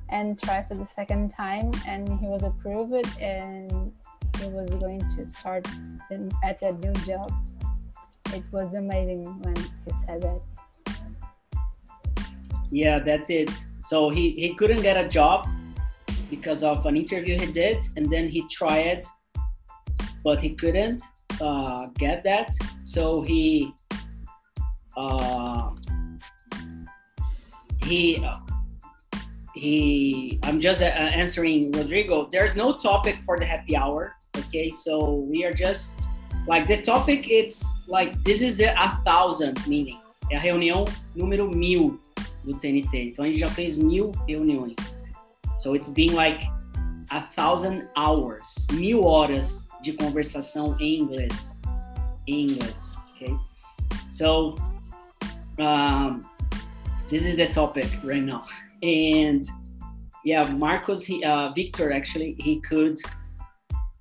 and 0.08 0.40
tried 0.42 0.66
for 0.66 0.74
the 0.74 0.86
second 0.86 1.30
time 1.30 1.70
and 1.86 2.08
he 2.18 2.26
was 2.26 2.42
approved 2.42 3.20
and 3.20 3.92
he 4.40 4.48
was 4.48 4.70
going 4.70 5.02
to 5.16 5.26
start 5.26 5.68
at 6.42 6.62
a 6.62 6.72
new 6.72 6.92
job. 7.04 7.30
It 8.32 8.44
was 8.50 8.72
amazing 8.72 9.24
when 9.42 9.56
he 9.56 9.92
said 10.06 10.22
that. 10.22 10.40
yeah, 12.70 12.98
that's 12.98 13.30
it. 13.30 13.50
So 13.78 14.08
he, 14.08 14.30
he 14.30 14.54
couldn't 14.54 14.82
get 14.82 14.96
a 14.96 15.08
job 15.08 15.48
because 16.30 16.62
of 16.62 16.86
an 16.86 16.96
interview 16.96 17.38
he 17.38 17.52
did, 17.52 17.84
and 17.96 18.10
then 18.10 18.28
he 18.28 18.42
tried, 18.48 19.04
but 20.24 20.38
he 20.38 20.54
couldn't 20.54 21.02
uh, 21.40 21.86
get 21.98 22.24
that. 22.24 22.56
So 22.82 23.22
he 23.22 23.74
uh, 24.96 25.70
he 27.82 28.24
he. 29.54 30.38
I'm 30.42 30.60
just 30.60 30.82
uh, 30.82 30.86
answering 30.86 31.72
Rodrigo. 31.72 32.28
There's 32.30 32.56
no 32.56 32.76
topic 32.76 33.22
for 33.24 33.38
the 33.38 33.44
happy 33.44 33.76
hour. 33.76 34.14
Okay, 34.36 34.70
so 34.70 35.26
we 35.30 35.44
are 35.44 35.52
just 35.52 36.00
like 36.46 36.66
the 36.68 36.80
topic. 36.82 37.30
It's 37.30 37.64
like 37.86 38.22
this 38.24 38.42
is 38.42 38.56
the 38.56 38.72
a 38.80 39.00
thousand 39.04 39.66
meeting. 39.66 40.00
É 40.30 40.36
a 40.36 40.40
reunião 40.40 40.84
número 41.14 41.48
mil 41.48 42.00
do 42.44 42.54
TNT. 42.54 43.10
Então 43.10 43.24
a 43.24 43.28
gente 43.28 43.38
já 43.38 43.48
fez 43.48 43.78
mil 43.78 44.10
reuniões. 44.26 44.76
So 45.58 45.74
it's 45.74 45.88
been 45.88 46.14
like 46.14 46.44
a 47.10 47.20
thousand 47.20 47.88
hours, 47.96 48.66
mil 48.72 49.04
horas 49.04 49.68
de 49.82 49.92
conversação 49.92 50.76
em 50.80 51.00
inglês. 51.00 51.60
Em 52.26 52.42
inglês, 52.42 52.96
okay? 53.14 53.36
So 54.12 54.54
um, 55.58 56.28
this 57.10 57.24
is 57.24 57.36
the 57.36 57.46
topic 57.46 57.88
right 58.04 58.22
now, 58.22 58.44
and 58.82 59.44
yeah, 60.24 60.42
Marcos, 60.50 61.04
he, 61.04 61.22
uh, 61.22 61.52
Victor 61.52 61.92
actually, 61.92 62.34
he 62.40 62.60
could 62.60 62.98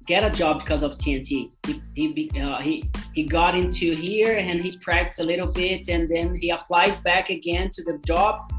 get 0.08 0.24
a 0.24 0.30
job 0.30 0.60
because 0.60 0.84
of 0.84 0.97
TNT. 0.97 1.51
He 1.66 1.82
he 1.93 2.41
uh, 2.41 2.62
he 2.62 2.89
he 3.14 3.24
got 3.24 3.56
into 3.56 3.93
here 3.93 4.36
and 4.38 4.60
he 4.60 4.78
practiced 4.78 5.20
a 5.20 5.24
little 5.24 5.47
bit, 5.47 5.89
and 5.89 6.08
then 6.08 6.36
he 6.36 6.49
applied 6.49 7.01
back 7.03 7.30
again 7.30 7.70
to 7.74 7.84
the 7.84 7.97
job 7.99 8.51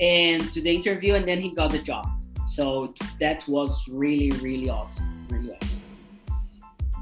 and 0.00 0.50
to 0.52 0.60
the 0.60 0.72
interview, 0.72 1.14
and 1.14 1.26
then 1.26 1.40
he 1.40 1.50
got 1.50 1.72
the 1.72 1.78
job. 1.78 2.06
So 2.46 2.94
that 3.20 3.46
was 3.48 3.84
really 3.90 4.30
really 4.40 4.70
awesome, 4.70 5.26
really 5.28 5.54
awesome. 5.60 5.82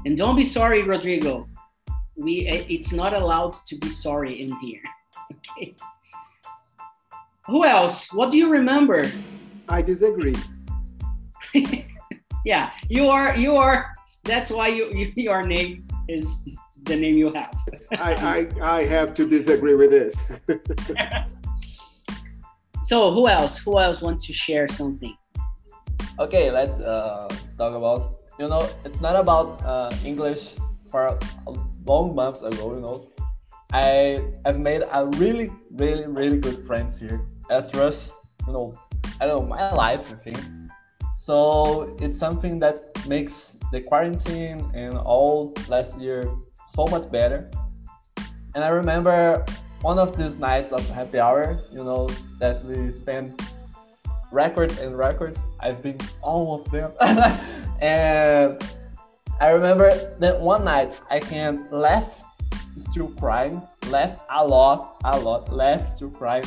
And 0.05 0.17
don't 0.17 0.35
be 0.35 0.43
sorry, 0.43 0.83
Rodrigo. 0.83 1.47
We 2.15 2.47
it's 2.47 2.91
not 2.91 3.13
allowed 3.13 3.53
to 3.67 3.75
be 3.77 3.89
sorry 3.89 4.41
in 4.41 4.51
here. 4.59 4.81
Okay. 5.33 5.75
Who 7.47 7.63
else? 7.63 8.11
What 8.13 8.31
do 8.31 8.37
you 8.37 8.49
remember? 8.49 9.09
I 9.69 9.81
disagree. 9.81 10.35
yeah, 12.45 12.71
you 12.89 13.07
are. 13.07 13.35
You 13.35 13.55
are. 13.55 13.93
That's 14.23 14.51
why 14.51 14.67
you, 14.67 14.89
you 14.91 15.13
your 15.15 15.43
name 15.43 15.87
is 16.07 16.45
the 16.83 16.95
name 16.95 17.15
you 17.15 17.31
have. 17.33 17.53
I, 17.93 18.49
I, 18.61 18.79
I 18.79 18.85
have 18.85 19.13
to 19.15 19.27
disagree 19.27 19.75
with 19.75 19.91
this. 19.91 20.39
so 22.83 23.11
who 23.11 23.27
else? 23.27 23.57
Who 23.59 23.79
else 23.79 24.01
wants 24.01 24.25
to 24.27 24.33
share 24.33 24.67
something? 24.67 25.15
Okay, 26.19 26.51
let's 26.51 26.79
uh, 26.79 27.27
talk 27.57 27.75
about. 27.75 28.15
You 28.39 28.47
know, 28.47 28.69
it's 28.85 29.01
not 29.01 29.15
about 29.15 29.63
uh, 29.65 29.91
English 30.03 30.55
for 30.89 31.17
long 31.85 32.15
months 32.15 32.41
ago. 32.43 32.75
You 32.75 32.81
know, 32.81 33.07
I 33.73 34.23
have 34.45 34.59
made 34.59 34.83
a 34.91 35.07
really, 35.17 35.51
really, 35.71 36.07
really 36.07 36.37
good 36.37 36.65
friends 36.65 36.99
here 36.99 37.21
at 37.49 37.73
Rush. 37.75 38.09
You 38.47 38.53
know, 38.53 38.73
I 39.19 39.27
don't 39.27 39.41
know 39.41 39.47
my 39.47 39.71
life. 39.73 40.11
I 40.11 40.15
think 40.15 40.39
so. 41.15 41.95
It's 41.99 42.17
something 42.17 42.59
that 42.59 42.77
makes 43.07 43.57
the 43.71 43.81
quarantine 43.81 44.71
and 44.73 44.97
all 44.97 45.53
last 45.67 45.99
year 45.99 46.31
so 46.67 46.85
much 46.85 47.11
better. 47.11 47.49
And 48.55 48.63
I 48.63 48.69
remember 48.69 49.45
one 49.81 49.99
of 49.99 50.15
these 50.15 50.39
nights 50.39 50.71
of 50.71 50.87
happy 50.89 51.19
hour. 51.19 51.59
You 51.71 51.83
know 51.83 52.07
that 52.39 52.63
we 52.63 52.89
spent 52.91 53.41
records 54.31 54.79
and 54.79 54.97
records. 54.97 55.45
I've 55.59 55.83
been 55.83 55.99
all 56.21 56.61
of 56.61 56.71
them, 56.71 56.91
and 57.81 58.61
I 59.41 59.49
remember 59.49 59.91
that 60.19 60.39
one 60.39 60.63
night 60.63 60.99
I 61.11 61.19
can 61.19 61.67
laugh 61.69 62.23
still 62.77 63.09
crying, 63.09 63.61
laugh 63.87 64.15
a 64.29 64.45
lot, 64.45 65.01
a 65.03 65.19
lot, 65.19 65.51
laugh 65.51 65.89
still 65.89 66.09
crying, 66.09 66.45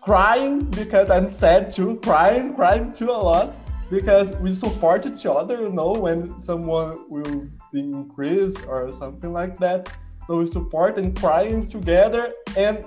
crying 0.00 0.64
because 0.64 1.10
I'm 1.10 1.28
sad 1.28 1.72
too, 1.72 1.96
crying, 2.02 2.54
crying 2.54 2.92
too 2.92 3.10
a 3.10 3.20
lot 3.30 3.54
because 3.90 4.36
we 4.36 4.54
support 4.54 5.06
each 5.06 5.26
other, 5.26 5.62
you 5.62 5.72
know, 5.72 5.92
when 5.92 6.38
someone 6.40 7.08
will 7.08 7.48
be 7.72 7.80
increased 7.80 8.66
or 8.66 8.90
something 8.92 9.32
like 9.32 9.58
that. 9.58 9.92
So 10.24 10.38
we 10.38 10.46
support 10.46 10.98
and 10.98 11.16
crying 11.16 11.66
together, 11.66 12.32
and 12.56 12.84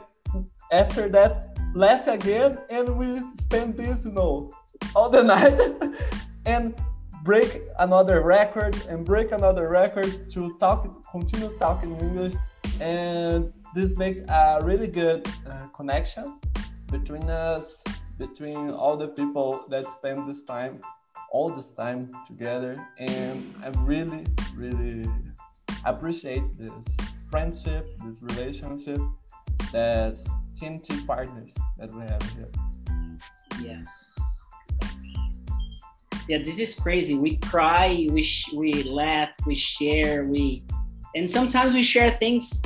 after 0.71 1.07
that, 1.09 1.57
laugh 1.73 2.07
again, 2.07 2.57
and 2.69 2.97
we 2.97 3.21
spend 3.35 3.77
this, 3.77 4.05
you 4.05 4.11
know, 4.11 4.51
all 4.95 5.09
the 5.09 5.23
night, 5.33 5.57
and 6.45 6.75
break 7.23 7.61
another 7.79 8.21
record 8.21 8.75
and 8.87 9.05
break 9.05 9.31
another 9.31 9.69
record 9.69 10.29
to 10.31 10.55
talk, 10.59 10.87
continuous 11.11 11.55
talking 11.55 11.97
English. 11.99 12.33
And 12.79 13.51
this 13.75 13.97
makes 13.97 14.21
a 14.27 14.59
really 14.63 14.87
good 14.87 15.27
uh, 15.49 15.67
connection 15.67 16.39
between 16.91 17.29
us 17.29 17.83
between 18.17 18.71
all 18.71 18.97
the 18.97 19.07
people 19.07 19.63
that 19.69 19.83
spend 19.85 20.27
this 20.27 20.43
time 20.43 20.81
all 21.31 21.49
this 21.49 21.71
time 21.71 22.11
together. 22.27 22.85
And 22.97 23.53
i 23.63 23.69
really 23.81 24.25
really 24.55 25.09
appreciate 25.85 26.43
this 26.57 26.97
friendship 27.29 27.87
this 28.03 28.21
relationship 28.21 28.99
that's 29.71 30.27
tnt 30.59 31.05
partners 31.05 31.55
that 31.77 31.93
we 31.93 32.01
have 32.01 32.21
here. 32.33 32.49
Yes 33.61 34.18
yeah 36.29 36.37
this 36.37 36.59
is 36.59 36.75
crazy 36.75 37.15
we 37.15 37.35
cry 37.37 38.07
we 38.11 38.23
sh- 38.23 38.53
we 38.53 38.83
laugh 38.83 39.31
we 39.45 39.55
share 39.55 40.23
we 40.25 40.63
and 41.15 41.29
sometimes 41.29 41.73
we 41.73 41.83
share 41.83 42.09
things 42.09 42.61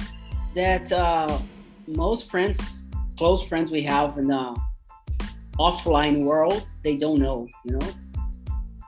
that 0.54 0.92
uh, 0.92 1.40
most 1.88 2.30
friends, 2.30 2.86
close 3.18 3.42
friends 3.48 3.72
we 3.72 3.82
have 3.84 4.18
in 4.18 4.28
the 4.28 4.60
offline 5.60 6.24
world, 6.24 6.66
they 6.84 6.98
don't 6.98 7.20
know, 7.20 7.48
you 7.64 7.78
know. 7.78 7.90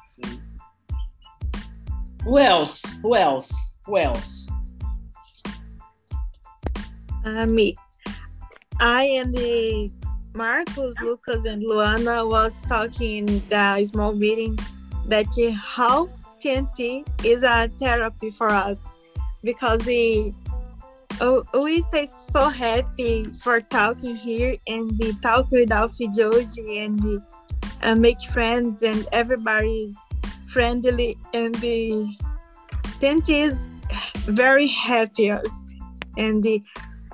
So, 0.10 0.30
who 2.24 2.40
else? 2.40 2.84
Who 3.02 3.16
else? 3.16 3.78
Who 3.86 3.98
else? 3.98 4.48
Uh, 7.24 7.46
me. 7.46 7.76
I 8.80 9.06
and 9.06 9.34
the 9.34 9.90
Marcos, 10.36 10.94
Lucas, 11.02 11.46
and 11.46 11.64
Luana 11.64 12.30
was 12.30 12.62
talking 12.64 13.30
in 13.30 13.42
the 13.50 13.86
small 13.86 14.14
meeting 14.14 14.60
that 15.08 15.26
how 15.56 16.10
TNT 16.44 17.08
is 17.24 17.44
a 17.44 17.70
therapy 17.80 18.30
for 18.30 18.50
us 18.50 18.86
because 19.44 19.80
the 19.82 20.34
oh, 21.22 21.44
we 21.64 21.82
stay 21.84 22.08
so 22.34 22.50
happy 22.50 23.28
for 23.42 23.62
talking 23.62 24.16
here 24.16 24.58
and 24.68 24.90
the 25.00 25.14
talk 25.22 25.50
with 25.52 25.72
Alfie 25.72 26.10
Joji 26.10 26.80
and 26.80 27.00
the 27.00 27.24
uh, 27.84 27.96
make 27.96 28.22
friends 28.22 28.84
and 28.84 29.08
everybody's 29.14 29.96
friendly 30.50 31.18
and 31.34 31.56
the 31.56 32.14
tent 33.00 33.30
is 33.30 33.70
very 34.26 34.68
happy 34.68 35.32
and 36.18 36.44
the 36.44 36.62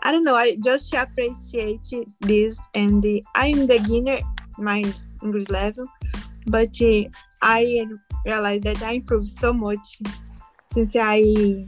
I 0.04 0.12
don't 0.12 0.24
know 0.24 0.36
I 0.36 0.56
just 0.64 0.94
appreciate 0.94 1.86
this 2.22 2.58
and 2.74 3.06
I'm 3.36 3.68
beginner 3.68 4.20
my 4.58 4.84
English 5.22 5.50
level 5.50 5.86
but 6.48 6.82
uh, 6.82 7.04
I 7.42 7.86
realized 8.26 8.64
that 8.64 8.82
I 8.82 8.94
improved 8.94 9.28
so 9.28 9.54
much 9.54 10.02
since 10.72 10.96
I 10.98 11.66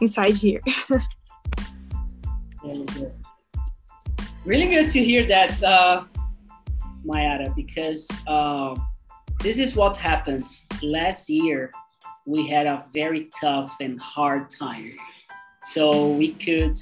inside 0.00 0.36
here. 0.36 0.60
really 2.64 2.84
good. 2.86 3.12
Really 4.44 4.68
good 4.68 4.88
to 4.90 5.02
hear 5.02 5.24
that, 5.26 5.62
uh, 5.62 6.04
Mayara, 7.06 7.54
because 7.54 8.08
uh, 8.26 8.74
this 9.40 9.58
is 9.58 9.76
what 9.76 9.96
happens. 9.96 10.66
Last 10.82 11.30
year, 11.30 11.72
we 12.26 12.48
had 12.48 12.66
a 12.66 12.84
very 12.92 13.28
tough 13.40 13.76
and 13.80 14.00
hard 14.00 14.50
time. 14.50 14.96
So 15.62 16.10
we 16.10 16.32
could 16.32 16.76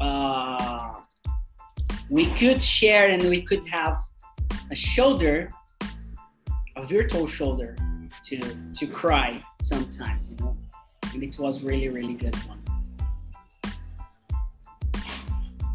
uh, 0.00 0.94
we 2.10 2.26
could 2.30 2.62
share 2.62 3.08
and 3.08 3.22
we 3.28 3.42
could 3.42 3.66
have 3.68 3.96
a 4.70 4.76
shoulder, 4.76 5.48
a 6.76 6.86
virtual 6.86 7.26
shoulder 7.26 7.76
to 8.24 8.38
to 8.74 8.86
cry 8.86 9.40
sometimes, 9.60 10.30
you 10.30 10.36
know 10.36 10.56
and 11.14 11.22
it 11.22 11.38
was 11.38 11.62
really 11.62 11.88
really 11.88 12.14
good 12.14 12.36
one. 12.46 12.62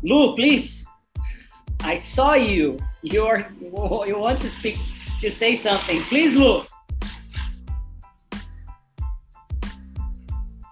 Lu, 0.04 0.36
please. 0.36 0.88
I 1.82 1.96
saw 1.96 2.34
you. 2.34 2.78
You're 3.02 3.48
you 3.62 4.18
want 4.18 4.40
to 4.40 4.50
speak 4.50 4.78
to 5.20 5.32
say 5.32 5.56
something. 5.56 6.02
Please, 6.04 6.36
Lou. 6.36 6.64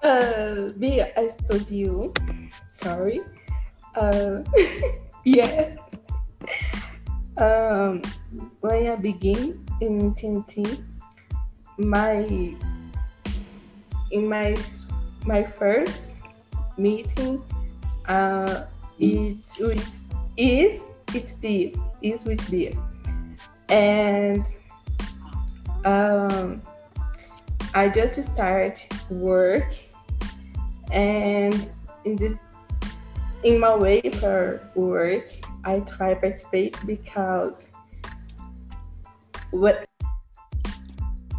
Uh, 0.04 0.72
me, 0.76 1.02
I 1.02 1.28
suppose 1.28 1.72
you. 1.72 2.14
Sorry. 2.68 3.22
Uh, 3.96 4.44
yeah. 5.26 5.76
Um, 7.38 8.02
when 8.60 8.88
I 8.88 8.96
begin 8.96 9.66
in 9.82 10.14
TNT, 10.14 10.84
my 11.78 12.54
in 14.12 14.30
my 14.30 14.58
my 15.26 15.44
first 15.44 16.22
meeting, 16.78 17.42
uh, 18.08 18.66
it 19.00 19.38
with 19.60 20.02
is 20.38 20.92
it 21.14 21.34
beer 21.42 21.72
is 22.02 22.24
with 22.26 22.50
beer, 22.52 22.74
and 23.70 24.46
um, 25.86 26.62
I 27.74 27.90
just 27.90 28.22
start 28.24 28.88
work, 29.10 29.74
and 30.92 31.56
in 32.06 32.16
this 32.16 32.36
in 33.44 33.60
my 33.60 33.76
way 33.76 34.02
for 34.02 34.62
work, 34.76 35.28
I 35.64 35.80
try 35.82 36.14
participate 36.16 36.80
because 36.86 37.68
what 39.52 39.86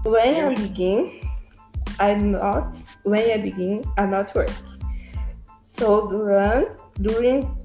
when 0.05 0.45
I 0.45 0.55
begin 0.55 1.21
I'm 2.01 2.33
not 2.33 2.77
when 3.05 3.31
I 3.31 3.39
begin 3.39 3.85
I'm 3.97 4.11
not 4.11 4.35
work. 4.35 4.51
So 5.63 6.09
during 6.09 6.67
during 7.01 7.57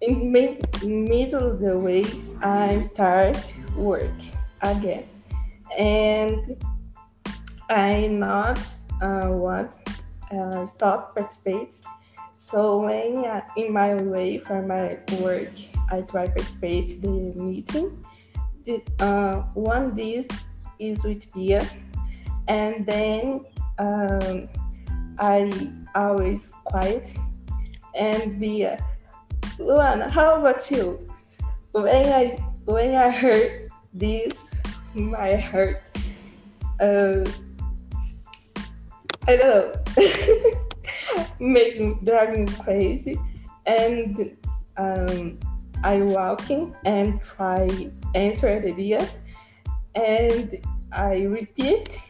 in 0.00 0.30
mid, 0.30 0.60
middle 0.84 1.52
of 1.52 1.60
the 1.60 1.78
way 1.78 2.04
I 2.42 2.80
start 2.80 3.54
work 3.76 4.12
again. 4.62 5.04
And 5.78 6.56
I 7.68 8.06
not 8.06 8.58
uh, 9.00 9.28
want 9.30 9.78
uh, 10.30 10.66
stop 10.66 11.14
participate. 11.14 11.80
So 12.46 12.78
when 12.78 13.26
uh, 13.26 13.42
in 13.56 13.72
my 13.72 13.94
way 13.94 14.38
for 14.38 14.62
my 14.62 15.02
work, 15.18 15.50
I 15.90 16.02
try 16.02 16.30
to 16.30 16.32
participate 16.32 17.02
the 17.02 17.34
meeting. 17.34 18.06
The, 18.62 18.86
uh, 19.02 19.50
one 19.58 19.94
this 19.94 20.28
is 20.78 21.02
with 21.02 21.26
Bia, 21.34 21.66
and 22.46 22.86
then 22.86 23.42
um, 23.80 24.46
I 25.18 25.50
always 25.96 26.54
quiet 26.62 27.18
and 27.98 28.38
Bia. 28.38 28.78
Luana, 29.58 30.08
how 30.08 30.38
about 30.38 30.70
you? 30.70 31.02
When 31.72 32.06
I 32.14 32.38
when 32.62 32.94
I 32.94 33.10
heard 33.10 33.72
this, 33.92 34.54
my 34.94 35.34
heart, 35.34 35.82
uh, 36.78 37.26
I 39.26 39.34
don't 39.34 39.50
know, 39.50 40.62
make 41.40 41.80
me 41.80 41.96
drive 42.04 42.58
crazy, 42.60 43.18
and 43.66 44.36
um, 44.76 45.38
I 45.82 46.02
walking 46.02 46.74
and 46.84 47.20
try 47.20 47.90
answer 48.14 48.60
the 48.60 48.72
idea, 48.72 49.08
and 49.94 50.58
I 50.92 51.22
repeat, 51.22 52.00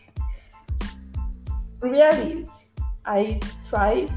really 1.81 2.47
I 3.05 3.41
try 3.69 4.09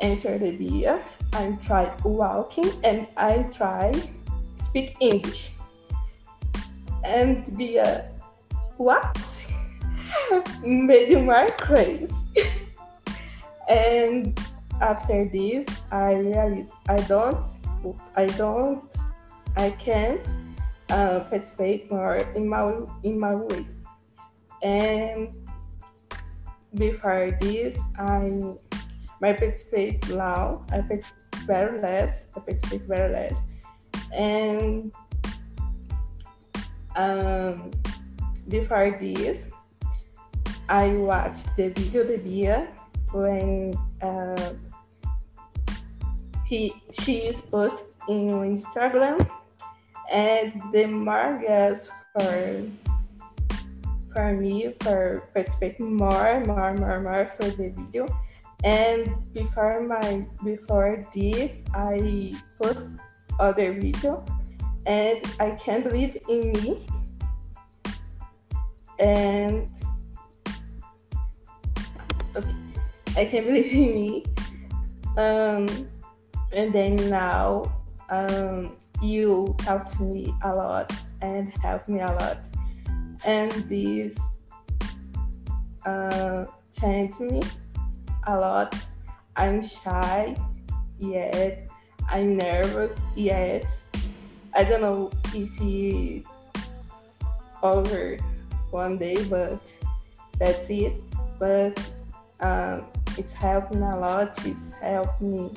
answer 0.00 0.38
the 0.38 0.48
idea, 0.48 1.02
I 1.32 1.58
try 1.64 1.94
walking, 2.04 2.70
and 2.84 3.06
I 3.16 3.44
try 3.52 3.92
speak 4.76 4.96
English. 5.00 5.52
And 7.04 7.56
be 7.56 7.78
a 7.78 8.04
what? 8.76 9.46
Made 10.64 11.24
my 11.24 11.50
crazy. 11.58 12.12
and 13.68 14.38
after 14.80 15.28
this, 15.28 15.66
I 15.90 16.14
realized 16.14 16.72
I 16.88 17.00
don't, 17.02 17.44
I 18.14 18.26
don't, 18.26 18.84
I 19.56 19.70
can't 19.70 20.20
uh, 20.90 21.20
participate 21.20 21.90
more 21.90 22.16
in 22.34 22.48
my 22.48 22.72
in 23.02 23.18
my 23.18 23.34
way. 23.34 23.66
And 24.62 25.34
before 26.74 27.30
this, 27.40 27.80
I 27.98 28.54
my 29.20 29.32
participate 29.32 30.08
now 30.10 30.64
I 30.70 30.80
participate 30.80 31.34
very 31.46 31.80
less, 31.80 32.24
I 32.36 32.40
participate 32.40 32.82
very 32.82 33.12
less. 33.12 33.40
And 34.12 34.92
um, 36.96 37.70
before 38.48 38.96
this, 39.00 39.50
I 40.68 40.88
watched 40.88 41.54
the 41.56 41.68
video 41.68 42.04
the 42.04 42.18
Bia 42.18 42.68
when 43.16 43.72
uh, 44.02 44.52
he 46.44 46.72
she 46.92 47.26
is 47.32 47.40
posted 47.40 47.96
in 48.08 48.28
Instagram, 48.28 49.24
and 50.12 50.52
the 50.72 50.84
margas 50.84 51.90
for 52.12 52.62
for 54.12 54.32
me 54.32 54.72
for 54.80 55.28
participating 55.34 55.96
more, 55.96 56.40
more, 56.44 56.72
more, 56.74 57.00
more 57.00 57.26
for 57.26 57.48
the 57.52 57.68
video. 57.68 58.06
And 58.64 59.12
before 59.34 59.84
my 59.84 60.24
before 60.44 61.04
this, 61.12 61.60
I 61.74 62.32
post 62.60 62.88
other 63.38 63.72
video, 63.72 64.24
and 64.86 65.20
I 65.40 65.50
can't 65.60 65.84
believe 65.84 66.16
in 66.28 66.52
me. 66.52 66.86
And 68.98 69.68
okay, 72.32 72.56
I 73.16 73.24
can't 73.24 73.46
believe 73.46 73.72
in 73.72 73.94
me. 73.94 74.24
Um, 75.16 75.88
and 76.52 76.72
then 76.72 76.96
now, 77.08 77.72
um, 78.10 78.76
you 79.02 79.56
helped 79.64 79.98
me 80.00 80.34
a 80.42 80.54
lot 80.54 80.92
and 81.22 81.50
helped 81.62 81.88
me 81.88 82.00
a 82.00 82.12
lot, 82.12 82.38
and 83.24 83.50
this 83.68 84.36
uh, 85.84 86.44
changed 86.78 87.20
me 87.20 87.42
a 88.26 88.36
lot. 88.36 88.74
I'm 89.36 89.62
shy 89.62 90.36
yet. 90.98 91.68
I'm 92.08 92.36
nervous 92.36 93.00
yet. 93.14 93.66
I 94.54 94.64
don't 94.64 94.80
know 94.80 95.10
if 95.34 95.50
it's 95.60 96.50
over 97.62 98.16
one 98.70 98.98
day, 98.98 99.24
but 99.28 99.74
that's 100.38 100.70
it. 100.70 101.02
But 101.38 101.78
um, 102.40 102.86
it's 103.18 103.32
helped 103.32 103.74
me 103.74 103.80
a 103.80 103.96
lot. 103.96 104.38
It's 104.44 104.72
helped 104.72 105.20
me. 105.20 105.50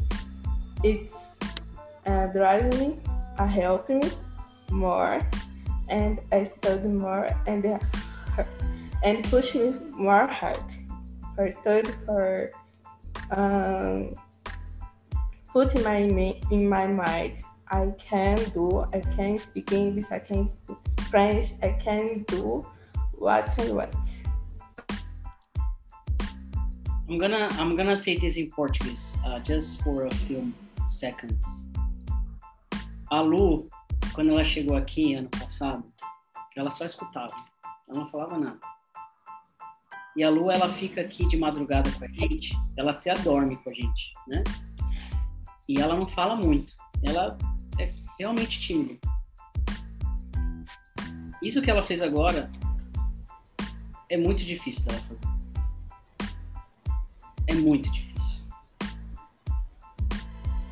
It's 0.83 1.39
uh, 2.05 2.27
driving 2.27 2.79
me, 2.79 2.99
uh, 3.37 3.45
helping 3.45 3.99
me 3.99 4.11
more, 4.71 5.21
and 5.89 6.19
I 6.31 6.43
study 6.43 6.87
more 6.87 7.29
and 7.47 7.65
uh, 7.65 7.79
and 9.03 9.23
push 9.25 9.55
me 9.55 9.73
more 9.91 10.27
hard 10.27 10.57
for 11.35 11.51
study 11.51 11.91
for 12.05 12.51
um, 13.31 14.13
put 15.51 15.75
in 15.75 15.83
my 15.83 15.97
in 16.51 16.69
my 16.69 16.87
mind 16.87 17.41
I 17.69 17.93
can 17.97 18.37
do 18.51 18.85
I 18.93 18.99
can 18.99 19.37
speak 19.37 19.71
English 19.71 20.11
I 20.11 20.19
can 20.19 20.45
speak 20.45 20.77
French 21.09 21.53
I 21.61 21.71
can 21.79 22.23
do 22.23 22.65
what 23.13 23.53
I 23.59 23.71
want 23.71 24.23
I'm 27.09 27.17
gonna 27.17 27.49
I'm 27.57 27.75
gonna 27.75 27.97
say 27.97 28.17
this 28.19 28.37
in 28.37 28.51
Portuguese 28.51 29.17
uh, 29.25 29.39
just 29.39 29.81
for 29.81 30.05
a 30.05 30.13
few 30.27 30.53
seconds. 30.91 31.67
A 33.11 33.19
Lu, 33.19 33.67
quando 34.13 34.29
ela 34.29 34.43
chegou 34.43 34.77
aqui 34.77 35.15
ano 35.15 35.27
passado, 35.29 35.83
ela 36.55 36.69
só 36.69 36.85
escutava, 36.85 37.33
ela 37.89 38.01
não 38.01 38.09
falava 38.11 38.37
nada. 38.37 38.59
E 40.15 40.23
a 40.23 40.29
Lu, 40.29 40.51
ela 40.51 40.69
fica 40.69 41.01
aqui 41.01 41.27
de 41.27 41.35
madrugada 41.35 41.89
com 41.93 42.05
a 42.05 42.07
gente, 42.09 42.55
ela 42.77 42.91
até 42.91 43.11
dorme 43.15 43.57
com 43.57 43.71
a 43.71 43.73
gente, 43.73 44.13
né? 44.27 44.43
E 45.67 45.81
ela 45.81 45.95
não 45.95 46.07
fala 46.07 46.35
muito, 46.35 46.73
ela 47.01 47.35
é 47.79 47.91
realmente 48.19 48.59
tímida. 48.59 48.99
Isso 51.41 51.59
que 51.59 51.71
ela 51.71 51.81
fez 51.81 52.03
agora 52.03 52.51
é 54.09 54.15
muito 54.17 54.45
difícil 54.45 54.85
dela 54.85 55.01
fazer. 55.01 55.38
É 57.49 57.53
muito 57.55 57.91
difícil. 57.91 58.09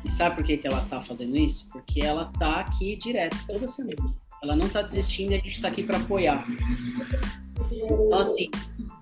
E 0.04 0.10
sabe 0.10 0.36
por 0.36 0.44
que, 0.44 0.56
que 0.56 0.66
ela 0.66 0.80
tá 0.82 1.02
fazendo 1.02 1.36
isso? 1.36 1.68
Porque 1.72 2.00
ela 2.00 2.32
tá 2.38 2.60
aqui 2.60 2.94
direto 2.96 3.36
toda 3.48 3.66
semana. 3.66 4.14
Ela 4.42 4.54
não 4.54 4.68
tá 4.68 4.82
desistindo 4.82 5.32
e 5.32 5.34
a 5.34 5.40
gente 5.40 5.60
tá 5.60 5.68
aqui 5.68 5.82
para 5.82 5.98
apoiar. 5.98 6.46
Então, 7.72 8.14
assim, 8.14 8.48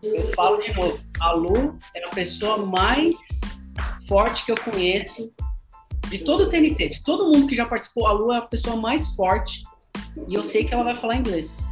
eu 0.02 0.22
falo 0.34 0.62
de 0.62 0.74
novo, 0.74 0.98
a 1.20 1.32
Lu 1.32 1.78
é 1.94 2.04
a 2.04 2.08
pessoa 2.08 2.64
mais 2.64 3.20
forte 4.08 4.46
que 4.46 4.52
eu 4.52 4.56
conheço 4.56 5.30
de 6.08 6.20
todo 6.20 6.44
o 6.44 6.48
TNT, 6.48 6.88
de 6.88 7.02
todo 7.02 7.30
mundo 7.30 7.46
que 7.46 7.54
já 7.54 7.66
participou. 7.66 8.06
A 8.06 8.12
Lu 8.12 8.32
é 8.32 8.38
a 8.38 8.42
pessoa 8.42 8.76
mais 8.76 9.08
forte 9.08 9.62
e 10.26 10.34
eu 10.34 10.42
sei 10.42 10.64
que 10.64 10.72
ela 10.72 10.82
vai 10.82 10.94
falar 10.94 11.16
inglês. 11.16 11.62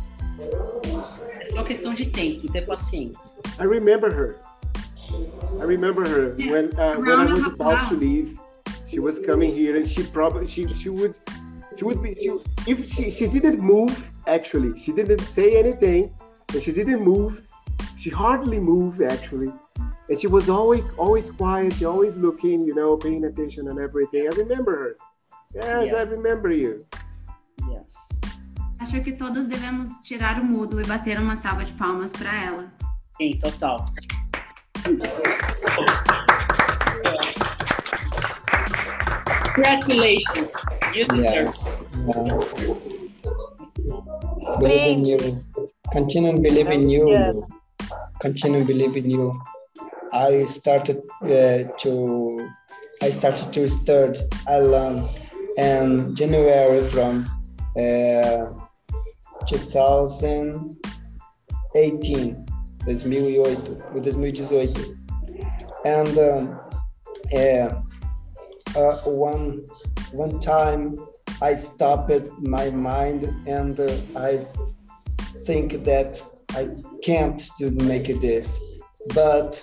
É 1.40 1.46
só 1.46 1.64
questão 1.64 1.94
de 1.94 2.06
tempo, 2.06 2.52
ter 2.52 2.66
paciência. 2.66 3.20
I 3.58 3.66
remember 3.66 4.10
her. 4.10 4.53
I 5.60 5.64
remember 5.64 6.06
her 6.08 6.34
when 6.36 6.78
uh, 6.78 6.96
when 6.96 7.18
I 7.18 7.32
was 7.32 7.46
about 7.46 7.88
to 7.90 7.96
leave. 7.96 8.38
She 8.88 9.00
was 9.00 9.18
coming 9.18 9.52
here, 9.52 9.76
and 9.76 9.86
she 9.88 10.04
probably 10.04 10.46
she 10.46 10.72
she 10.74 10.88
would 10.88 11.18
she 11.76 11.84
would 11.84 12.02
be 12.02 12.14
she, 12.14 12.30
if 12.66 12.88
she 12.88 13.10
she 13.10 13.26
didn't 13.28 13.60
move 13.60 14.10
actually 14.26 14.78
she 14.78 14.92
didn't 14.92 15.20
say 15.20 15.58
anything 15.58 16.12
and 16.52 16.62
she 16.62 16.72
didn't 16.72 17.02
move 17.02 17.42
she 17.98 18.10
hardly 18.10 18.58
moved 18.58 19.02
actually 19.02 19.52
and 20.08 20.18
she 20.18 20.26
was 20.26 20.48
always 20.48 20.82
always 20.96 21.30
quiet 21.30 21.72
she 21.74 21.84
always 21.84 22.16
looking 22.16 22.64
you 22.64 22.74
know 22.74 22.96
paying 22.96 23.24
attention 23.24 23.68
and 23.68 23.78
everything 23.78 24.22
i 24.30 24.34
remember 24.36 24.72
her 24.82 24.96
yes 25.54 25.90
Yeah. 25.90 25.98
i 25.98 26.02
remember 26.02 26.50
you 26.52 26.84
Yes. 27.70 27.94
Acho 28.78 29.02
que 29.02 29.12
todos 29.12 29.46
devemos 29.46 30.00
tirar 30.02 30.38
o 30.40 30.44
mudo 30.44 30.80
e 30.80 30.84
bater 30.84 31.18
uma 31.18 31.36
salva 31.36 31.64
de 31.64 31.72
palmas 31.72 32.12
para 32.12 32.34
ela. 32.44 32.72
Sim, 33.16 33.38
total. 33.38 33.86
Congratulations. 39.54 40.50
You 40.92 41.06
deserve 41.06 41.48
it. 41.48 41.56
Yeah. 42.06 42.38
Believe 44.58 44.86
in 44.92 45.06
you. 45.06 45.42
Continue 45.90 46.38
believe 46.38 46.68
in 46.68 46.90
you. 46.90 47.46
Continue 48.20 48.64
believe 48.64 48.98
in 48.98 49.10
you. 49.10 49.40
I 50.12 50.40
started 50.40 51.00
uh, 51.22 51.64
to 51.78 52.50
I 53.02 53.08
started 53.08 53.54
to 53.54 53.66
start 53.68 54.18
Ireland 54.46 55.08
in 55.56 56.14
January 56.14 56.84
from 56.90 57.26
uh, 57.74 58.50
2018 59.46 62.43
2008, 62.86 63.66
2018. 63.92 64.98
And 65.84 66.18
um, 66.18 66.60
uh, 68.76 68.96
one 69.04 69.64
one 70.12 70.40
time 70.40 70.96
I 71.42 71.54
stopped 71.54 72.10
my 72.40 72.70
mind 72.70 73.24
and 73.46 73.78
uh, 73.78 73.96
I 74.16 74.46
think 75.44 75.84
that 75.84 76.22
I 76.50 76.70
can't 77.02 77.40
to 77.58 77.70
make 77.70 78.06
this, 78.20 78.60
but 79.14 79.62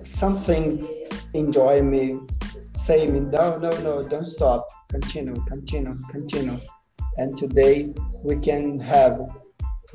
something 0.00 0.86
enjoy 1.32 1.82
me, 1.82 2.18
say 2.74 3.06
me, 3.06 3.20
no, 3.20 3.58
no, 3.58 3.70
no, 3.80 4.06
don't 4.06 4.26
stop, 4.26 4.68
continue, 4.90 5.34
continue, 5.46 5.98
continue. 6.10 6.58
And 7.16 7.36
today 7.36 7.94
we 8.24 8.36
can 8.36 8.80
have 8.80 9.20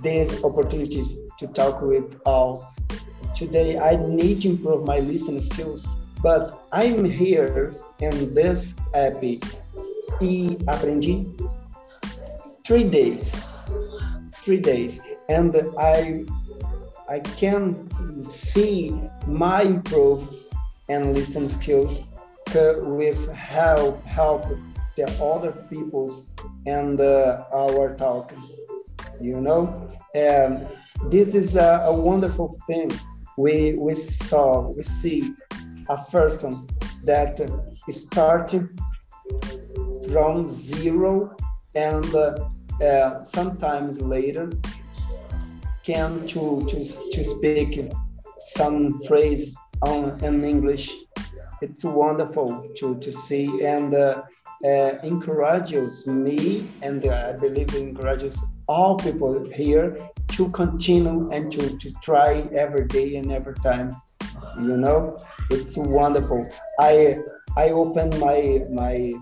this 0.01 0.43
opportunity 0.43 1.03
to 1.37 1.47
talk 1.47 1.81
with 1.81 2.19
all. 2.25 2.65
Today 3.35 3.77
I 3.77 3.95
need 3.95 4.41
to 4.41 4.49
improve 4.49 4.85
my 4.85 4.99
listening 4.99 5.41
skills, 5.41 5.87
but 6.21 6.65
I'm 6.73 7.05
here 7.05 7.75
in 7.99 8.33
this 8.33 8.75
app, 8.93 9.23
e 9.23 9.39
aprendi, 10.67 11.15
three 12.65 12.83
days, 12.83 13.35
three 14.41 14.59
days, 14.59 15.01
and 15.29 15.55
I 15.77 16.25
I 17.09 17.19
can 17.19 17.75
see 18.29 18.99
my 19.27 19.63
improve 19.63 20.27
and 20.89 21.13
listen 21.13 21.47
skills 21.49 22.03
with 22.53 23.27
help 23.33 24.03
help 24.05 24.45
the 24.95 25.07
other 25.23 25.51
people's 25.69 26.33
and 26.65 26.99
uh, 26.99 27.45
our 27.53 27.95
talk 27.95 28.33
you 29.21 29.39
know 29.39 29.87
and 30.15 30.67
this 31.09 31.35
is 31.35 31.55
a, 31.55 31.81
a, 31.85 31.93
wonderful 31.93 32.49
thing 32.67 32.91
we 33.37 33.73
we 33.73 33.93
saw 33.93 34.67
we 34.75 34.81
see 34.81 35.33
a 35.89 35.97
person 36.11 36.67
that 37.03 37.39
started 37.89 38.69
from 40.11 40.47
zero 40.47 41.35
and 41.75 42.13
uh, 42.15 42.35
uh, 42.83 43.23
sometimes 43.23 44.01
later 44.01 44.49
can 45.83 46.25
to 46.25 46.65
to, 46.67 46.77
to 47.11 47.23
speak 47.23 47.91
some 48.37 48.97
phrase 49.07 49.55
on 49.81 50.23
in 50.23 50.43
English. 50.43 50.93
It's 51.61 51.83
wonderful 51.83 52.67
to, 52.77 52.95
to 52.95 53.11
see 53.11 53.65
and 53.65 53.93
uh, 53.93 54.23
uh, 54.65 54.91
encourages 55.03 56.07
me 56.07 56.67
and 56.81 57.05
uh, 57.05 57.33
I 57.33 57.39
believe 57.39 57.73
encourages 57.75 58.41
all 58.69 58.95
people 58.95 59.43
here 59.49 59.97
to 60.27 60.49
continue 60.51 61.27
and 61.31 61.51
to, 61.51 61.75
to 61.77 61.91
try 62.01 62.47
every 62.55 62.85
day 62.85 63.15
and 63.15 63.31
every 63.31 63.55
time. 63.55 63.99
You 64.57 64.77
know, 64.77 65.17
it's 65.49 65.75
wonderful. 65.77 66.47
I 66.79 67.17
I 67.57 67.71
open 67.71 68.17
my 68.19 68.63
my 68.69 69.13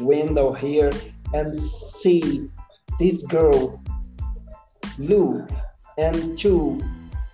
window 0.00 0.52
here 0.52 0.90
and 1.34 1.54
see 1.54 2.48
this 2.98 3.22
girl, 3.26 3.80
Lou, 4.98 5.46
and 5.98 6.36
two, 6.38 6.80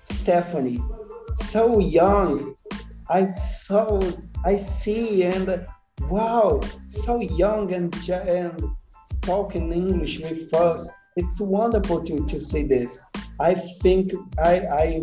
Stephanie, 0.02 0.82
so 1.34 1.78
young. 1.78 2.56
I 3.08 3.34
saw, 3.34 4.00
I 4.44 4.56
see, 4.56 5.22
and 5.22 5.66
wow, 6.08 6.60
so 6.86 7.20
young 7.20 7.72
and 7.72 7.94
and 8.10 8.60
talking 9.22 9.72
English 9.72 10.18
with 10.20 10.52
us. 10.52 10.88
It's 11.16 11.40
wonderful 11.40 12.02
to, 12.04 12.26
to 12.26 12.40
see 12.40 12.64
this. 12.64 12.98
I 13.40 13.54
think 13.54 14.12
I 14.38 14.54
I 14.66 15.02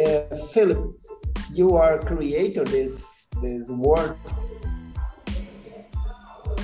uh, 0.00 0.36
Philip, 0.52 0.96
you 1.52 1.76
are 1.76 1.98
creator 1.98 2.64
this 2.64 3.26
this 3.42 3.68
word. 3.68 4.16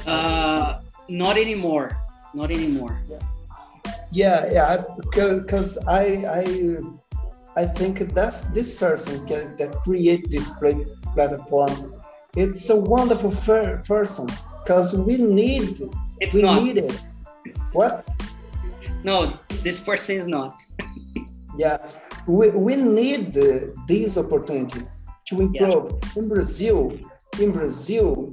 Uh, 0.07 0.81
not 1.09 1.37
anymore. 1.37 2.01
Not 2.33 2.51
anymore. 2.51 3.03
Yeah, 4.12 4.51
yeah, 4.51 4.83
because 4.97 5.78
I 5.87 6.24
I 6.24 6.45
I 7.57 7.64
think 7.66 7.99
that's 8.14 8.41
this 8.57 8.74
person 8.78 9.26
can, 9.26 9.57
that 9.57 9.74
create 9.85 10.31
this 10.31 10.51
platform. 10.51 11.95
It's 12.37 12.70
a 12.70 12.76
wonderful 12.76 13.33
person 13.85 14.28
because 14.62 14.95
we 14.97 15.18
need 15.18 15.81
it's 16.20 16.35
we 16.35 16.43
not. 16.43 16.62
need 16.62 16.78
it. 16.78 16.99
What? 17.72 18.07
No, 19.05 19.36
this 19.62 19.80
person 19.80 20.16
is 20.16 20.26
not. 20.26 20.61
yeah, 21.57 21.78
we, 22.26 22.51
we 22.51 22.76
need 22.76 23.36
uh, 23.36 23.61
this 23.86 24.16
opportunity 24.16 24.82
to 25.26 25.40
improve 25.40 26.01
in 26.16 26.28
Brazil. 26.28 26.92
In 27.38 27.53
Brazil, 27.53 28.32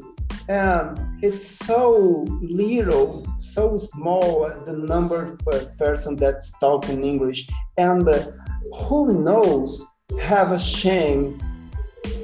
um, 0.50 1.20
it's 1.22 1.46
so 1.46 2.26
little, 2.42 3.26
so 3.40 3.78
small 3.78 4.50
the 4.66 4.74
number 4.74 5.38
of 5.48 5.78
person 5.78 6.16
that's 6.16 6.58
talking 6.60 7.04
English, 7.04 7.48
and 7.78 8.08
uh, 8.08 8.32
who 8.74 9.24
knows 9.24 9.86
have 10.22 10.52
a 10.52 10.60
shame 10.60 11.40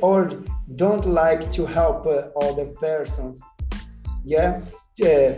or 0.01 0.29
don't 0.75 1.05
like 1.05 1.51
to 1.51 1.65
help 1.65 2.05
uh, 2.07 2.29
other 2.39 2.65
persons 2.79 3.41
yeah 4.23 4.61
uh, 5.05 5.33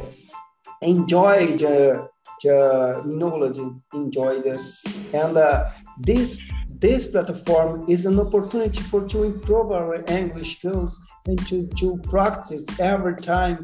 enjoy 0.81 1.47
the, 1.57 2.07
the 2.45 3.01
knowledge 3.05 3.59
enjoy 3.93 4.39
this 4.39 4.83
and 5.13 5.35
uh, 5.37 5.71
this 5.99 6.43
this 6.85 7.07
platform 7.07 7.85
is 7.89 8.05
an 8.05 8.19
opportunity 8.19 8.81
for 8.91 9.01
to 9.13 9.23
improve 9.23 9.71
our 9.71 9.95
english 10.19 10.57
skills 10.57 10.91
and 11.25 11.39
to, 11.47 11.67
to 11.81 11.97
practice 12.13 12.65
every 12.79 13.15
time 13.15 13.57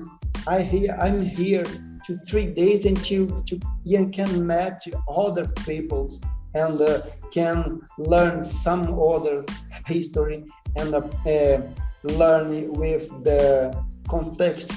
i 0.47 0.61
hear 0.61 0.89
i'm 1.05 1.21
here 1.21 1.65
to 2.05 2.17
three 2.29 2.47
days 2.61 2.85
until 2.85 3.27
to 3.27 3.43
to 3.49 3.59
you 3.83 4.07
can 4.09 4.31
match 4.53 4.89
other 5.07 5.47
people's 5.67 6.21
and 6.53 6.81
uh, 6.81 7.01
can 7.31 7.79
learn 7.97 8.43
some 8.43 8.83
other 8.99 9.45
history 9.85 10.43
and 10.75 10.93
uh, 10.95 11.61
learn 12.03 12.71
with 12.73 13.07
the 13.23 13.39
context 14.07 14.71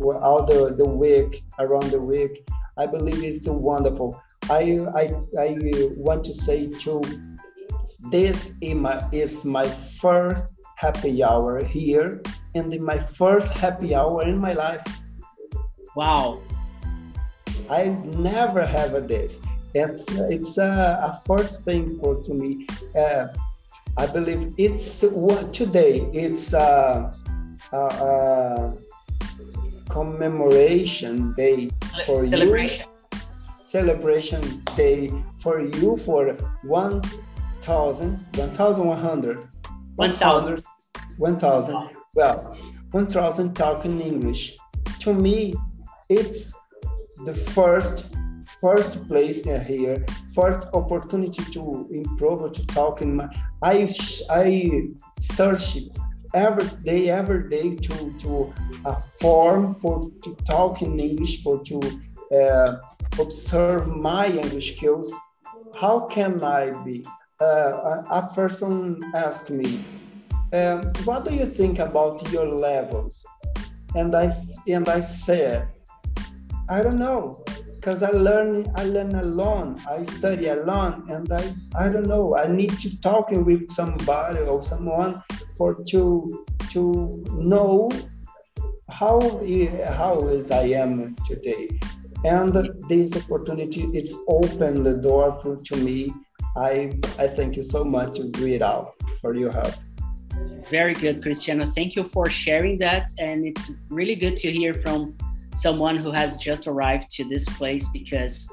all 0.00 0.44
the, 0.44 0.74
the 0.76 0.88
week 1.04 1.42
around 1.58 1.90
the 1.90 2.00
week 2.00 2.44
i 2.78 2.86
believe 2.86 3.22
it's 3.22 3.48
wonderful 3.48 4.20
i 4.50 4.80
i, 4.94 5.14
I 5.38 5.58
want 5.96 6.24
to 6.24 6.34
say 6.34 6.68
to 6.68 7.02
this 8.10 8.56
is 8.60 8.74
my, 8.74 9.00
is 9.12 9.44
my 9.44 9.68
first 9.68 10.52
happy 10.76 11.22
hour 11.22 11.64
here 11.64 12.20
and 12.54 12.78
my 12.80 12.98
first 12.98 13.54
happy 13.54 13.94
hour 13.94 14.22
in 14.22 14.38
my 14.38 14.52
life 14.52 14.84
wow 15.94 16.40
i 17.70 17.86
never 17.86 18.66
have 18.66 19.08
this 19.08 19.40
it's 19.74 20.10
it's 20.12 20.58
a, 20.58 21.00
a 21.02 21.20
first 21.26 21.64
thing 21.64 21.98
for 21.98 22.22
to 22.22 22.34
me. 22.34 22.66
Uh, 22.94 23.28
I 23.96 24.06
believe 24.06 24.54
it's 24.58 25.02
what 25.02 25.54
today. 25.54 26.08
It's 26.12 26.52
a, 26.52 27.12
a, 27.72 27.76
a 27.76 28.74
commemoration 29.92 31.34
day 31.34 31.70
for 32.06 32.24
celebration. 32.24 32.86
you. 33.12 33.20
Celebration 33.62 34.42
day 34.74 35.10
for 35.38 35.60
you 35.60 35.96
for 35.98 36.32
one 36.64 37.02
thousand, 37.60 38.12
one 38.34 38.50
thousand 38.50 38.86
one 38.86 38.98
hundred, 38.98 39.38
one 39.96 40.12
thousand, 40.12 40.62
one 41.18 41.36
thousand. 41.36 41.76
Well, 42.14 42.56
one 42.92 43.06
thousand 43.06 43.54
talking 43.54 44.00
English. 44.00 44.56
To 45.00 45.12
me, 45.14 45.54
it's 46.08 46.56
the 47.24 47.34
first 47.34 48.14
first 48.62 49.08
place 49.08 49.44
here, 49.44 50.06
first 50.34 50.68
opportunity 50.72 51.44
to 51.50 51.88
improve, 51.90 52.52
to 52.52 52.66
talk 52.68 53.02
in 53.02 53.16
my, 53.16 53.28
I, 53.62 53.88
I 54.30 54.82
search 55.18 55.78
every 56.34 56.68
day, 56.82 57.10
every 57.10 57.48
day 57.48 57.76
to, 57.76 58.12
to 58.18 58.52
a 58.84 58.94
form 58.94 59.74
for 59.74 60.10
to 60.22 60.34
talk 60.44 60.82
in 60.82 60.98
English, 60.98 61.42
for 61.42 61.62
to 61.64 61.80
uh, 62.32 62.76
observe 63.20 63.88
my 63.88 64.26
English 64.26 64.76
skills. 64.76 65.18
How 65.80 66.06
can 66.06 66.42
I 66.42 66.70
be? 66.84 67.04
Uh, 67.40 68.02
a 68.10 68.30
person 68.34 69.02
asked 69.14 69.50
me, 69.50 69.80
um, 70.52 70.82
what 71.04 71.24
do 71.24 71.34
you 71.34 71.46
think 71.46 71.78
about 71.78 72.30
your 72.30 72.46
levels? 72.46 73.24
And 73.94 74.14
I, 74.14 74.30
and 74.68 74.88
I 74.88 75.00
said, 75.00 75.68
I 76.68 76.82
don't 76.82 76.98
know 76.98 77.44
because 77.82 78.04
I 78.04 78.10
learn 78.10 78.70
I 78.76 78.84
learn 78.84 79.14
alone. 79.16 79.80
I 79.90 80.04
study 80.04 80.46
alone, 80.46 81.04
and 81.08 81.30
I 81.32 81.52
I 81.74 81.88
don't 81.88 82.06
know. 82.06 82.36
I 82.36 82.46
need 82.46 82.78
to 82.78 83.00
talking 83.00 83.44
with 83.44 83.72
somebody 83.72 84.40
or 84.40 84.62
someone 84.62 85.20
for 85.56 85.74
to 85.88 86.44
to 86.70 87.24
know 87.32 87.90
how 88.90 89.18
how 89.98 90.28
is 90.28 90.50
I 90.50 90.64
am 90.84 91.14
today. 91.24 91.68
And 92.24 92.54
this 92.88 93.16
opportunity 93.16 93.82
it's 93.94 94.16
opened 94.28 94.86
the 94.86 94.98
door 94.98 95.40
to 95.64 95.76
me 95.76 96.12
I 96.56 96.98
I 97.18 97.26
thank 97.26 97.56
you 97.56 97.62
so 97.62 97.84
much 97.84 98.18
out 98.62 98.94
for 99.20 99.34
your 99.34 99.50
help. 99.50 99.74
Very 100.68 100.94
good, 100.94 101.22
Cristiano. 101.22 101.66
Thank 101.66 101.96
you 101.96 102.04
for 102.04 102.28
sharing 102.28 102.78
that. 102.78 103.12
And 103.18 103.44
it's 103.44 103.72
really 103.88 104.14
good 104.14 104.36
to 104.38 104.52
hear 104.52 104.74
from 104.74 105.16
someone 105.54 105.96
who 105.96 106.10
has 106.10 106.36
just 106.36 106.66
arrived 106.66 107.10
to 107.10 107.24
this 107.24 107.48
place 107.48 107.88
because 107.88 108.50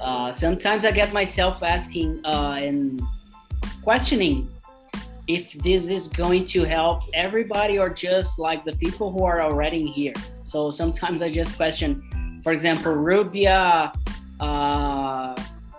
uh, 0.00 0.32
sometimes 0.32 0.84
I 0.84 0.92
get 0.92 1.12
myself 1.12 1.62
asking 1.62 2.20
uh, 2.24 2.56
and 2.58 3.00
questioning 3.82 4.48
if 5.28 5.52
this 5.54 5.90
is 5.90 6.08
going 6.08 6.44
to 6.44 6.64
help 6.64 7.02
everybody 7.12 7.78
or 7.78 7.90
just 7.90 8.38
like 8.38 8.64
the 8.64 8.76
people 8.76 9.10
who 9.10 9.24
are 9.24 9.42
already 9.42 9.84
here. 9.84 10.14
So 10.44 10.70
sometimes 10.70 11.22
I 11.22 11.30
just 11.30 11.56
question, 11.56 12.40
for 12.42 12.52
example, 12.52 12.92
Rubia, 12.92 13.92
uh, 14.40 14.44
uh, 14.44 15.36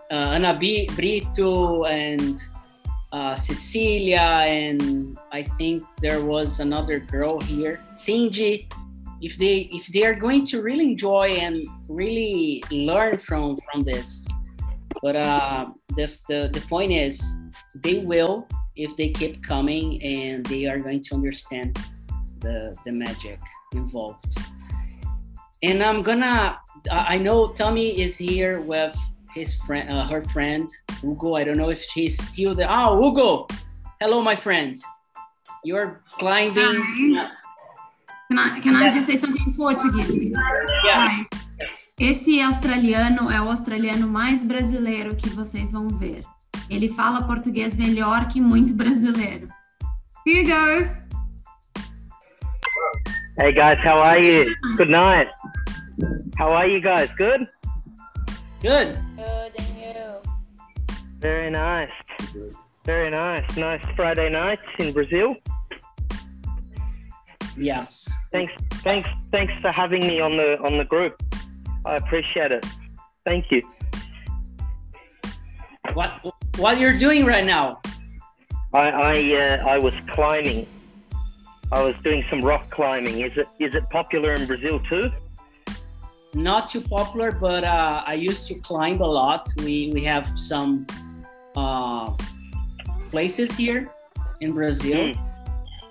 Ana 0.09 0.57
Brito, 0.57 1.85
and 1.85 2.43
uh, 3.13 3.35
Cecilia, 3.35 4.19
and 4.19 5.17
I 5.31 5.43
think 5.43 5.83
there 6.01 6.23
was 6.23 6.59
another 6.59 6.99
girl 6.99 7.39
here, 7.39 7.79
Cindy. 7.93 8.67
If 9.21 9.37
they 9.37 9.69
if 9.71 9.87
they 9.87 10.05
are 10.05 10.13
going 10.13 10.45
to 10.47 10.61
really 10.61 10.91
enjoy 10.91 11.29
and 11.39 11.65
really 11.89 12.63
learn 12.69 13.17
from 13.17 13.57
from 13.71 13.81
this, 13.83 14.27
but 15.01 15.15
uh, 15.15 15.67
the, 15.95 16.13
the 16.27 16.49
the 16.53 16.61
point 16.67 16.91
is 16.91 17.37
they 17.75 17.99
will 17.99 18.47
if 18.77 18.95
they 18.95 19.09
keep 19.09 19.43
coming 19.43 20.01
and 20.03 20.45
they 20.45 20.65
are 20.65 20.79
going 20.79 21.01
to 21.01 21.15
understand 21.15 21.77
the 22.39 22.75
the 22.85 22.91
magic 22.91 23.39
involved. 23.73 24.37
And 25.63 25.81
I'm 25.81 26.03
gonna 26.03 26.59
I 26.91 27.17
know 27.17 27.47
Tommy 27.47 27.99
is 27.99 28.17
here 28.17 28.61
with 28.61 28.95
his 29.33 29.55
friend 29.65 29.89
uh, 29.89 30.05
her 30.07 30.21
friend 30.21 30.69
Hugo. 31.01 31.35
I 31.35 31.43
don't 31.43 31.57
know 31.57 31.69
if 31.69 31.83
she's 31.83 32.15
still 32.21 32.53
there. 32.55 32.67
Oh, 32.69 33.01
Hugo! 33.01 33.47
Hello, 33.99 34.21
my 34.21 34.35
friend. 34.35 34.77
You're 35.63 36.01
climbing. 36.09 36.77
Can 38.29 38.39
I, 38.39 38.59
can 38.59 38.75
I 38.75 38.93
just 38.93 39.07
say 39.07 39.15
something 39.15 39.41
in 39.47 39.53
Portuguese? 39.53 40.13
Yeah. 40.83 41.23
Esse 41.99 42.41
australiano 42.41 43.31
é 43.31 43.41
o 43.41 43.49
australiano 43.49 44.07
mais 44.07 44.43
brasileiro 44.43 45.15
que 45.15 45.29
vocês 45.29 45.71
vão 45.71 45.87
ver. 45.87 46.23
Ele 46.69 46.89
fala 46.89 47.25
português 47.25 47.75
melhor 47.75 48.27
que 48.27 48.41
muito 48.41 48.73
brasileiro. 48.73 49.47
Here 50.25 50.41
you 50.41 50.47
go. 50.47 51.07
Hey 53.39 53.53
guys, 53.53 53.77
how 53.79 53.99
are 53.99 54.19
you? 54.19 54.53
Good 54.75 54.89
night. 54.89 55.29
How 56.37 56.51
are 56.51 56.67
you 56.67 56.81
guys? 56.81 57.09
Good? 57.17 57.47
Good. 58.61 58.97
Good, 59.15 59.53
and 59.59 59.77
you? 59.77 60.21
Very 61.19 61.49
nice. 61.49 61.91
Very 62.83 63.11
nice. 63.11 63.45
Nice 63.55 63.85
Friday 63.95 64.29
night 64.29 64.59
in 64.79 64.91
Brazil. 64.91 65.35
Yes. 67.55 68.09
Thanks 68.31 68.53
thanks 68.83 69.09
thanks 69.31 69.53
for 69.61 69.71
having 69.71 70.01
me 70.01 70.19
on 70.19 70.37
the 70.37 70.57
on 70.65 70.77
the 70.77 70.85
group. 70.85 71.21
I 71.85 71.95
appreciate 71.95 72.51
it. 72.51 72.65
Thank 73.25 73.45
you. 73.51 73.61
What 75.93 76.25
what 76.57 76.79
you're 76.79 76.97
doing 76.97 77.25
right 77.25 77.45
now? 77.45 77.81
I 78.73 78.89
I 78.89 79.13
uh, 79.13 79.67
I 79.67 79.77
was 79.77 79.93
climbing. 80.11 80.67
I 81.71 81.83
was 81.83 81.95
doing 82.03 82.23
some 82.29 82.41
rock 82.41 82.69
climbing. 82.69 83.21
Is 83.21 83.37
it 83.37 83.47
is 83.59 83.75
it 83.75 83.89
popular 83.89 84.33
in 84.33 84.45
Brazil 84.45 84.79
too? 84.89 85.11
Not 86.33 86.69
too 86.69 86.81
popular, 86.81 87.31
but 87.31 87.63
uh, 87.63 88.03
I 88.05 88.13
used 88.13 88.47
to 88.47 88.55
climb 88.55 89.01
a 89.01 89.07
lot. 89.07 89.47
We 89.57 89.91
we 89.93 90.03
have 90.05 90.27
some 90.37 90.85
uh, 91.55 92.11
places 93.09 93.51
here 93.53 93.89
in 94.41 94.53
Brazil, 94.53 95.13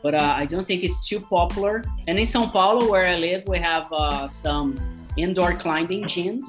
but 0.03 0.15
uh, 0.15 0.35
I 0.37 0.47
don't 0.47 0.67
think 0.67 0.85
it's 0.85 1.09
too 1.09 1.21
popular. 1.21 1.85
And 2.07 2.19
in 2.19 2.27
São 2.27 2.51
Paulo, 2.53 2.91
where 2.91 3.07
I 3.07 3.17
live, 3.17 3.43
we 3.49 3.59
have 3.59 3.87
uh, 3.93 4.29
some 4.29 4.79
indoor 5.17 5.55
climbing 5.55 6.05
gyms, 6.05 6.45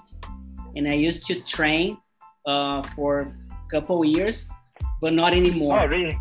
and 0.76 0.88
I 0.88 0.94
used 0.94 1.26
to 1.28 1.42
train 1.42 1.98
uh, 2.48 2.82
for 2.96 3.32
a 3.52 3.70
couple 3.70 4.04
years, 4.04 4.50
but 5.02 5.14
not 5.14 5.34
anymore. 5.34 5.80
Oh 5.80 5.86
really? 5.86 6.18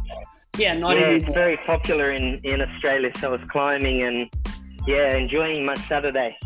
Yeah, 0.58 0.74
not 0.74 0.98
yeah, 0.98 1.08
it's 1.08 1.34
very 1.34 1.56
popular 1.66 2.12
in, 2.12 2.40
in 2.44 2.60
Australia. 2.62 3.12
So 3.20 3.28
I 3.28 3.30
was 3.32 3.40
climbing 3.50 4.02
and 4.02 4.30
yeah, 4.86 5.16
enjoying 5.16 5.64
my 5.64 5.74
Saturday. 5.74 6.36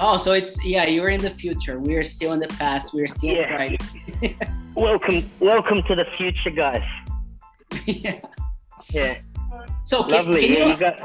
Oh, 0.00 0.16
so 0.16 0.32
it's 0.32 0.64
yeah, 0.64 0.86
you're 0.86 1.10
in 1.10 1.20
the 1.20 1.30
future. 1.30 1.78
We 1.80 1.96
are 1.96 2.04
still 2.04 2.32
in 2.32 2.40
the 2.40 2.48
past. 2.48 2.94
We 2.94 3.02
are 3.02 3.08
still 3.08 3.34
Yeah. 3.34 3.56
Friday. 3.56 3.78
Welcome, 4.74 5.28
welcome 5.40 5.82
to 5.88 5.96
the 5.96 6.04
future, 6.16 6.50
guys. 6.50 6.86
yeah. 7.86 8.20
Yeah. 8.90 9.18
So 9.82 10.04
can, 10.04 10.12
Lovely. 10.12 10.42
can 10.42 10.52
yeah, 10.52 10.66
you, 10.66 10.70
you 10.70 10.76
got. 10.78 11.00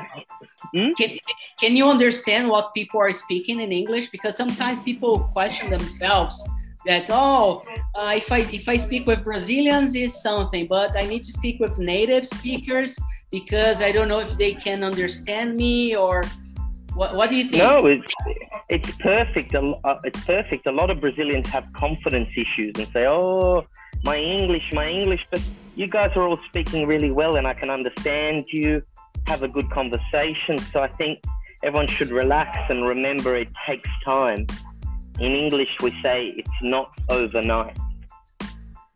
can, 0.95 1.17
can 1.59 1.75
you 1.75 1.89
understand 1.89 2.49
what 2.49 2.75
people 2.75 2.99
are 2.99 3.11
speaking 3.11 3.61
in 3.61 3.71
English? 3.71 4.09
Because 4.11 4.37
sometimes 4.37 4.79
people 4.79 5.21
question 5.33 5.71
themselves 5.71 6.47
that 6.85 7.09
oh, 7.09 7.63
uh, 7.95 8.13
if 8.15 8.31
I 8.31 8.39
if 8.51 8.67
I 8.67 8.77
speak 8.77 9.07
with 9.07 9.23
Brazilians 9.23 9.95
is 9.95 10.21
something, 10.21 10.67
but 10.67 10.95
I 10.97 11.03
need 11.03 11.23
to 11.23 11.31
speak 11.31 11.59
with 11.59 11.79
native 11.79 12.27
speakers 12.27 12.97
because 13.31 13.81
I 13.81 13.91
don't 13.91 14.07
know 14.07 14.19
if 14.19 14.37
they 14.37 14.53
can 14.53 14.83
understand 14.83 15.55
me 15.55 15.95
or 15.95 16.23
what. 16.95 17.15
What 17.15 17.29
do 17.29 17.35
you 17.35 17.45
think? 17.45 17.63
No, 17.63 17.85
it's 17.87 18.13
it's 18.69 18.91
perfect. 18.97 19.55
Uh, 19.55 19.99
It's 20.03 20.23
perfect. 20.25 20.67
A 20.67 20.71
lot 20.71 20.89
of 20.89 20.99
Brazilians 20.99 21.47
have 21.49 21.65
confidence 21.73 22.29
issues 22.35 22.73
and 22.77 22.87
say, 22.93 23.05
"Oh, 23.07 23.65
my 24.03 24.17
English, 24.17 24.71
my 24.73 24.87
English," 24.87 25.25
but 25.31 25.41
you 25.75 25.87
guys 25.87 26.11
are 26.15 26.23
all 26.27 26.39
speaking 26.49 26.85
really 26.85 27.11
well, 27.11 27.37
and 27.37 27.47
I 27.47 27.53
can 27.53 27.69
understand 27.69 28.45
you. 28.51 28.83
Have 29.27 29.41
a 29.41 29.47
good 29.47 29.69
conversation. 29.69 30.57
So 30.57 30.81
I 30.81 30.89
think 30.99 31.23
everyone 31.63 31.87
should 31.87 32.11
relax 32.11 32.59
and 32.69 32.85
remember 32.85 33.37
it 33.37 33.47
takes 33.65 33.89
time. 34.03 34.45
In 35.19 35.33
English, 35.35 35.69
we 35.81 35.91
say 36.01 36.33
it's 36.37 36.49
not 36.61 36.89
overnight. 37.09 37.77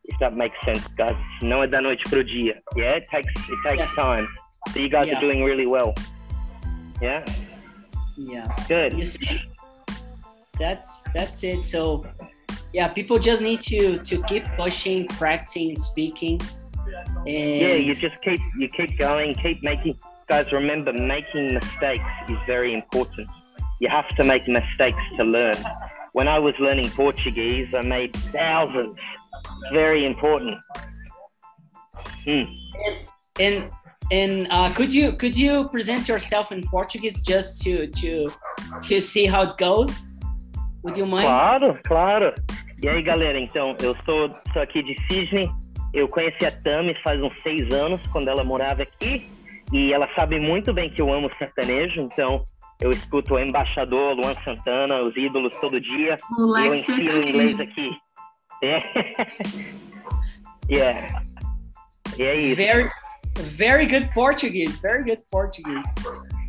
If 0.05 0.17
that 0.19 0.35
makes 0.35 0.55
sense, 0.65 0.85
guys. 0.97 1.15
Não 1.41 1.61
é 1.63 1.67
da 1.67 1.81
noite 1.81 2.03
pro 2.09 2.23
dia. 2.23 2.61
Yeah, 2.75 2.97
it 2.97 3.07
takes 3.09 3.31
it 3.49 3.59
takes 3.63 3.93
time. 3.95 4.27
So 4.71 4.79
you 4.79 4.89
guys 4.89 5.07
Yeah. 5.07 5.17
are 5.17 5.21
doing 5.21 5.43
really 5.43 5.67
well. 5.67 5.93
Yeah. 7.01 7.23
Yeah. 8.17 8.47
Good. 8.67 8.93
You 8.97 9.05
see, 9.05 9.41
that's 10.57 11.03
that's 11.13 11.43
it. 11.43 11.65
So 11.65 12.05
yeah, 12.73 12.87
people 12.87 13.19
just 13.19 13.41
need 13.41 13.61
to 13.61 13.99
to 13.99 14.23
keep 14.23 14.45
pushing, 14.57 15.07
practicing, 15.07 15.77
speaking. 15.77 16.39
And 17.27 17.27
yeah, 17.61 17.75
you 17.75 17.93
just 17.93 18.15
keep 18.23 18.39
you 18.57 18.69
keep 18.69 18.97
going, 18.97 19.35
keep 19.35 19.61
making. 19.61 19.99
Guys, 20.27 20.51
remember, 20.51 20.91
making 20.93 21.53
mistakes 21.53 22.03
is 22.27 22.37
very 22.47 22.73
important. 22.73 23.27
You 23.79 23.89
have 23.89 24.07
to 24.15 24.23
make 24.23 24.47
mistakes 24.47 25.03
to 25.17 25.23
learn. 25.23 25.55
When 26.17 26.27
I 26.27 26.39
was 26.39 26.55
learning 26.59 26.89
Portuguese, 26.89 27.67
I 27.75 27.83
made 27.83 28.11
thousands. 28.33 28.97
Very 29.71 30.03
important. 30.03 30.57
Hmm. 32.25 32.45
and 33.39 33.69
and 34.11 34.47
uh, 34.49 34.73
could 34.73 34.91
you 34.91 35.13
could 35.13 35.37
you 35.37 35.69
present 35.69 36.07
yourself 36.07 36.51
in 36.51 36.63
Portuguese 36.63 37.21
just 37.21 37.61
to 37.65 37.85
to 38.01 38.33
to 38.87 38.99
see 38.99 39.27
how 39.27 39.41
it 39.43 39.57
goes? 39.57 39.91
Would 40.81 40.97
you 40.97 41.05
mind? 41.05 41.27
Claro, 41.27 41.79
claro. 41.83 42.33
E 42.81 42.89
aí, 42.89 43.03
galera, 43.03 43.39
então, 43.39 43.75
eu 43.79 43.95
sou, 44.03 44.35
sou 44.51 44.61
aqui 44.63 44.81
de 44.81 44.95
Sydney. 45.05 45.47
Eu 45.93 46.07
conheci 46.07 46.43
a 46.47 46.51
Tami 46.51 46.95
faz 47.03 47.21
uns 47.21 47.39
seis 47.43 47.71
anos, 47.71 48.01
quando 48.11 48.27
ela 48.27 48.43
morava 48.43 48.81
aqui. 48.81 49.29
E 49.71 49.93
ela 49.93 50.09
sabe 50.15 50.39
muito 50.39 50.73
bem 50.73 50.89
que 50.89 50.99
eu 50.99 51.13
amo 51.13 51.29
sertanejo, 51.37 52.01
então 52.01 52.43
eu 52.79 52.91
escuto 52.91 53.35
o 53.35 53.39
Embaixador, 53.39 54.15
Luan 54.15 54.35
Santana, 54.43 55.01
os 55.01 55.15
ídolos 55.15 55.51
todo 55.59 55.79
dia. 55.79 56.17
Moleque 56.31 56.67
eu 56.67 56.73
ensino 56.75 57.21
inglês 57.21 57.59
aqui. 57.59 57.89
É. 58.63 58.81
yeah. 60.69 61.23
E 62.17 62.23
é 62.23 62.35
isso. 62.35 62.55
Very 62.55 62.89
very 63.55 63.85
good 63.85 64.09
Portuguese. 64.13 64.79
Very 64.81 65.03
good 65.03 65.21
Portuguese. 65.31 65.87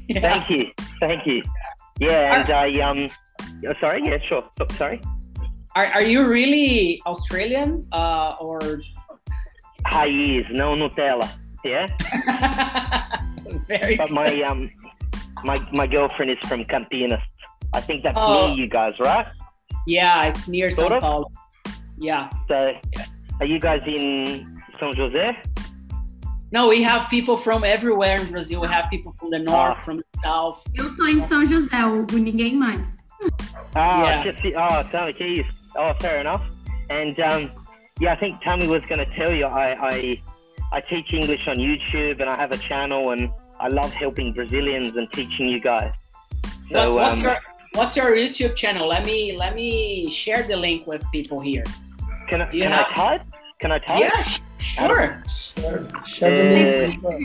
Yeah. 0.08 0.20
Thank 0.32 0.50
you. 0.50 0.72
Thank 1.00 1.26
you. 1.26 1.42
Yeah, 2.00 2.40
and 2.40 2.50
I, 2.50 2.80
um, 2.80 3.08
oh, 3.66 3.74
sorry, 3.80 4.02
yeah, 4.04 4.18
sure. 4.28 4.44
So- 4.56 4.66
sorry. 4.76 5.00
Are 5.76 5.86
are 5.86 6.02
you 6.02 6.26
really 6.26 7.02
Australian 7.06 7.84
uh, 7.92 8.36
or 8.40 8.80
Raiz, 9.92 10.48
não 10.50 10.74
Nutella. 10.76 11.28
Yeah. 11.64 11.86
very 13.68 13.96
But 13.96 14.10
my 14.10 14.42
um, 14.42 14.70
my 15.44 15.58
my 15.72 15.86
girlfriend 15.86 16.30
is 16.30 16.38
from 16.48 16.64
Campinas. 16.64 17.22
I 17.74 17.80
think 17.80 18.02
that's 18.02 18.16
Oh. 18.18 18.48
near 18.48 18.56
you 18.56 18.68
guys, 18.68 18.94
right? 19.00 19.26
yeah, 19.86 20.24
it's 20.24 20.48
near 20.48 20.70
Sort 20.70 20.92
São 20.92 20.96
of? 20.96 21.02
Paulo. 21.02 21.26
Yeah. 21.98 22.28
So, 22.48 22.72
are 23.40 23.46
you 23.46 23.58
guys 23.58 23.82
in 23.86 24.60
São 24.80 24.92
José? 24.94 25.34
No, 26.50 26.68
we 26.68 26.82
have 26.82 27.08
people 27.10 27.36
from 27.36 27.62
everywhere 27.64 28.16
in 28.20 28.30
Brazil. 28.30 28.60
We 28.62 28.68
have 28.68 28.88
people 28.90 29.12
from 29.18 29.30
the 29.30 29.38
north, 29.38 29.76
Ah. 29.78 29.82
from 29.84 29.96
the 29.98 30.04
south. 30.22 30.62
Eu 30.74 30.94
tô 30.96 31.06
em 31.06 31.20
São 31.20 31.44
José, 31.46 31.76
Hugo, 31.84 32.16
ninguém 32.18 32.54
mais. 32.54 32.96
Ah, 33.74 34.02
Yeah. 34.02 34.22
just 34.24 34.42
the, 34.42 34.54
oh, 34.56 34.82
sorry, 34.90 35.12
geez. 35.18 35.46
Oh, 35.76 35.92
fair 36.00 36.20
enough. 36.20 36.42
And 36.90 37.18
um, 37.20 37.50
yeah, 38.00 38.12
I 38.14 38.16
think 38.16 38.40
Tammy 38.40 38.66
was 38.66 38.82
going 38.86 38.98
to 39.04 39.10
tell 39.14 39.32
you. 39.32 39.44
I, 39.46 39.76
I 39.90 40.22
I 40.72 40.80
teach 40.80 41.12
English 41.12 41.46
on 41.48 41.56
YouTube, 41.56 42.20
and 42.20 42.28
I 42.30 42.36
have 42.36 42.52
a 42.52 42.56
channel, 42.58 43.10
and 43.10 43.28
I 43.60 43.68
love 43.68 43.92
helping 43.92 44.32
Brazilians 44.32 44.96
and 44.96 45.10
teaching 45.12 45.48
you 45.48 45.60
guys. 45.60 45.92
So 46.70 46.92
what, 46.94 47.02
what's 47.02 47.20
um, 47.20 47.26
your 47.26 47.36
What's 47.74 47.96
your 47.96 48.10
YouTube 48.16 48.56
channel? 48.56 48.88
Let 48.88 49.04
me 49.06 49.36
let 49.36 49.54
me 49.54 50.10
share 50.10 50.42
the 50.42 50.56
link 50.56 50.86
with 50.86 51.04
people 51.12 51.40
here. 51.40 51.64
can 52.28 52.42
I, 52.42 52.50
Do 52.50 52.56
you 52.56 52.64
can 52.64 52.72
have- 52.72 52.86
I 52.90 52.94
type? 52.94 53.22
Can 53.60 53.72
I 53.72 53.78
type? 53.78 54.00
Yeah, 54.00 54.22
sh- 54.22 54.40
sure. 54.58 55.22
Share 56.04 56.30
the 56.36 56.98
link 57.00 57.24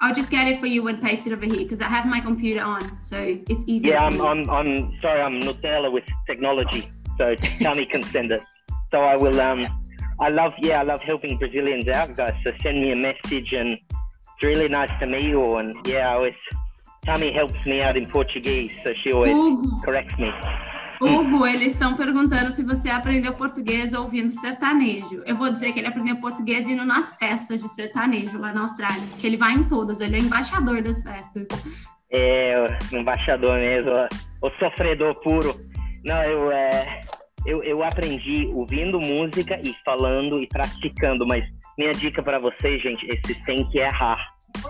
I'll 0.00 0.14
just 0.14 0.30
get 0.30 0.48
it 0.48 0.58
for 0.58 0.66
you 0.66 0.88
and 0.88 1.00
paste 1.00 1.26
it 1.26 1.32
over 1.32 1.44
here 1.44 1.58
because 1.58 1.80
I 1.80 1.84
have 1.86 2.06
my 2.06 2.20
computer 2.20 2.62
on, 2.62 3.00
so 3.02 3.16
it's 3.48 3.64
easier. 3.66 3.92
Yeah, 3.94 4.04
I'm, 4.06 4.14
me. 4.14 4.20
I'm, 4.20 4.50
I'm 4.50 4.98
sorry, 5.02 5.20
I'm 5.20 5.40
Nutella 5.40 5.92
with 5.92 6.04
technology, 6.26 6.90
so 7.18 7.34
Tammy 7.34 7.84
can 7.86 8.02
send 8.02 8.32
it. 8.32 8.40
So 8.90 9.00
I 9.00 9.16
will. 9.16 9.40
Um, 9.40 9.66
I 10.18 10.28
love, 10.28 10.52
yeah, 10.58 10.80
I 10.80 10.82
love 10.82 11.00
helping 11.00 11.38
Brazilians 11.38 11.88
out, 11.88 12.14
guys. 12.16 12.34
So 12.44 12.52
send 12.62 12.80
me 12.82 12.92
a 12.92 12.96
message, 12.96 13.52
and 13.52 13.78
it's 14.40 14.42
really 14.42 14.68
nice 14.68 14.90
to 15.00 15.06
meet 15.06 15.24
you. 15.24 15.56
And 15.56 15.74
yeah, 15.86 16.10
I 16.10 16.14
always 16.14 16.34
Tammy 17.04 17.32
helps 17.32 17.64
me 17.66 17.82
out 17.82 17.96
in 17.96 18.06
Portuguese, 18.06 18.72
so 18.84 18.92
she 19.02 19.12
always 19.12 19.32
Hugo. 19.32 19.82
corrects 19.84 20.18
me. 20.18 20.32
Hugo, 21.02 21.46
eles 21.46 21.72
estão 21.72 21.96
perguntando 21.96 22.50
se 22.50 22.62
você 22.62 22.90
aprendeu 22.90 23.32
português 23.32 23.94
ouvindo 23.94 24.30
sertanejo. 24.30 25.22
Eu 25.24 25.34
vou 25.34 25.50
dizer 25.50 25.72
que 25.72 25.80
ele 25.80 25.88
aprendeu 25.88 26.16
português 26.16 26.68
indo 26.68 26.84
nas 26.84 27.16
festas 27.16 27.62
de 27.62 27.68
sertanejo 27.68 28.38
lá 28.38 28.52
na 28.52 28.60
Austrália, 28.60 29.02
porque 29.08 29.26
ele 29.26 29.38
vai 29.38 29.54
em 29.54 29.64
todas, 29.64 30.02
ele 30.02 30.16
é 30.16 30.20
o 30.20 30.24
embaixador 30.24 30.82
das 30.82 31.02
festas. 31.02 31.46
É, 32.12 32.54
o 32.92 32.96
embaixador 32.96 33.56
mesmo, 33.56 33.92
o 34.42 34.50
sofredor 34.58 35.14
puro. 35.22 35.58
Não, 36.04 36.22
eu, 36.22 36.52
é, 36.52 37.00
eu, 37.46 37.62
eu 37.62 37.82
aprendi 37.82 38.50
ouvindo 38.54 39.00
música 39.00 39.58
e 39.64 39.74
falando 39.82 40.38
e 40.42 40.46
praticando, 40.48 41.26
mas 41.26 41.42
minha 41.80 41.92
dica 41.92 42.22
para 42.22 42.38
vocês, 42.38 42.82
gente, 42.82 43.10
é 43.10 43.16
vocês 43.24 43.38
têm 43.44 43.66
que 43.70 43.78
errar. 43.78 44.20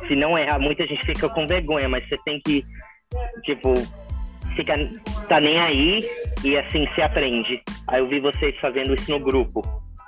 Se 0.07 0.15
não 0.15 0.39
errar, 0.39 0.61
muita 0.61 0.85
gente 0.85 1.05
fica 1.05 1.29
com 1.29 1.45
vergonha, 1.47 1.89
mas 1.89 2.09
você 2.09 2.17
tem 2.25 2.41
que, 2.47 2.65
tipo, 3.43 3.75
fica, 4.55 4.75
tá 5.29 5.41
nem 5.41 5.59
aí 5.59 6.09
e 6.45 6.57
assim 6.57 6.87
se 6.95 7.03
aprende. 7.03 7.61
Aí 7.89 8.01
eu 8.01 8.09
vi 8.09 8.21
vocês 8.21 8.57
fazendo 8.61 8.95
isso 8.95 9.11
no 9.11 9.19
grupo. 9.19 9.61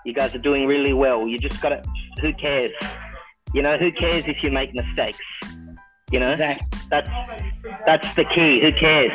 You 0.06 0.14
guys 0.14 0.32
are 0.32 0.38
doing 0.38 0.66
really 0.66 0.92
well. 0.92 1.26
You 1.28 1.38
just 1.40 1.60
gotta, 1.60 1.82
who 2.22 2.32
cares? 2.36 2.72
You 3.54 3.62
know, 3.62 3.76
who 3.76 3.92
cares 3.92 4.24
if 4.26 4.42
you 4.44 4.52
make 4.52 4.72
mistakes? 4.74 5.18
You 6.12 6.20
know, 6.20 6.30
Exactly. 6.30 6.66
that's 6.90 7.10
that's 7.86 8.14
the 8.14 8.24
key. 8.26 8.60
Who 8.62 8.72
cares? 8.78 9.12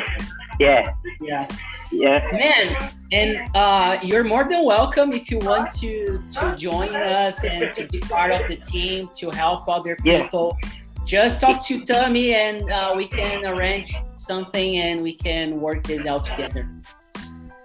Yeah, 0.60 0.92
Yeah. 1.22 1.46
Yeah. 1.92 2.26
Man, 2.32 2.92
and 3.12 3.48
uh, 3.54 3.98
you're 4.02 4.24
more 4.24 4.44
than 4.48 4.64
welcome 4.64 5.12
if 5.12 5.30
you 5.30 5.38
want 5.38 5.70
to 5.76 6.22
to 6.34 6.54
join 6.56 6.94
us 6.94 7.42
and 7.44 7.72
to 7.74 7.86
be 7.88 8.00
part 8.00 8.30
of 8.32 8.46
the 8.48 8.56
team 8.56 9.08
to 9.16 9.30
help 9.30 9.68
other 9.68 9.96
people. 9.96 10.56
Yeah. 10.62 10.70
Just 11.04 11.40
talk 11.40 11.64
to 11.66 11.80
Tommy 11.86 12.34
and 12.34 12.70
uh, 12.70 12.92
we 12.94 13.06
can 13.06 13.46
arrange 13.46 13.94
something 14.16 14.76
and 14.76 15.02
we 15.02 15.14
can 15.14 15.58
work 15.58 15.82
this 15.86 16.04
out 16.04 16.24
together. 16.24 16.68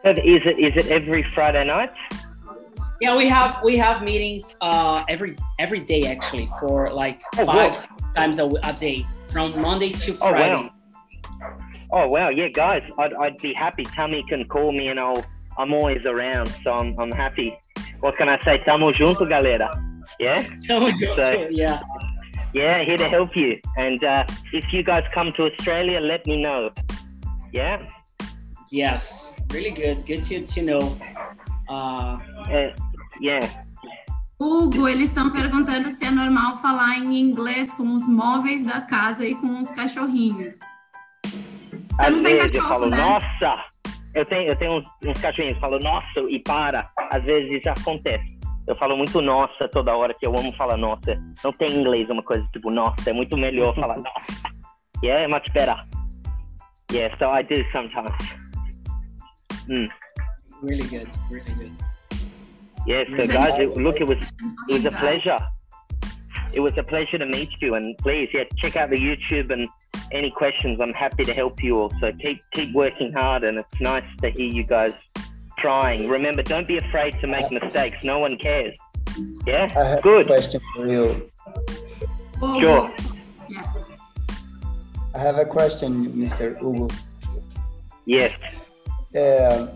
But 0.02 0.20
Is 0.20 0.42
it 0.46 0.60
is 0.60 0.74
it 0.78 0.88
every 0.92 1.24
Friday 1.36 1.66
night? 1.66 1.92
Yeah, 3.02 3.18
we 3.18 3.28
have 3.28 3.62
we 3.64 3.76
have 3.76 4.02
meetings 4.02 4.56
uh, 4.62 5.04
every 5.10 5.36
every 5.60 5.82
day 5.82 6.06
actually 6.06 6.50
for 6.60 6.92
like 6.94 7.22
Oh, 7.38 7.46
five 7.46 7.74
wow. 7.76 8.12
times 8.16 8.40
a, 8.40 8.46
a 8.64 8.72
day 8.74 9.06
from 9.32 9.60
Monday 9.60 9.90
to 9.92 10.14
Oh 10.22 10.30
Friday. 10.32 10.54
wow. 10.56 10.70
Oh 11.96 12.08
wow, 12.08 12.30
yeah, 12.30 12.48
guys, 12.48 12.82
I'd, 12.98 13.14
I'd 13.14 13.38
be 13.38 13.54
happy. 13.54 13.84
Tammy 13.84 14.24
can 14.28 14.46
call 14.46 14.72
me 14.72 14.88
and 14.88 15.00
I'll 15.00 15.24
I'm 15.60 15.72
always 15.74 16.04
around, 16.06 16.48
so 16.64 16.72
I'm 16.74 17.00
I'm 17.00 17.12
happy. 17.12 17.56
What 18.00 18.18
can 18.18 18.28
I 18.30 18.40
say? 18.44 18.58
Tamo 18.66 18.92
junto, 18.92 19.26
galera. 19.26 19.70
Yeah. 20.20 20.42
Tamo 20.68 20.90
junto, 20.90 21.24
So- 21.24 21.48
yeah. 21.52 21.80
Yeah, 22.54 22.84
here 22.84 22.98
to 22.98 23.10
help 23.10 23.36
you. 23.36 23.60
And 23.78 24.04
uh, 24.04 24.26
if 24.52 24.72
you 24.72 24.84
guys 24.84 25.04
come 25.14 25.32
to 25.38 25.44
Australia, 25.50 26.00
let 26.00 26.26
me 26.28 26.38
know. 26.42 26.70
Yeah. 27.52 27.88
Yes, 28.72 29.40
really 29.52 29.72
good. 29.72 30.06
Good 30.06 30.24
to, 30.26 30.46
to 30.46 30.62
know. 30.62 30.98
Uh, 31.68 32.18
yeah. 33.20 33.40
Hugo, 34.40 34.88
eles 34.88 35.10
estão 35.10 35.32
perguntando 35.32 35.90
se 35.90 36.06
é 36.06 36.12
normal 36.12 36.58
falar 36.58 36.98
em 37.00 37.20
inglês 37.20 37.74
com 37.74 37.92
os 37.96 38.08
móveis 38.08 38.66
da 38.68 38.82
casa 38.82 39.26
e 39.26 39.34
com 39.36 39.60
os 39.60 39.72
cachorrinhos. 39.72 40.58
Às 42.00 42.12
não 42.12 42.24
tem 42.24 42.36
vezes 42.36 42.56
eu 42.56 42.64
falo, 42.64 42.90
né? 42.90 42.98
nossa! 42.98 43.64
Eu 44.16 44.26
tenho, 44.26 44.50
eu 44.50 44.56
tenho 44.56 44.78
uns, 44.78 44.88
uns 45.06 45.20
cachorrinhos, 45.20 45.60
falo, 45.60 45.80
nossa, 45.80 46.20
e 46.30 46.40
para. 46.40 46.90
Às 47.12 47.24
vezes 47.24 47.50
isso 47.50 47.70
acontece. 47.70 48.38
Eu 48.68 48.76
falo 48.76 48.96
muito 48.96 49.22
nossa 49.22 49.68
toda 49.70 49.96
hora, 49.96 50.14
que 50.14 50.26
eu 50.26 50.34
amo 50.38 50.54
falar 50.56 50.78
nossa. 50.78 51.20
Não 51.44 51.52
tem 51.52 51.70
em 51.70 51.80
inglês 51.82 52.10
uma 52.10 52.24
coisa 52.24 52.48
tipo 52.54 52.72
nossa, 52.72 53.10
é 53.10 53.14
muito 53.14 53.38
melhor 53.38 53.76
falar 53.76 53.98
nossa. 53.98 54.54
Yeah, 55.04 55.28
much 55.28 55.52
better. 55.52 55.76
Yeah, 56.92 57.14
so 57.18 57.26
I 57.26 57.44
do 57.44 57.64
sometimes. 57.72 58.16
Mm. 59.68 59.90
really 60.64 60.88
good, 60.88 61.10
really 61.30 61.54
good. 61.56 61.72
Yeah, 62.86 63.04
so 63.10 63.26
guys, 63.26 63.60
it, 63.60 63.76
look, 63.78 64.00
it 64.00 64.08
was 64.08 64.32
it 64.70 64.74
was 64.74 64.86
a 64.86 64.92
pleasure. 64.92 65.38
It 66.54 66.60
was 66.60 66.78
a 66.78 66.84
pleasure 66.84 67.18
to 67.18 67.26
meet 67.26 67.50
you, 67.62 67.76
and 67.76 67.98
please, 67.98 68.30
yeah, 68.34 68.44
check 68.58 68.78
out 68.78 68.90
the 68.90 68.98
YouTube 68.98 69.52
and 69.52 69.68
any 70.12 70.32
questions. 70.32 70.80
I'm 70.82 70.94
happy 70.94 71.24
to 71.24 71.34
help 71.34 71.64
you 71.64 71.78
all. 71.78 71.90
So 72.00 72.12
keep 72.20 72.42
keep 72.52 72.74
working 72.74 73.12
hard, 73.14 73.44
and 73.44 73.58
it's 73.58 73.82
nice 73.82 74.04
to 74.22 74.30
hear 74.30 74.52
you 74.52 74.64
guys 74.64 74.94
trying. 75.58 76.08
Remember, 76.08 76.44
don't 76.44 76.68
be 76.68 76.78
afraid 76.78 77.20
to 77.22 77.28
make 77.28 77.52
mistakes. 77.52 78.04
No 78.04 78.20
one 78.20 78.38
cares. 78.38 78.78
Yeah, 79.46 79.72
I 79.76 79.84
have 79.90 80.02
good. 80.02 80.26
a 80.26 80.26
question 80.26 80.62
for 80.76 80.88
you. 80.88 81.30
Sure. 82.60 82.94
I 85.16 85.20
have 85.20 85.38
a 85.38 85.46
question, 85.46 86.12
Mr. 86.14 86.58
Hugo. 86.58 86.88
Yes. 88.06 88.34
Um, 89.16 89.70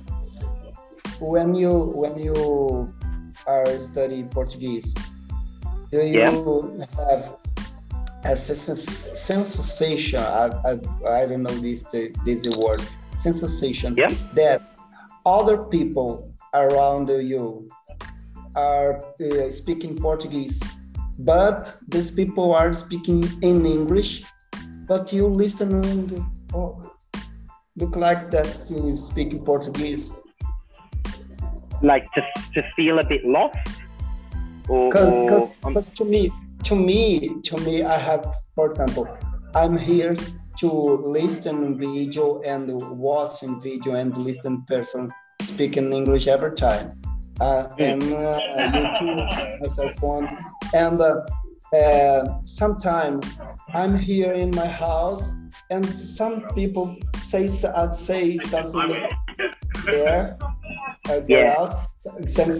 when 1.20 1.54
you 1.54 1.72
when 1.74 2.18
you 2.18 2.94
are 3.46 3.80
studying 3.80 4.28
Portuguese, 4.30 4.94
do 5.91 6.02
you 6.02 6.22
have 6.22 7.38
a 8.23 8.35
sens- 8.35 9.19
sensation? 9.19 10.19
I, 10.19 10.49
I, 10.65 10.72
I 11.22 11.26
don't 11.26 11.44
know 11.44 11.57
this 11.60 11.84
this 12.26 12.48
word. 12.57 12.81
Sensation 13.15 13.95
that 14.35 14.61
other 15.26 15.57
people 15.57 16.31
around 16.53 17.10
you 17.10 17.68
are 18.56 19.03
uh, 19.22 19.49
speaking 19.49 19.95
Portuguese, 19.95 20.61
but 21.19 21.76
these 21.88 22.11
people 22.11 22.53
are 22.53 22.73
speaking 22.73 23.23
in 23.41 23.65
English, 23.65 24.23
but 24.88 25.11
you 25.11 25.27
listen 25.27 25.84
and 25.84 26.23
oh, 26.53 26.80
look 27.76 27.95
like 27.95 28.31
that 28.31 28.49
you 28.69 28.95
speak 28.95 29.44
Portuguese. 29.44 30.14
Like 31.81 32.06
to 32.14 32.22
to 32.53 32.64
feel 32.76 32.99
a 32.99 33.06
bit 33.06 33.26
lost, 33.26 33.57
Because, 34.64 35.19
um, 35.64 35.73
because 35.73 35.89
to 35.89 36.06
me, 36.06 36.31
to 36.68 36.76
me, 36.76 37.30
to 37.44 37.57
me, 37.61 37.81
I 37.81 37.98
have, 37.98 38.27
for 38.53 38.65
example, 38.65 39.07
I'm 39.56 39.77
here 39.77 40.14
to 40.57 40.69
listen 40.69 41.80
video 41.80 42.41
and 42.41 42.69
watching 42.99 43.61
video 43.61 43.95
and 43.95 44.18
listen 44.18 44.64
person 44.64 45.10
speaking 45.41 45.94
English 45.94 46.27
every 46.27 46.56
time. 46.56 47.02
Uh, 47.39 47.69
and 47.80 48.03
uh, 48.03 48.39
YouTube, 48.73 49.60
my 49.61 49.68
cell 49.69 49.91
phone, 49.91 50.27
and 50.73 50.99
uh, 50.99 51.22
uh, 51.73 52.41
sometimes 52.44 53.38
I'm 53.73 53.98
here 53.98 54.34
in 54.34 54.52
my 54.52 54.68
house, 54.68 55.31
and 55.69 55.88
some 55.88 56.49
people 56.49 56.98
say 57.15 57.48
uh, 57.64 57.91
say 57.94 58.39
something 58.39 59.07
there, 59.88 60.38
uh, 61.09 61.19
go 61.19 61.26
Yeah. 61.27 61.55
out, 61.57 61.73
some, 62.27 62.53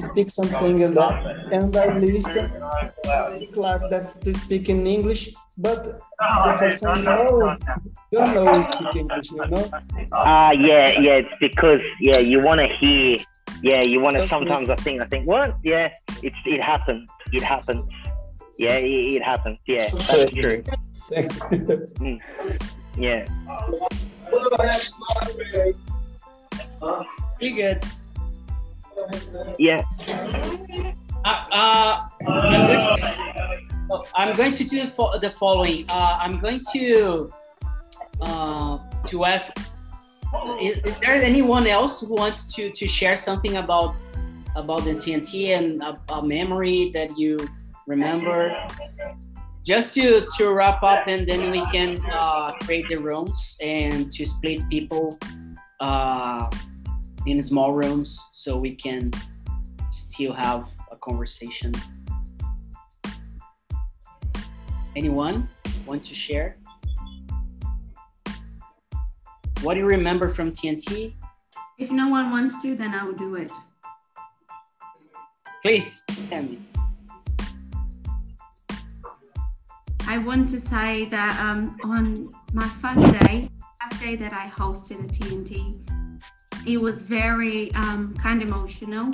speak 0.00 0.30
something 0.30 0.82
and 0.82 0.96
that, 0.96 1.14
and 1.52 1.76
I 1.76 1.98
listen 1.98 2.50
like 3.56 3.80
that 3.90 4.20
they 4.22 4.32
speak 4.32 4.68
in 4.68 4.86
English, 4.86 5.30
but 5.58 5.84
the 5.84 6.56
person 6.58 7.04
no, 7.04 7.56
don't 8.12 8.34
know 8.34 8.62
speak 8.62 8.96
English, 8.96 9.30
you 9.30 9.38
know. 9.38 9.70
Ah, 10.12 10.52
yeah, 10.52 10.98
yeah. 10.98 11.22
It's 11.22 11.34
because 11.40 11.80
yeah, 12.00 12.18
you 12.18 12.40
want 12.40 12.60
to 12.60 12.66
hear. 12.66 13.18
Yeah, 13.62 13.82
you 13.82 14.00
want 14.00 14.16
to. 14.16 14.26
Sometimes 14.28 14.68
I 14.70 14.76
think 14.76 15.00
I 15.00 15.06
think 15.06 15.26
what? 15.26 15.56
Yeah, 15.62 15.92
it's 16.22 16.36
it 16.44 16.60
happens. 16.60 17.08
It 17.32 17.42
happens. 17.42 17.84
Yeah, 18.58 18.76
it, 18.76 19.16
it 19.16 19.22
happens. 19.22 19.58
Yeah, 19.66 19.90
that's 19.92 20.30
true. 20.32 20.62
Mm. 22.00 22.20
Yeah. 22.96 23.26
Pretty 27.38 27.54
good. 27.54 27.82
Yeah. 29.58 29.82
Uh, 31.24 31.44
uh, 31.50 32.08
I'm, 32.28 32.66
going, 32.66 33.00
oh, 33.90 34.04
I'm 34.14 34.36
going 34.36 34.52
to 34.52 34.64
do 34.64 34.82
the 34.84 35.32
following. 35.36 35.86
Uh, 35.88 36.18
I'm 36.20 36.38
going 36.38 36.60
to 36.72 37.32
uh, 38.20 38.78
to 39.06 39.24
ask: 39.24 39.56
is, 40.60 40.78
is 40.84 40.98
there 41.00 41.14
anyone 41.14 41.66
else 41.66 42.00
who 42.00 42.14
wants 42.14 42.54
to 42.54 42.70
to 42.70 42.86
share 42.86 43.16
something 43.16 43.56
about 43.56 43.94
about 44.56 44.84
the 44.84 44.94
TNT 44.94 45.56
and 45.56 45.82
a, 45.82 45.98
a 46.12 46.24
memory 46.24 46.90
that 46.94 47.18
you 47.18 47.38
remember. 47.86 48.54
Just 49.64 49.94
to 49.94 50.26
to 50.36 50.52
wrap 50.52 50.82
up, 50.82 51.08
and 51.08 51.26
then 51.26 51.50
we 51.50 51.64
can 51.72 51.98
uh, 52.12 52.52
create 52.62 52.86
the 52.88 52.96
rooms 52.96 53.56
and 53.62 54.12
to 54.12 54.26
split 54.26 54.60
people 54.68 55.18
uh, 55.80 56.50
in 57.26 57.40
small 57.42 57.72
rooms 57.72 58.20
so 58.32 58.56
we 58.56 58.74
can 58.74 59.10
still 59.90 60.32
have 60.32 60.68
a 60.90 60.96
conversation. 60.96 61.72
Anyone 64.96 65.48
want 65.86 66.04
to 66.04 66.14
share? 66.14 66.56
What 69.62 69.74
do 69.74 69.80
you 69.80 69.86
remember 69.86 70.28
from 70.28 70.52
TNT? 70.52 71.14
If 71.78 71.90
no 71.90 72.08
one 72.08 72.30
wants 72.30 72.62
to, 72.62 72.74
then 72.74 72.94
I 72.94 73.04
will 73.04 73.14
do 73.14 73.34
it. 73.36 73.50
Please, 75.62 76.04
tell 76.28 76.42
me. 76.42 76.60
I 80.06 80.18
want 80.18 80.48
to 80.50 80.60
say 80.60 81.06
that 81.06 81.40
um, 81.40 81.78
on 81.82 82.28
my 82.52 82.68
first 82.68 83.02
day, 83.20 83.48
first 83.82 84.02
day 84.02 84.16
that 84.16 84.32
I 84.32 84.48
hosted 84.50 85.02
a 85.02 85.08
TNT, 85.08 85.83
it 86.66 86.80
was 86.80 87.02
very 87.02 87.72
um, 87.74 88.14
kind 88.14 88.42
of 88.42 88.48
emotional 88.48 89.10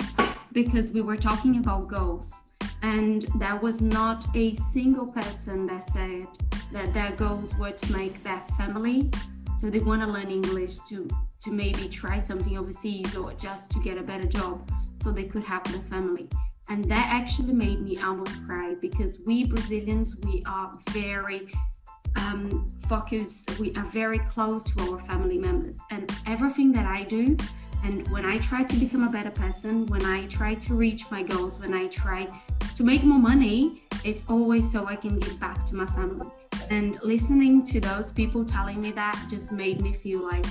because 0.53 0.91
we 0.91 1.01
were 1.01 1.15
talking 1.15 1.57
about 1.57 1.87
goals, 1.87 2.53
and 2.81 3.23
there 3.39 3.57
was 3.57 3.81
not 3.81 4.25
a 4.35 4.55
single 4.55 5.05
person 5.05 5.67
that 5.67 5.83
said 5.83 6.27
that 6.71 6.93
their 6.93 7.11
goals 7.11 7.55
were 7.55 7.71
to 7.71 7.93
make 7.93 8.23
their 8.23 8.39
family. 8.57 9.09
So 9.57 9.69
they 9.69 9.79
want 9.79 10.01
to 10.01 10.07
learn 10.07 10.31
English 10.31 10.79
to 10.89 11.07
to 11.41 11.51
maybe 11.51 11.87
try 11.89 12.19
something 12.19 12.57
overseas 12.57 13.15
or 13.15 13.33
just 13.33 13.71
to 13.71 13.79
get 13.79 13.97
a 13.97 14.03
better 14.03 14.27
job 14.27 14.69
so 15.01 15.11
they 15.11 15.25
could 15.25 15.43
have 15.43 15.63
their 15.71 15.81
family 15.83 16.29
and 16.69 16.89
that 16.89 17.09
actually 17.11 17.53
made 17.53 17.81
me 17.81 17.97
almost 17.97 18.45
cry 18.45 18.75
because 18.79 19.21
we 19.25 19.43
brazilians 19.43 20.17
we 20.23 20.43
are 20.45 20.71
very 20.91 21.51
um, 22.17 22.69
focused 22.87 23.59
we 23.59 23.73
are 23.75 23.85
very 23.85 24.19
close 24.19 24.63
to 24.63 24.81
our 24.81 24.99
family 24.99 25.37
members. 25.37 25.79
And 25.91 26.11
everything 26.25 26.71
that 26.73 26.85
i 26.85 27.03
do 27.03 27.37
and 27.83 28.07
when 28.11 28.25
i 28.25 28.37
try 28.37 28.63
to 28.63 28.75
become 28.77 29.03
a 29.03 29.09
better 29.09 29.31
person 29.31 29.85
when 29.87 30.05
i 30.05 30.25
try 30.27 30.53
to 30.53 30.75
reach 30.75 31.09
my 31.09 31.23
goals 31.23 31.59
when 31.59 31.73
i 31.73 31.87
try 31.87 32.27
to 32.75 32.83
make 32.83 33.03
more 33.03 33.19
money 33.19 33.81
it's 34.03 34.23
always 34.29 34.71
so 34.71 34.85
i 34.85 34.95
can 34.95 35.17
give 35.19 35.39
back 35.39 35.65
to 35.65 35.75
my 35.75 35.85
family. 35.87 36.27
And 36.69 36.97
listening 37.03 37.63
to 37.63 37.81
those 37.81 38.11
people 38.11 38.45
telling 38.45 38.79
me 38.81 38.91
that 38.91 39.21
just 39.29 39.51
made 39.51 39.81
me 39.81 39.93
feel 39.93 40.23
like 40.23 40.45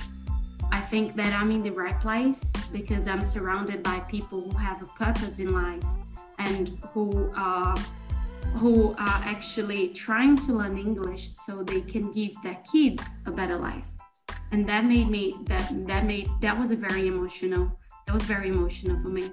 I 0.71 0.79
think 0.79 1.15
that 1.15 1.33
I'm 1.33 1.51
in 1.51 1.63
the 1.63 1.71
right 1.71 1.99
place 1.99 2.53
because 2.71 3.07
I'm 3.07 3.23
surrounded 3.23 3.81
by 3.83 3.99
people 4.01 4.41
who 4.41 4.57
have 4.57 4.81
a 4.81 4.85
purpose 4.85 5.39
in 5.39 5.51
life 5.51 5.83
and 6.37 6.69
who 6.93 7.31
are 7.35 7.75
who 8.55 8.91
are 8.93 9.21
actually 9.23 9.89
trying 9.89 10.35
to 10.37 10.53
learn 10.53 10.77
English 10.77 11.29
so 11.35 11.63
they 11.63 11.81
can 11.81 12.11
give 12.11 12.33
their 12.41 12.57
kids 12.71 13.13
a 13.25 13.31
better 13.31 13.57
life. 13.57 13.87
And 14.51 14.67
that 14.67 14.85
made 14.85 15.09
me 15.09 15.37
that 15.43 15.87
that 15.87 16.05
made 16.05 16.27
that 16.41 16.57
was 16.57 16.71
a 16.71 16.75
very 16.75 17.07
emotional 17.07 17.71
that 18.05 18.13
was 18.13 18.23
very 18.23 18.49
emotional 18.49 18.99
for 18.99 19.09
me. 19.09 19.31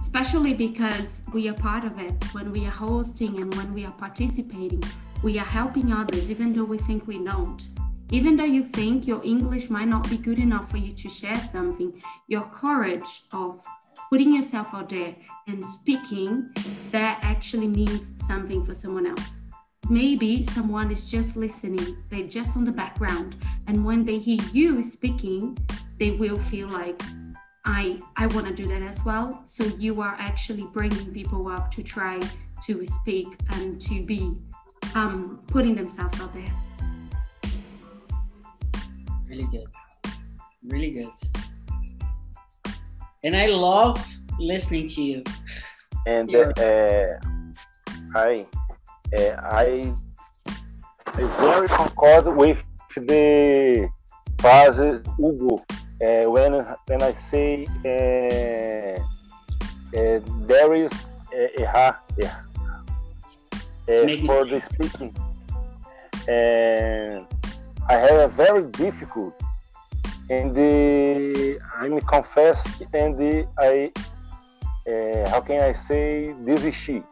Especially 0.00 0.54
because 0.54 1.22
we 1.32 1.48
are 1.48 1.54
part 1.54 1.84
of 1.84 1.98
it 2.00 2.12
when 2.32 2.52
we 2.52 2.66
are 2.66 2.76
hosting 2.86 3.40
and 3.40 3.54
when 3.54 3.72
we 3.72 3.84
are 3.84 3.92
participating 3.92 4.82
we 5.22 5.38
are 5.38 5.44
helping 5.44 5.92
others 5.92 6.30
even 6.30 6.52
though 6.52 6.64
we 6.64 6.78
think 6.78 7.06
we 7.06 7.22
don't. 7.22 7.68
Even 8.10 8.36
though 8.36 8.44
you 8.44 8.64
think 8.64 9.06
your 9.06 9.20
English 9.22 9.70
might 9.70 9.86
not 9.88 10.08
be 10.08 10.16
good 10.16 10.38
enough 10.38 10.70
for 10.70 10.78
you 10.78 10.92
to 10.92 11.08
share 11.08 11.38
something, 11.38 11.92
your 12.26 12.42
courage 12.42 13.22
of 13.32 13.62
putting 14.10 14.34
yourself 14.34 14.74
out 14.74 14.88
there 14.88 15.14
and 15.46 15.64
speaking, 15.64 16.50
that 16.90 17.20
actually 17.22 17.68
means 17.68 18.26
something 18.26 18.64
for 18.64 18.74
someone 18.74 19.06
else. 19.06 19.42
Maybe 19.88 20.42
someone 20.42 20.90
is 20.90 21.10
just 21.10 21.36
listening, 21.36 21.96
they're 22.10 22.26
just 22.26 22.56
on 22.56 22.64
the 22.64 22.72
background, 22.72 23.36
and 23.68 23.84
when 23.84 24.04
they 24.04 24.18
hear 24.18 24.40
you 24.52 24.82
speaking, 24.82 25.56
they 25.98 26.10
will 26.10 26.36
feel 26.36 26.68
like, 26.68 27.00
I, 27.64 28.00
I 28.16 28.26
want 28.28 28.46
to 28.48 28.54
do 28.54 28.66
that 28.68 28.82
as 28.82 29.04
well. 29.04 29.42
So 29.44 29.64
you 29.64 30.00
are 30.00 30.16
actually 30.18 30.66
bringing 30.72 31.12
people 31.12 31.46
up 31.48 31.70
to 31.72 31.82
try 31.82 32.18
to 32.64 32.86
speak 32.86 33.28
and 33.50 33.80
to 33.82 34.04
be 34.04 34.34
um, 34.94 35.40
putting 35.46 35.74
themselves 35.76 36.20
out 36.20 36.32
there. 36.34 36.52
Really 39.28 39.44
good. 39.44 39.66
Really 40.64 40.90
good. 40.90 41.10
And 43.22 43.36
I 43.36 43.46
love 43.46 44.02
listening 44.38 44.88
to 44.88 45.02
you. 45.02 45.22
And 46.06 46.34
uh, 46.34 47.06
I, 48.14 48.46
uh, 49.14 49.36
I, 49.42 49.92
I 51.06 51.22
very 51.38 51.68
concord 51.68 52.34
with 52.34 52.58
the 52.96 53.90
phrase 54.38 55.02
Hugo 55.18 55.62
uh, 56.02 56.30
when 56.30 56.64
when 56.86 57.02
I 57.02 57.14
say 57.30 57.66
uh, 57.84 59.00
uh, 59.98 60.20
there 60.48 60.74
is 60.74 60.90
uh, 61.34 61.62
errar 61.62 62.00
uh, 62.22 62.28
for 64.26 64.46
the 64.46 64.60
speaking. 64.60 65.14
And 66.26 67.26
I 67.86 67.94
have 67.94 68.18
a 68.18 68.28
very 68.28 68.64
difficult 68.64 69.34
and 70.30 70.56
I'm 71.76 72.00
confessed 72.02 72.82
and 72.94 73.46
I 73.58 73.92
uh, 74.88 75.28
how 75.30 75.40
can 75.40 75.60
I 75.60 75.72
say 75.72 76.32
desistir. 76.44 77.02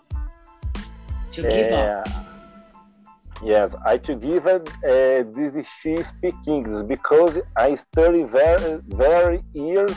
To 1.32 1.42
give 1.42 1.72
up. 1.72 2.08
Uh, 2.08 2.28
Yes, 3.44 3.72
I 3.86 3.98
to 3.98 4.16
give 4.16 4.46
a 4.46 4.56
uh, 4.56 5.22
desistir 5.22 6.02
speak 6.02 6.34
English 6.46 6.82
because 6.88 7.38
I 7.56 7.76
study 7.76 8.24
very 8.24 8.80
very 8.88 9.44
years 9.54 9.96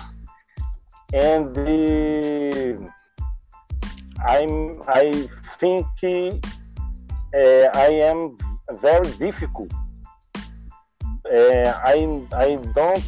and 1.13 1.53
the, 1.55 2.77
I'm 4.25 4.81
I 4.87 5.27
think 5.59 5.87
uh, 6.03 7.67
I 7.73 7.89
am 8.11 8.37
very 8.79 9.09
difficult. 9.17 9.71
Uh, 11.23 11.73
I 11.83 12.25
I 12.33 12.55
don't 12.75 13.03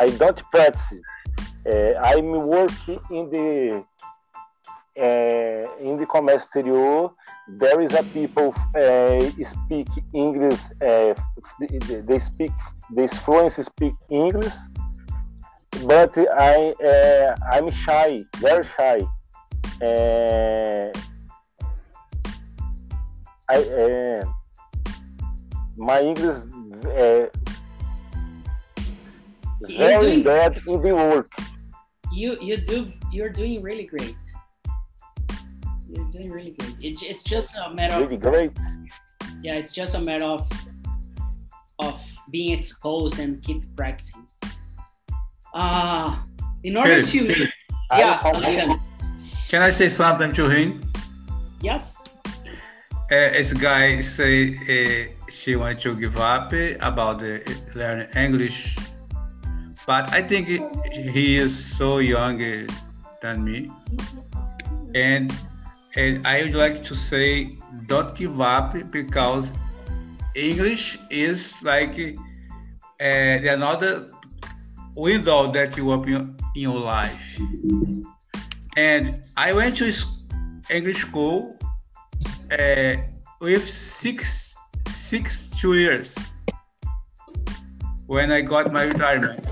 I 0.00 0.08
don't 0.10 0.42
practice. 0.50 0.92
Uh, 1.66 1.94
I'm 2.02 2.46
working 2.46 3.00
in 3.10 3.30
the 3.30 3.84
in 5.80 5.96
the 5.98 6.06
commerce 6.06 6.44
exterior. 6.44 7.08
There 7.48 7.80
is 7.80 7.94
a 7.94 8.02
people 8.02 8.54
speak 9.54 9.88
English. 10.12 10.60
They, 10.78 11.14
speak 12.20 12.52
they 12.94 13.08
fluently 13.08 13.64
speak 13.64 13.94
English, 14.10 14.52
but 15.86 16.12
I 16.36 16.72
I'm 17.50 17.70
shy, 17.70 18.22
very 18.40 18.66
shy. 18.76 19.00
I 23.48 24.22
my 25.76 26.00
English 26.00 26.38
uh, 26.86 27.26
very 29.60 30.00
doing- 30.00 30.22
bad 30.22 30.56
in 30.66 30.82
the 30.82 30.94
work. 30.94 31.30
You 32.12 32.36
you 32.40 32.56
do 32.58 32.92
you're 33.10 33.30
doing 33.30 33.62
really 33.62 33.84
great. 33.86 34.16
You're 35.88 36.10
doing 36.10 36.30
really 36.30 36.50
great. 36.52 36.76
It, 36.80 37.02
it's 37.02 37.22
just 37.22 37.54
a 37.56 37.72
matter 37.74 37.94
of 37.94 38.00
Really 38.10 38.16
great. 38.18 38.52
yeah, 39.42 39.54
it's 39.54 39.72
just 39.72 39.94
a 39.94 40.00
matter 40.00 40.24
of 40.24 40.46
of 41.78 41.98
being 42.30 42.52
exposed 42.58 43.18
and 43.18 43.42
keep 43.42 43.64
practicing. 43.76 44.26
Uh 45.54 46.16
in 46.64 46.76
order 46.76 47.02
Philip, 47.04 47.06
to 47.06 47.26
Philip. 47.34 47.50
yes, 47.96 48.24
I- 48.24 48.28
Alexandre. 48.30 48.80
Can 49.48 49.62
I 49.62 49.70
say 49.70 49.88
something 49.88 50.32
to 50.32 50.48
him? 50.48 50.80
yes. 51.60 52.04
Uh, 53.10 53.28
this 53.36 53.52
guy 53.52 54.00
say 54.00 54.56
uh, 54.56 55.21
she 55.32 55.56
want 55.56 55.80
to 55.80 55.96
give 55.96 56.18
up 56.18 56.52
about 56.80 57.18
the 57.20 57.42
learning 57.74 58.08
English, 58.14 58.76
but 59.86 60.12
I 60.12 60.22
think 60.22 60.46
he 60.92 61.36
is 61.36 61.52
so 61.76 61.98
younger 61.98 62.66
than 63.20 63.44
me, 63.44 63.70
and 64.94 65.32
and 65.96 66.26
I 66.26 66.42
would 66.42 66.54
like 66.54 66.84
to 66.84 66.94
say 66.94 67.56
don't 67.86 68.14
give 68.16 68.40
up 68.40 68.76
because 68.90 69.50
English 70.34 70.98
is 71.10 71.54
like 71.62 71.98
uh, 71.98 73.04
another 73.04 74.10
window 74.94 75.50
that 75.52 75.76
you 75.76 75.90
open 75.92 76.36
in 76.54 76.62
your 76.62 76.78
life. 76.78 77.38
And 78.76 79.22
I 79.36 79.52
went 79.52 79.76
to 79.78 79.92
English 80.70 81.02
school 81.02 81.56
uh, 82.50 82.96
with 83.40 83.68
six 83.68 84.51
six 85.12 85.48
two 85.60 85.74
years 85.74 86.14
when 88.06 88.32
I 88.32 88.40
got 88.40 88.72
my 88.72 88.84
retirement. 88.84 89.46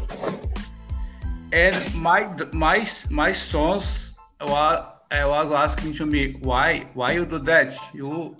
And 1.53 1.95
my 1.95 2.21
my 2.53 2.77
my 3.11 3.33
sons 3.41 4.15
was 4.41 4.81
I 5.11 5.21
uh, 5.21 5.29
was 5.29 5.53
asking 5.65 5.93
to 5.99 6.07
me 6.07 6.23
why 6.49 6.87
why 6.95 7.11
you 7.19 7.27
do 7.27 7.41
that? 7.51 7.77
You 7.93 8.37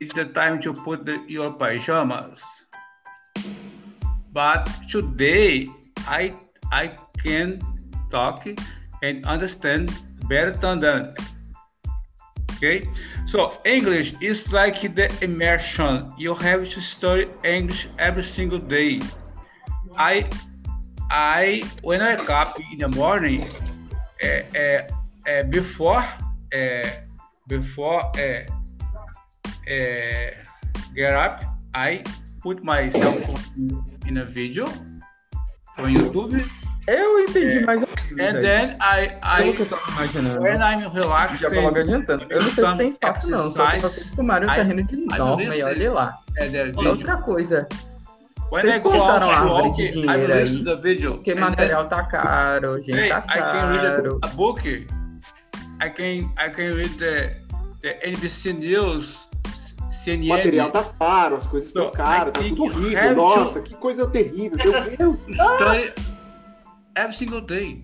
it's 0.00 0.16
the 0.16 0.24
time 0.40 0.60
to 0.62 0.72
put 0.72 1.06
the, 1.06 1.20
your 1.28 1.52
pajamas. 1.52 2.42
But 4.32 4.68
today 4.90 5.68
I 6.18 6.34
I 6.72 6.84
can 7.22 7.60
talk 8.10 8.44
and 9.04 9.24
understand 9.36 9.94
better 10.28 10.50
than 10.66 10.80
that. 10.80 11.26
Okay, 12.56 12.88
so 13.26 13.52
English 13.66 14.14
is 14.22 14.50
like 14.50 14.80
the 14.94 15.12
immersion. 15.20 16.10
You 16.16 16.32
have 16.34 16.68
to 16.70 16.80
study 16.80 17.28
English 17.44 17.88
every 17.98 18.22
single 18.22 18.58
day. 18.58 19.00
I 19.96 20.24
I 21.10 21.62
when 21.82 22.00
I 22.00 22.16
wake 22.16 22.30
up 22.30 22.58
in 22.72 22.78
the 22.78 22.88
morning, 22.88 23.44
uh, 24.24 24.58
uh, 24.58 24.88
uh, 25.28 25.42
before 25.52 26.02
before 27.46 28.00
get 30.96 31.14
up, 31.14 31.44
I 31.74 32.02
put 32.40 32.64
my 32.64 32.88
cell 32.88 33.12
phone 33.12 33.84
in 34.06 34.16
a 34.16 34.24
video 34.24 34.66
from 35.76 35.92
YouTube. 35.92 36.40
Eu 36.86 37.20
entendi 37.20 37.60
mais 37.66 37.82
ou 37.82 37.88
menos. 38.12 38.36
And 38.36 38.42
then 38.42 38.76
I, 38.80 39.06
I 39.22 39.42
Pelo 39.42 39.54
que 39.54 39.62
eu 39.62 39.66
tava 39.66 39.90
imaginando. 39.92 40.40
when 40.40 40.54
I'm 40.56 40.88
relaxing, 40.92 41.38
Já 41.38 41.50
tô 41.50 41.60
logo 41.60 41.78
adiantando. 41.78 42.26
Eu 42.30 42.42
não 42.42 42.50
sei 42.52 42.64
se 42.64 42.76
tem 42.76 42.88
espaço, 42.88 43.30
não. 43.30 43.50
Só 43.50 43.66
que 43.70 43.80
vocês 43.80 44.10
tomaram 44.12 44.46
um 44.46 44.50
I- 44.52 44.54
terreno 44.54 44.82
de 44.84 44.96
norma 44.96 45.42
e 45.42 45.62
olha 45.62 45.92
lá. 45.92 46.18
É, 46.38 46.68
E 46.68 46.86
outra 46.86 47.16
coisa. 47.16 47.66
When 48.52 48.62
Vocês 48.62 48.76
I 48.76 48.78
go 48.78 48.90
cortaram 48.92 49.26
out 49.28 49.34
a 49.34 49.40
to 49.40 49.48
walk, 49.48 49.76
de 49.76 49.82
I 49.82 49.90
dinheiro 49.90 50.26
listen 50.36 50.56
aí. 50.58 50.64
to 50.64 50.64
the 50.64 50.76
video. 50.82 51.14
Porque 51.14 51.30
and 51.32 51.34
then- 51.34 51.44
material 51.50 51.88
tá 51.88 52.04
caro, 52.04 52.78
gente 52.78 52.92
Hey, 52.96 53.08
tá 53.08 53.24
I 53.28 53.38
can 53.40 53.70
read 53.72 53.82
caro. 53.96 54.18
a, 54.22 54.26
a 54.26 54.28
book. 54.30 54.86
I 55.82 55.90
can 55.90 56.30
I 56.38 56.50
can 56.50 56.74
read 56.76 56.90
the, 56.98 57.34
the 57.82 57.98
NBC 58.08 58.52
News, 58.52 59.26
O 59.88 59.92
CNN. 59.92 60.28
material 60.28 60.70
tá 60.70 60.84
caro, 60.96 61.34
as 61.34 61.46
coisas 61.48 61.68
estão 61.70 61.90
caras, 61.90 62.32
tá 62.32 62.40
tudo 62.40 62.62
horrível. 62.66 62.98
have 62.98 63.08
to- 63.08 63.14
Nossa, 63.16 63.60
que 63.62 63.74
coisa 63.74 64.06
terrível. 64.06 64.56
Meu 64.58 64.72
Deus. 64.96 65.18
Study 65.22 65.92
every 66.96 67.14
single 67.14 67.40
day. 67.40 67.82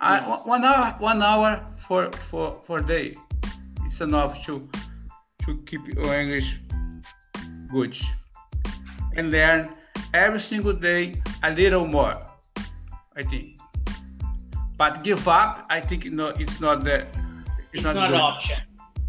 I, 0.00 0.20
one 0.46 0.64
hour, 0.64 0.96
one 0.98 1.22
hour 1.22 1.66
for 1.76 2.10
for 2.30 2.60
for 2.64 2.80
day. 2.80 3.14
It's 3.84 4.00
enough 4.00 4.42
to 4.46 4.66
to 5.44 5.58
keep 5.66 5.86
your 5.86 6.14
English 6.14 6.60
good 7.70 7.96
and 9.16 9.30
learn 9.30 9.74
every 10.14 10.40
single 10.40 10.72
day 10.72 11.20
a 11.42 11.50
little 11.50 11.86
more. 11.86 12.16
I 13.16 13.22
think. 13.24 13.58
But 14.78 15.04
give 15.04 15.28
up, 15.28 15.66
I 15.68 15.80
think 15.80 16.06
no, 16.06 16.28
it's 16.28 16.60
not 16.60 16.84
the. 16.84 17.06
It's 17.72 17.84
not 17.84 17.96
an 17.96 18.14
option. 18.14 18.56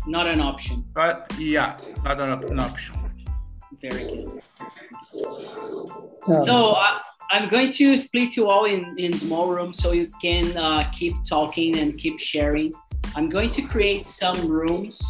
Not 0.05 0.27
an 0.27 0.41
option. 0.41 0.83
But 0.93 1.31
yeah, 1.39 1.77
not 2.03 2.19
an, 2.19 2.31
an 2.31 2.59
option. 2.59 2.95
Very 3.81 4.03
good. 4.03 4.41
So 6.43 6.75
uh, 6.77 6.99
I'm 7.33 7.47
going 7.47 7.71
to 7.71 7.95
split 7.95 8.35
you 8.35 8.49
all 8.49 8.65
in, 8.65 8.93
in 8.97 9.13
small 9.13 9.47
rooms 9.53 9.77
so 9.77 9.93
you 9.93 10.09
can 10.21 10.57
uh, 10.57 10.91
keep 10.91 11.13
talking 11.23 11.79
and 11.79 11.97
keep 11.97 12.19
sharing. 12.19 12.73
I'm 13.15 13.29
going 13.29 13.49
to 13.51 13.61
create 13.61 14.09
some 14.09 14.49
rooms 14.49 15.01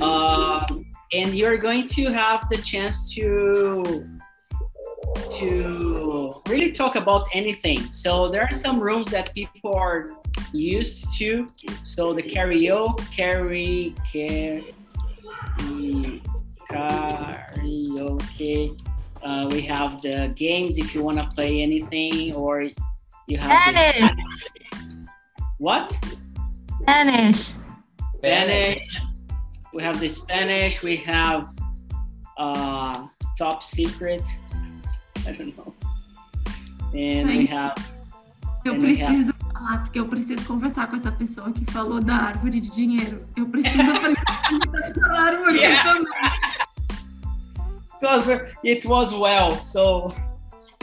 uh, 0.00 0.64
and 1.12 1.34
you're 1.34 1.58
going 1.58 1.86
to 1.88 2.06
have 2.06 2.48
the 2.48 2.56
chance 2.56 3.12
to 3.14 4.08
to 5.38 6.40
really 6.48 6.72
talk 6.72 6.96
about 6.96 7.28
anything. 7.34 7.92
So 7.92 8.28
there 8.28 8.42
are 8.42 8.54
some 8.54 8.80
rooms 8.80 9.10
that 9.10 9.34
people 9.34 9.74
are 9.74 10.12
used 10.52 11.12
to. 11.18 11.46
So 11.82 12.14
the 12.14 12.22
karaoke, 12.22 13.00
carry, 13.12 13.94
carry, 14.10 14.72
karaoke. 16.70 17.60
Uh, 19.22 19.48
we 19.50 19.60
have 19.62 20.00
the 20.02 20.32
games 20.34 20.78
if 20.78 20.94
you 20.94 21.02
want 21.02 21.20
to 21.22 21.28
play 21.28 21.62
anything, 21.62 22.32
or 22.34 22.62
you 23.26 23.38
have 23.38 23.74
Spanish. 23.74 24.10
what? 25.58 25.98
Spanish. 26.82 27.54
Spanish. 28.16 29.00
We 29.74 29.82
have 29.82 30.00
the 30.00 30.08
Spanish. 30.08 30.82
We 30.82 30.96
have 30.96 31.48
uh, 32.38 33.06
top 33.38 33.62
secret. 33.62 34.22
I 35.26 35.32
don't 35.32 35.56
know. 35.56 35.74
And 36.94 37.28
we 37.28 37.46
Gente. 37.46 37.46
have. 37.52 37.74
Eu 38.64 38.74
and 38.74 38.82
we 38.82 38.96
have- 38.96 39.06
preciso 39.06 39.34
falar, 39.52 39.82
porque 39.84 40.00
eu 40.00 40.06
preciso 40.08 40.44
conversar 40.46 40.86
com 40.88 40.96
essa 40.96 41.12
pessoa 41.12 41.50
que 41.52 41.64
falou 41.70 42.00
da 42.00 42.14
árvore 42.16 42.60
de 42.60 42.70
dinheiro. 42.70 43.26
Eu 43.36 43.46
preciso 43.46 43.80
aprender 43.90 44.20
essa 44.74 45.12
árvore 45.12 45.58
Yeah. 45.60 45.84
também. 45.92 46.12
Was 48.02 48.28
it 48.62 48.84
was 48.84 49.14
well. 49.14 49.54
So 49.56 50.14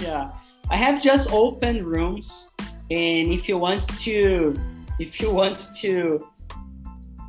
yeah. 0.02 0.32
I 0.70 0.76
have 0.76 1.02
just 1.02 1.32
open 1.32 1.86
rooms 1.86 2.54
and 2.92 3.32
if 3.32 3.48
you 3.48 3.58
want 3.58 3.88
to 4.00 4.58
if 5.00 5.22
you 5.22 5.32
want 5.32 5.68
to 5.80 6.28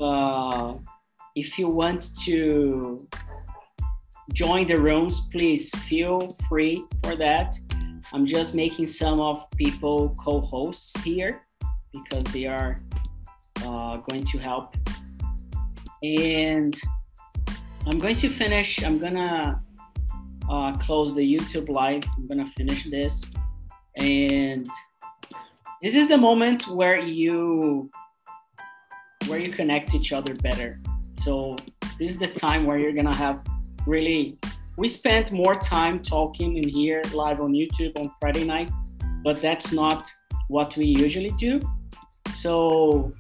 uh 0.01 0.75
if 1.35 1.59
you 1.59 1.69
want 1.69 2.17
to 2.25 3.07
join 4.33 4.67
the 4.67 4.77
rooms 4.77 5.29
please 5.33 5.71
feel 5.89 6.37
free 6.49 6.85
for 7.03 7.17
that. 7.17 7.59
I'm 8.13 8.27
just 8.27 8.55
making 8.55 8.87
some 8.87 9.21
of 9.21 9.49
people 9.57 10.17
co-hosts 10.19 10.99
here 11.03 11.43
because 11.93 12.25
they 12.33 12.47
are 12.47 12.79
uh, 13.65 13.99
going 13.99 14.25
to 14.25 14.39
help. 14.39 14.77
And 16.03 16.81
i'm 17.87 17.99
going 17.99 18.17
to 18.17 18.29
finish 18.29 18.83
i'm 18.85 18.99
gonna 18.99 19.63
uh, 20.49 20.73
close 20.75 21.15
the 21.15 21.23
YouTube 21.23 21.69
live. 21.69 22.03
I'm 22.17 22.27
gonna 22.27 22.47
finish 22.47 22.85
this, 22.91 23.25
and 23.97 24.67
this 25.83 25.95
is 25.95 26.09
the 26.09 26.19
moment 26.19 26.69
where 26.69 26.99
you 26.99 27.91
where 29.27 29.39
you 29.39 29.51
connect 29.51 29.95
each 29.95 30.13
other 30.13 30.35
better. 30.35 30.81
So 31.15 31.57
this 31.99 32.11
is 32.11 32.19
the 32.19 32.29
time 32.29 32.65
where 32.65 32.79
you're 32.79 32.93
gonna 32.93 33.15
have 33.15 33.41
really. 33.87 34.39
We 34.77 34.87
spent 34.87 35.33
more 35.33 35.57
time 35.57 36.03
talking 36.03 36.57
in 36.57 36.69
here 36.69 37.03
live 37.13 37.41
on 37.41 37.53
YouTube 37.53 37.99
on 37.99 38.13
Friday 38.21 38.45
night, 38.45 38.71
but 39.25 39.43
that's 39.43 39.73
not 39.73 40.09
what 40.49 40.77
we 40.77 40.87
usually 40.87 41.33
do. 41.33 41.61
So 42.37 43.13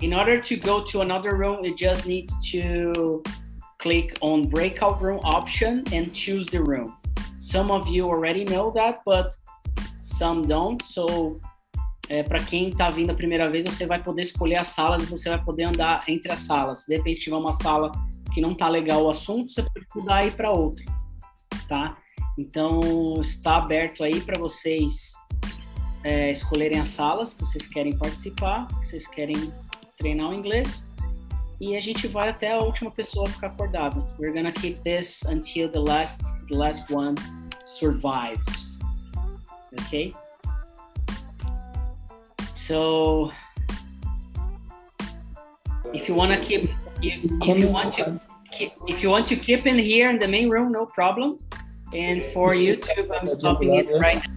in 0.00 0.12
order 0.12 0.40
to 0.40 0.56
go 0.56 0.82
to 0.84 1.00
another 1.00 1.36
room, 1.36 1.64
you 1.64 1.74
just 1.74 2.06
need 2.06 2.30
to 2.46 3.22
click 3.86 4.14
on 4.20 4.42
breakout 4.48 5.00
room 5.00 5.20
option 5.22 5.84
and 5.92 6.12
choose 6.12 6.46
the 6.46 6.60
room. 6.60 6.96
Some 7.38 7.70
of 7.70 7.86
you 7.86 8.08
already 8.08 8.44
know 8.44 8.72
that, 8.72 8.98
but 9.06 9.32
some 10.00 10.42
don't. 10.42 10.82
So, 10.84 11.40
é, 12.08 12.24
para 12.24 12.40
quem 12.40 12.70
está 12.70 12.90
vindo 12.90 13.10
a 13.10 13.14
primeira 13.14 13.48
vez, 13.48 13.64
você 13.64 13.86
vai 13.86 14.02
poder 14.02 14.22
escolher 14.22 14.60
as 14.60 14.68
salas 14.68 15.04
e 15.04 15.06
você 15.06 15.28
vai 15.28 15.42
poder 15.44 15.64
andar 15.64 16.02
entre 16.08 16.32
as 16.32 16.40
salas. 16.40 16.84
De 16.88 16.96
repente 16.96 17.20
tiver 17.20 17.36
uma 17.36 17.52
sala 17.52 17.92
que 18.34 18.40
não 18.40 18.56
tá 18.56 18.68
legal 18.68 19.04
o 19.04 19.08
assunto, 19.08 19.52
você 19.52 19.62
pode 19.62 19.86
mudar 19.94 20.22
aí 20.22 20.32
para 20.32 20.50
outra, 20.50 20.84
tá? 21.68 21.96
Então, 22.36 22.80
está 23.20 23.56
aberto 23.56 24.02
aí 24.02 24.20
para 24.20 24.38
vocês 24.40 25.12
é, 26.02 26.32
escolherem 26.32 26.80
as 26.80 26.88
salas 26.88 27.34
que 27.34 27.40
vocês 27.42 27.68
querem 27.68 27.96
participar, 27.96 28.66
que 28.66 28.86
vocês 28.86 29.06
querem 29.06 29.52
treinar 29.96 30.30
o 30.30 30.34
inglês 30.34 30.85
e 31.60 31.76
a 31.76 31.80
gente 31.80 32.06
vai 32.06 32.28
até 32.28 32.52
a 32.52 32.58
última 32.58 32.90
pessoa 32.90 33.26
ficar 33.26 33.48
acordada. 33.48 34.00
We're 34.18 34.32
gonna 34.32 34.52
keep 34.52 34.82
this 34.82 35.22
until 35.24 35.70
the 35.70 35.80
last 35.80 36.22
the 36.48 36.56
last 36.56 36.90
one 36.92 37.14
survives. 37.64 38.78
Okay? 39.80 40.14
So 42.54 43.30
if 45.92 46.08
you 46.08 46.14
wanna 46.14 46.36
keep 46.38 46.70
if, 47.02 47.24
if 47.24 47.58
you 47.58 47.68
want 47.68 47.94
to 47.94 48.20
keep, 48.50 48.72
if 48.86 49.02
you 49.02 49.10
want 49.10 49.26
to 49.26 49.36
keep 49.36 49.66
in 49.66 49.78
here 49.78 50.10
in 50.10 50.18
the 50.18 50.28
main 50.28 50.48
room, 50.48 50.72
no 50.72 50.86
problem. 50.86 51.38
And 51.92 52.22
for 52.32 52.54
YouTube, 52.54 53.10
I'm 53.14 53.28
stopping 53.28 53.74
it 53.74 53.88
right 54.00 54.16
now. 54.16 54.35